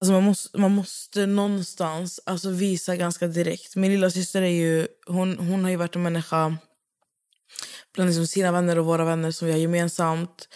alltså, 0.00 0.12
man, 0.12 0.22
måste, 0.22 0.58
man 0.58 0.74
måste 0.74 1.26
någonstans 1.26 2.20
alltså, 2.26 2.50
visa 2.50 2.96
ganska 2.96 3.26
direkt. 3.26 3.76
Min 3.76 3.92
lilla 3.92 4.10
syster 4.10 4.42
är 4.42 4.46
ju, 4.46 4.86
hon, 5.06 5.38
hon 5.38 5.64
har 5.64 5.70
ju 5.70 5.76
varit 5.76 5.96
en 5.96 6.02
människa 6.02 6.56
bland 7.94 8.10
liksom 8.10 8.26
sina 8.26 8.52
vänner 8.52 8.78
och 8.78 8.86
våra 8.86 9.04
vänner 9.04 9.30
som 9.30 9.46
vi 9.46 9.52
har 9.52 9.60
gemensamt 9.60 10.48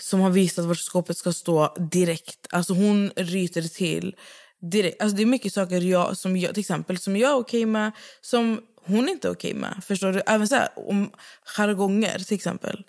som 0.00 0.20
har 0.20 0.30
visat 0.30 0.64
vart 0.64 0.78
skåpet 0.78 1.16
ska 1.16 1.32
stå 1.32 1.74
direkt. 1.90 2.46
Alltså 2.50 2.72
hon 2.72 3.10
ryter 3.16 3.62
till 3.62 4.16
direkt. 4.60 5.02
Alltså 5.02 5.16
det 5.16 5.22
är 5.22 5.26
mycket 5.26 5.52
saker 5.52 5.80
jag, 5.80 6.16
som 6.16 6.36
jag, 6.36 6.54
till 6.54 6.60
exempel, 6.60 6.98
som 6.98 7.16
jag 7.16 7.30
är 7.30 7.36
okej 7.36 7.66
med 7.66 7.92
som 8.20 8.60
hon 8.86 9.08
inte 9.08 9.28
är 9.28 9.32
okej 9.32 9.54
med. 9.54 9.82
Förstår 9.86 10.12
du? 10.12 10.22
Även 10.26 10.48
så 10.48 10.54
här, 10.54 10.68
om 10.76 11.10
jargonger 11.44 12.18
till 12.18 12.34
exempel. 12.34 12.84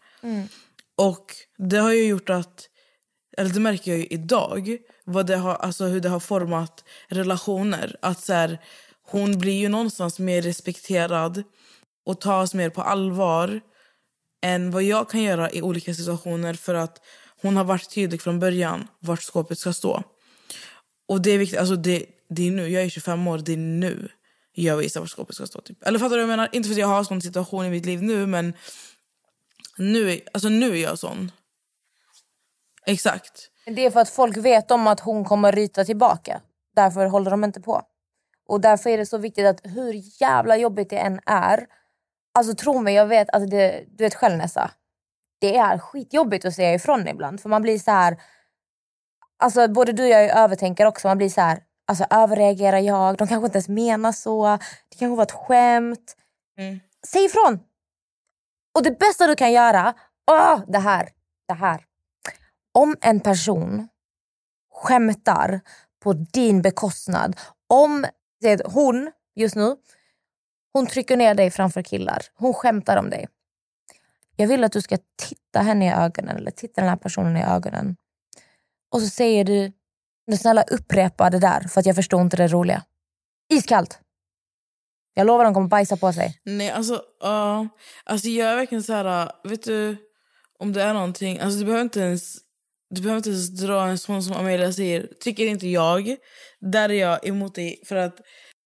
Och 0.98 1.36
det 1.58 1.78
har 1.78 1.94
ju 1.94 2.04
gjort 2.04 2.30
att, 2.30 2.70
eller 3.38 3.50
det 3.50 3.60
märker 3.60 3.92
jag 3.92 4.00
ju 4.00 4.06
idag, 4.06 4.78
vad 5.04 5.26
det 5.26 5.36
har, 5.36 5.56
alltså 5.56 5.86
hur 5.86 6.00
det 6.00 6.10
har 6.10 6.20
format 6.20 6.84
relationer. 7.08 7.96
Att 8.02 8.24
så 8.24 8.34
här, 8.34 8.60
hon 9.06 9.40
blir 9.40 9.60
ju 9.60 9.70
någonstans 9.70 10.20
mer 10.20 10.42
respekterad 10.42 11.44
och 12.10 12.22
tas 12.22 12.54
mer 12.54 12.70
på 12.70 12.82
allvar 12.82 13.62
än 14.42 14.72
vad 14.72 14.84
jag 14.84 15.10
kan 15.10 15.22
göra 15.22 15.52
i 15.52 15.62
olika 15.62 15.94
situationer 15.94 16.54
för 16.54 16.76
att 16.76 17.02
hon 17.42 17.58
har 17.58 17.64
varit 17.64 17.90
tydlig 17.90 18.22
från 18.22 18.40
början 18.40 18.88
vart 19.00 19.22
skåpet 19.22 19.60
ska 19.60 19.74
stå. 19.74 20.04
Och 21.08 21.22
det 21.22 21.32
är 21.32 21.38
viktigt, 21.38 21.60
alltså 21.60 21.76
det, 21.76 22.06
det 22.30 22.48
är 22.48 22.52
nu, 22.52 22.68
jag 22.70 22.84
är 22.84 22.90
25 22.90 23.28
år, 23.28 23.38
det 23.38 23.54
är 23.54 23.58
nu 23.58 24.10
jag 24.52 24.78
visar 24.78 25.00
vart 25.00 25.10
skåpet 25.10 25.36
ska 25.36 25.46
stå. 25.48 25.62
Typ. 25.62 25.84
Eller 25.88 26.00
fattar 26.00 26.10
du 26.10 26.16
vad 26.16 26.24
jag 26.24 26.38
menar? 26.38 26.50
Inte 26.52 26.68
för 26.70 26.74
att 26.74 26.80
jag 26.80 26.88
har 26.88 26.98
en 26.98 27.06
sån 27.06 27.22
situation 27.22 27.66
i 27.66 27.70
mitt 27.70 27.86
liv 27.86 28.04
nu 28.04 28.26
men 28.26 28.54
nu, 29.78 30.12
är- 30.12 30.22
alltså 30.34 30.50
nu 30.50 30.72
är 30.78 30.84
jag 30.84 31.00
sån. 31.00 31.32
Exakt. 32.86 33.50
Det 33.66 33.86
är 33.86 33.92
för 33.92 34.00
att 34.00 34.10
folk 34.10 34.38
vet 34.38 34.72
om 34.72 34.88
att 34.88 35.00
hon 35.00 35.26
kommer 35.26 35.52
ryta 35.52 35.86
tillbaka. 35.86 36.42
Därför 36.76 37.06
håller 37.06 37.32
de 37.32 37.44
inte 37.44 37.62
på. 37.62 37.82
Och 38.48 38.62
därför 38.62 38.90
är 38.90 38.98
det 38.98 39.06
så 39.06 39.18
viktigt 39.18 39.46
att 39.46 39.60
hur 39.64 40.22
jävla 40.22 40.58
jobbigt 40.58 40.90
det 40.90 40.98
än 40.98 41.20
är. 41.26 41.66
Alltså 42.34 42.56
tro 42.56 42.82
mig, 42.82 42.94
jag 42.94 43.06
vet, 43.06 43.30
alltså 43.30 43.50
det, 43.50 43.86
du 43.88 44.04
vet 44.04 44.16
själv 44.16 44.38
Nessa. 44.38 44.72
Det 45.42 45.58
är 45.58 45.78
skitjobbigt 45.78 46.46
att 46.46 46.54
säga 46.54 46.74
ifrån 46.74 47.08
ibland. 47.08 47.42
För 47.42 47.50
man 47.50 47.62
blir 47.62 47.80
så 47.80 47.92
här. 47.92 48.22
Alltså 49.44 49.68
både 49.68 49.92
du 49.92 50.04
och 50.04 50.10
jag 50.10 50.26
är 50.26 50.44
övertänkare 50.44 50.88
också. 50.88 51.08
Man 51.08 51.18
blir 51.18 51.30
så 51.30 51.42
här, 51.42 51.64
alltså 51.88 52.06
överreagerar 52.10 52.78
jag? 52.78 53.18
De 53.18 53.28
kanske 53.28 53.46
inte 53.46 53.58
ens 53.58 53.70
menar 53.70 54.12
så. 54.12 54.58
Det 54.90 54.98
kanske 55.00 55.16
var 55.16 55.24
ett 55.24 55.32
skämt. 55.32 56.16
Mm. 56.58 56.80
Säg 57.08 57.26
ifrån! 57.26 57.60
Och 58.76 58.84
det 58.84 59.00
bästa 59.00 59.28
du 59.28 59.36
kan 59.36 59.52
göra, 59.52 59.94
åh, 60.32 60.60
det 60.68 60.80
här, 60.80 61.10
det 61.48 61.54
här. 61.54 61.86
Om 62.74 62.96
en 63.02 63.20
person 63.20 63.88
skämtar 64.74 65.62
på 66.04 66.14
din 66.14 66.62
bekostnad. 66.62 67.40
Om 67.68 68.06
hon 68.66 69.12
just 69.36 69.56
nu, 69.56 69.76
hon 70.74 70.88
trycker 70.88 71.18
ner 71.18 71.36
dig 71.36 71.52
framför 71.52 71.82
killar. 71.82 72.26
Hon 72.34 72.54
skämtar 72.54 72.98
om 72.98 73.10
dig. 73.10 73.28
Jag 74.36 74.48
vill 74.48 74.64
att 74.64 74.72
du 74.72 74.82
ska 74.82 74.98
titta 75.16 75.60
henne 75.60 75.88
i 75.88 75.92
ögonen 75.92 76.38
eller 76.38 76.52
titta 76.52 76.82
den 76.82 76.90
här 76.90 76.98
personen 76.98 77.38
i 77.38 77.44
ögonen. 77.44 77.96
Och 78.92 79.02
så 79.02 79.08
säger 79.08 79.46
du, 79.46 79.72
snälla 80.38 80.64
upprepa 80.64 81.30
det 81.30 81.40
där 81.40 81.68
för 81.68 81.80
att 81.80 81.86
jag 81.86 81.96
förstår 81.96 82.22
inte 82.22 82.38
det 82.38 82.48
roliga. 82.48 82.84
Iskallt. 83.50 84.00
Jag 85.14 85.28
lovar 85.28 85.46
de 85.46 85.54
kommer 85.54 85.68
bajsa 85.68 85.98
på 85.98 86.14
sig. 86.14 86.40
Nej, 86.44 86.72
alltså, 86.72 86.94
uh, 87.24 87.66
alltså 88.04 88.28
jag 88.28 88.52
är 88.52 88.56
verkligen 88.56 88.84
så 88.84 88.94
här, 88.94 89.32
vet 89.44 89.64
du, 89.64 89.98
om 90.60 90.74
det 90.74 90.84
är 90.84 90.94
någonting, 90.94 91.40
alltså 91.40 91.60
du 91.60 91.66
behöver 91.66 91.84
inte 91.84 92.00
ens, 92.00 92.38
du 92.90 93.02
behöver 93.02 93.18
inte 93.18 93.30
ens 93.30 93.50
dra 93.50 93.88
en 93.88 93.98
sån 93.98 94.24
som 94.24 94.34
Amelia 94.34 94.74
säger, 94.74 95.10
tycker 95.20 95.46
inte 95.46 95.68
jag, 95.68 96.16
där 96.60 96.90
är 96.90 96.94
jag 96.94 97.28
emot 97.28 97.56
dig 97.56 97.84
för 97.86 97.96
att 97.96 98.20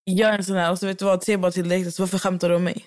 är 0.06 0.38
en 0.38 0.43
sån 0.43 0.56
här, 0.56 0.72
och 0.72 0.80
så 0.80 0.88
vet 0.88 0.99
du 0.99 1.06
vad, 1.06 1.24
säg 1.24 1.38
bara 1.38 1.51
till 1.51 1.70
direkt, 1.70 1.95
så 1.95 2.04
varför 2.04 2.18
skämtar 2.18 2.49
du 2.49 2.56
om 2.56 2.64
mig? 2.64 2.86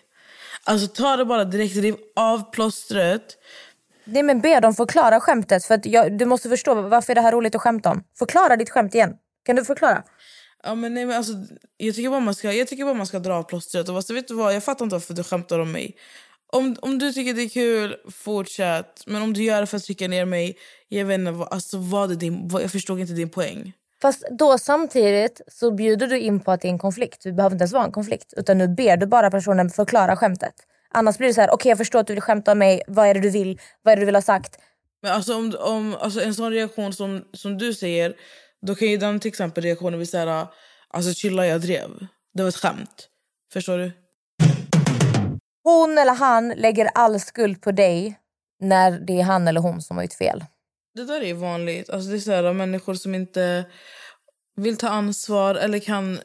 Alltså 0.64 0.86
ta 0.88 1.16
det 1.16 1.24
bara 1.24 1.44
direkt, 1.44 1.76
riv 1.76 1.96
av 2.16 2.50
plåstret. 2.50 3.22
Nej 4.04 4.22
men 4.22 4.40
be 4.40 4.60
dem 4.60 4.74
förklara 4.74 5.20
skämtet 5.20 5.64
för 5.64 5.74
att 5.74 5.86
jag, 5.86 6.18
du 6.18 6.24
måste 6.24 6.48
förstå 6.48 6.74
varför 6.74 7.12
är 7.12 7.14
det 7.14 7.20
här 7.20 7.32
roligt 7.32 7.54
att 7.54 7.60
skämta 7.60 7.90
om. 7.90 8.04
Förklara 8.18 8.56
ditt 8.56 8.70
skämt 8.70 8.94
igen. 8.94 9.14
Kan 9.46 9.56
du 9.56 9.64
förklara? 9.64 10.02
Ja, 10.62 10.74
men 10.74 10.94
nej, 10.94 11.06
men 11.06 11.16
alltså, 11.16 11.32
jag, 11.76 11.94
tycker 11.94 12.10
bara 12.10 12.20
man 12.20 12.34
ska, 12.34 12.52
jag 12.52 12.68
tycker 12.68 12.84
bara 12.84 12.94
man 12.94 13.06
ska 13.06 13.18
dra 13.18 13.34
av 13.34 13.42
plåstret. 13.42 13.88
Och 13.88 13.94
vad, 13.94 14.04
så 14.04 14.14
vet 14.14 14.28
du 14.28 14.34
vad, 14.34 14.54
jag 14.54 14.64
fattar 14.64 14.84
inte 14.84 14.94
varför 14.94 15.14
du 15.14 15.22
skämtar 15.22 15.58
om 15.58 15.72
mig. 15.72 15.96
Om, 16.52 16.76
om 16.82 16.98
du 16.98 17.12
tycker 17.12 17.34
det 17.34 17.42
är 17.42 17.48
kul, 17.48 17.96
fortsätt. 18.10 19.02
Men 19.06 19.22
om 19.22 19.32
du 19.32 19.42
gör 19.42 19.60
det 19.60 19.66
för 19.66 19.76
att 19.76 19.84
trycka 19.84 20.08
ner 20.08 20.24
mig, 20.24 20.56
jag 20.88 21.04
vet 21.04 21.20
inte, 21.20 21.46
alltså, 21.50 21.78
vad 21.78 22.10
är 22.10 22.14
din, 22.14 22.50
jag 22.52 22.72
förstår 22.72 23.00
inte 23.00 23.12
din 23.12 23.30
poäng. 23.30 23.72
Fast 24.03 24.24
då 24.38 24.59
samtidigt 24.59 25.40
så 25.49 25.70
bjuder 25.70 26.07
du 26.07 26.18
in 26.18 26.40
på 26.40 26.53
att 26.53 26.61
det 26.61 26.68
är 26.68 26.72
en 26.72 26.78
konflikt. 26.78 27.22
Det 27.22 27.32
behöver 27.32 27.55
inte 27.55 27.62
ens 27.62 27.72
vara 27.72 27.84
en 27.84 27.92
konflikt. 27.92 28.34
Utan 28.36 28.59
nu 28.59 28.68
ber 28.68 28.97
du 28.97 29.07
bara 29.07 29.30
personen 29.30 29.70
förklara 29.70 30.16
skämtet. 30.16 30.55
Annars 30.90 31.18
blir 31.18 31.28
det 31.28 31.34
så 31.34 31.40
här, 31.40 31.51
okej 31.51 31.68
jag 31.70 31.78
förstår 31.78 31.99
att 31.99 32.07
du 32.07 32.12
vill 32.12 32.22
skämta 32.22 32.53
om 32.53 32.59
mig. 32.59 32.82
Vad 32.86 33.09
är 33.09 33.14
det 33.14 33.20
du 33.20 33.30
vill? 33.30 33.61
Vad 33.82 33.92
är 33.92 33.97
det 33.97 34.03
du 34.03 34.07
vill 34.07 34.14
ha 34.14 34.22
sagt? 34.22 34.59
Men 35.03 35.12
alltså, 35.12 35.36
om, 35.36 35.57
om, 35.59 35.97
alltså, 36.01 36.20
en 36.20 36.34
sån 36.34 36.53
reaktion 36.53 36.92
som, 36.92 37.24
som 37.32 37.59
du 37.59 37.74
säger, 37.74 38.14
då 38.66 38.74
kan 38.74 38.88
ju 38.88 38.97
den 38.97 39.20
till 39.20 39.28
exempel 39.28 39.64
reaktionen 39.64 39.99
bli 39.99 40.07
såhär, 40.07 40.47
alltså 40.88 41.12
chilla 41.12 41.47
jag 41.47 41.61
drev. 41.61 41.90
Det 42.34 42.42
var 42.42 42.49
ett 42.49 42.57
skämt. 42.57 43.09
Förstår 43.53 43.78
du? 43.78 43.92
Hon 45.64 45.99
eller 45.99 46.14
han 46.14 46.49
lägger 46.49 46.90
all 46.94 47.20
skuld 47.20 47.62
på 47.62 47.72
dig 47.72 48.18
när 48.61 48.90
det 48.90 49.20
är 49.20 49.24
han 49.24 49.49
eller 49.49 49.61
hon 49.61 49.82
som 49.82 49.97
har 49.97 50.05
gjort 50.05 50.12
fel. 50.12 50.44
Det 50.97 51.05
där 51.05 51.22
är 51.22 51.34
vanligt. 51.34 51.90
Alltså, 51.90 52.11
det 52.11 52.16
är 52.16 52.20
så 52.20 52.32
här, 52.32 52.53
människor 52.53 52.94
som 52.94 53.14
inte 53.14 53.64
vill 54.57 54.76
ta 54.76 54.88
ansvar 54.88 55.55
eller 55.55 55.78
kan... 55.78 56.20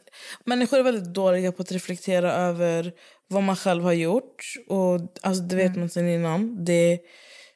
Människor 0.46 0.80
är 0.80 0.84
väldigt 0.84 1.14
dåliga 1.14 1.52
på 1.52 1.62
att 1.62 1.72
reflektera 1.72 2.34
över 2.34 2.94
vad 3.28 3.44
man 3.44 3.56
själv 3.56 3.84
har 3.84 3.94
gjort. 3.94 4.54
Och 4.68 5.00
alltså, 5.22 5.44
Det 5.44 5.56
vet 5.56 5.76
man 5.76 5.90
sen 5.90 6.10
innan. 6.10 6.66
Det 6.66 6.74
är 6.94 7.00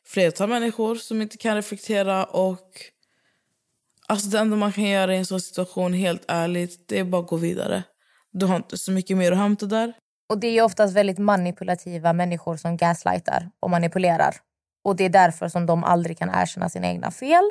flertal 0.05 0.49
människor 0.49 0.95
som 0.95 1.21
inte 1.21 1.37
kan 1.37 1.55
reflektera. 1.55 2.23
och 2.25 2.69
alltså 4.07 4.27
Det 4.27 4.39
enda 4.39 4.57
man 4.57 4.71
kan 4.71 4.83
göra 4.83 5.15
i 5.15 5.17
en 5.17 5.25
sån 5.25 5.41
situation, 5.41 5.93
helt 5.93 6.25
ärligt, 6.27 6.87
det 6.87 6.99
är 6.99 7.03
bara 7.03 7.21
att 7.21 7.27
gå 7.27 7.37
vidare. 7.37 7.83
Du 8.31 8.45
har 8.45 8.55
inte 8.55 8.77
så 8.77 8.91
mycket 8.91 9.17
mer 9.17 9.31
att 9.31 9.37
hämta 9.37 9.65
där. 9.65 9.93
Och 10.29 10.39
det 10.39 10.47
är 10.47 10.61
oftast 10.61 10.95
väldigt 10.95 11.17
manipulativa 11.17 12.13
människor 12.13 12.57
som 12.57 12.77
gaslightar 12.77 13.49
och 13.59 13.69
manipulerar. 13.69 14.35
Och 14.85 14.95
det 14.95 15.03
är 15.03 15.09
därför 15.09 15.49
som 15.49 15.65
de 15.65 15.83
aldrig 15.83 16.17
kan 16.17 16.29
erkänna 16.29 16.69
sina 16.69 16.87
egna 16.87 17.11
fel. 17.11 17.49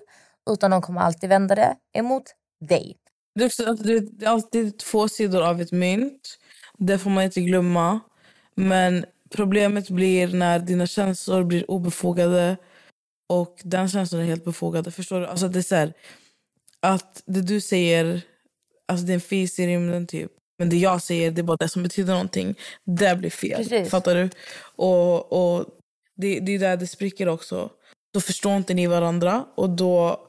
Utan 0.50 0.70
de 0.70 0.82
kommer 0.82 1.00
alltid 1.00 1.28
vända 1.28 1.54
det 1.54 1.76
emot 1.92 2.22
dig. 2.68 2.96
Det 3.34 3.44
är, 3.44 3.46
också, 3.46 3.74
det 3.74 4.24
är 4.24 4.28
alltid 4.28 4.78
två 4.78 5.08
sidor 5.08 5.42
av 5.42 5.60
ett 5.60 5.72
mynt. 5.72 6.38
Det 6.78 6.98
får 6.98 7.10
man 7.10 7.24
inte 7.24 7.40
glömma. 7.40 8.00
Men 8.54 9.04
problemet 9.30 9.90
blir 9.90 10.28
när 10.28 10.58
dina 10.58 10.86
känslor 10.86 11.44
blir 11.44 11.70
obefogade 11.70 12.56
och 13.28 13.60
den 13.64 13.88
känslan 13.88 14.20
är 14.20 14.26
helt 14.26 14.44
befogad. 14.44 14.94
Förstår 14.94 15.20
du? 15.20 15.26
Alltså 15.26 15.48
det 15.48 15.58
är 15.58 15.62
så 15.62 15.74
här, 15.74 15.92
att 16.80 17.22
det 17.26 17.42
du 17.42 17.60
säger, 17.60 18.22
alltså 18.88 19.06
det 19.06 19.12
är 19.12 19.14
en 19.14 19.20
fis 19.20 19.58
i 19.58 19.66
rymden 19.66 20.06
typ. 20.06 20.30
Men 20.58 20.68
det 20.68 20.76
jag 20.76 21.02
säger 21.02 21.30
det 21.30 21.40
är 21.40 21.42
bara 21.42 21.56
det 21.56 21.68
som 21.68 21.82
betyder 21.82 22.12
någonting. 22.12 22.54
Det 22.84 23.18
blir 23.18 23.30
fel. 23.30 23.56
Precis. 23.56 23.90
Fattar 23.90 24.14
du? 24.14 24.30
Och, 24.76 25.32
och 25.32 25.66
det, 26.16 26.40
det 26.40 26.52
är 26.52 26.58
där 26.58 26.76
det 26.76 26.86
spricker 26.86 27.28
också. 27.28 27.70
Då 28.12 28.20
förstår 28.20 28.56
inte 28.56 28.74
ni 28.74 28.86
varandra 28.86 29.44
och 29.54 29.70
då, 29.70 30.28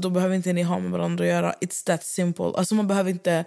då 0.00 0.10
behöver 0.10 0.34
inte 0.34 0.52
ni 0.52 0.62
ha 0.62 0.78
med 0.78 0.90
varandra 0.90 1.24
att 1.24 1.30
göra. 1.30 1.54
It's 1.60 1.86
that 1.86 2.04
simple. 2.04 2.44
Alltså 2.44 2.74
man 2.74 2.88
behöver 2.88 3.10
inte... 3.10 3.44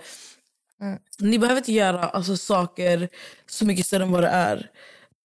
Ni 1.20 1.40
behöver 1.40 1.62
inte 1.62 1.72
göra 1.72 2.00
alltså, 2.00 2.38
saker 2.38 3.10
så 3.46 3.66
mycket 3.66 3.86
större 3.86 4.04
än 4.04 4.12
vad 4.12 4.24
det 4.24 4.30
är. 4.30 4.56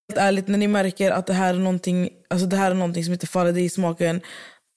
Helt 0.09 0.21
ärligt, 0.21 0.47
när 0.47 0.57
ni 0.57 0.67
märker 0.67 1.11
att 1.11 1.27
det 1.27 1.33
här 1.33 1.53
är 1.53 1.59
någonting, 1.59 2.09
alltså, 2.29 2.47
det 2.47 2.55
här 2.55 2.71
är 2.71 2.75
någonting 2.75 3.03
som 3.03 3.13
inte 3.13 3.27
faller 3.27 3.51
dig 3.51 3.65
i 3.65 3.69
smaken 3.69 4.21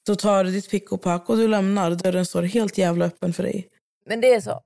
då 0.07 0.15
tar 0.15 0.45
du 0.45 0.51
ditt 0.51 0.71
pick 0.71 0.93
och 0.93 1.03
pack 1.03 1.29
och 1.29 1.37
du 1.37 1.49
lämnar. 1.49 1.91
Dörren 1.91 2.27
står 2.27 2.43
helt 2.43 2.79
jävla 2.79 3.05
öppen 3.05 3.33
för 3.33 3.43
dig. 3.43 3.69
Men 4.07 4.21
det 4.21 4.35
är 4.35 4.41
så. 4.41 4.63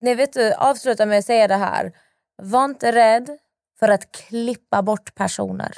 Nej, 0.00 0.14
vet 0.14 0.32
du, 0.32 0.52
avsluta 0.52 1.06
med 1.06 1.18
att 1.18 1.24
säga 1.24 1.48
det 1.48 1.56
här. 1.56 1.92
Var 2.42 2.64
inte 2.64 2.92
rädd 2.92 3.38
för 3.78 3.88
att 3.88 4.12
klippa 4.12 4.82
bort 4.82 5.14
personer. 5.14 5.72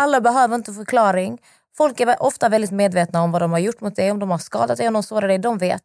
Alla 0.00 0.20
behöver 0.20 0.54
inte 0.54 0.72
förklaring. 0.72 1.38
Folk 1.76 2.00
är 2.00 2.22
ofta 2.22 2.48
väldigt 2.48 2.70
medvetna 2.70 3.22
om 3.22 3.32
vad 3.32 3.42
de 3.42 3.52
har 3.52 3.58
gjort 3.58 3.80
mot 3.80 3.96
dig. 3.96 4.10
Om 4.10 4.18
de 4.18 4.30
har 4.30 4.38
skadat 4.38 4.78
dig, 4.78 4.88
om 4.88 4.94
de 4.94 5.02
sårar 5.02 5.28
dig. 5.28 5.38
De 5.38 5.58
vet. 5.58 5.82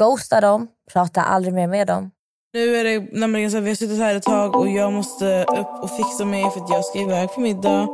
Ghosta 0.00 0.40
dem. 0.40 0.68
Prata 0.92 1.22
aldrig 1.22 1.54
mer 1.54 1.66
med 1.66 1.86
dem. 1.86 2.10
Nu 2.52 2.76
är 2.76 2.84
det 2.84 3.18
nämligen 3.20 3.50
så 3.50 3.58
att 3.58 3.64
vi 3.64 3.68
har 3.68 3.74
suttit 3.74 3.98
här 3.98 4.14
ett 4.14 4.22
tag 4.22 4.56
och 4.56 4.68
jag 4.68 4.92
måste 4.92 5.44
upp 5.44 5.82
och 5.82 5.90
fixa 5.90 6.24
mig 6.24 6.50
för 6.50 6.60
att 6.60 6.70
jag 6.70 6.84
ska 6.84 6.98
iväg 6.98 7.32
på 7.34 7.40
middag. 7.40 7.88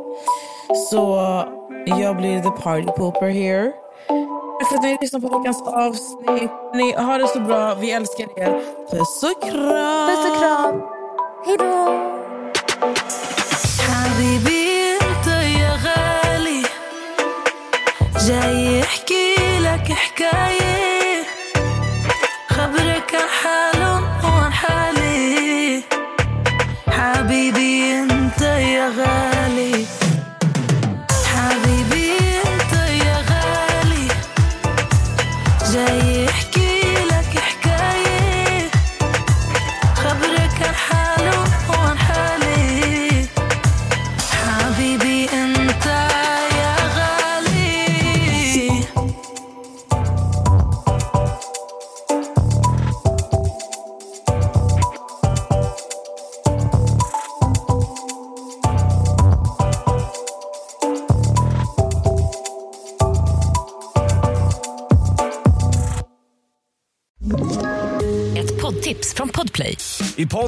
Så 0.91 0.99
jag 1.85 2.17
blir 2.17 2.39
the 2.39 2.63
party 2.63 2.87
pooper 2.97 3.29
here. 3.29 3.71
Tack 4.59 4.69
för 4.69 4.75
att 4.75 4.83
ni 4.83 4.97
lyssnar 5.01 5.19
på 5.19 5.37
veckans 5.37 5.61
avsnitt. 5.61 6.51
Ni 6.73 6.93
har 6.93 7.19
det 7.19 7.27
så 7.27 7.39
bra. 7.39 7.75
Vi 7.75 7.91
älskar 7.91 8.39
er. 8.39 8.61
Puss 8.91 9.23
och 9.23 9.43
kram! 9.43 10.07
Puss 10.09 10.31
och 10.31 10.37
kram. 10.37 10.81
Hej 11.45 11.57
då! 11.57 12.14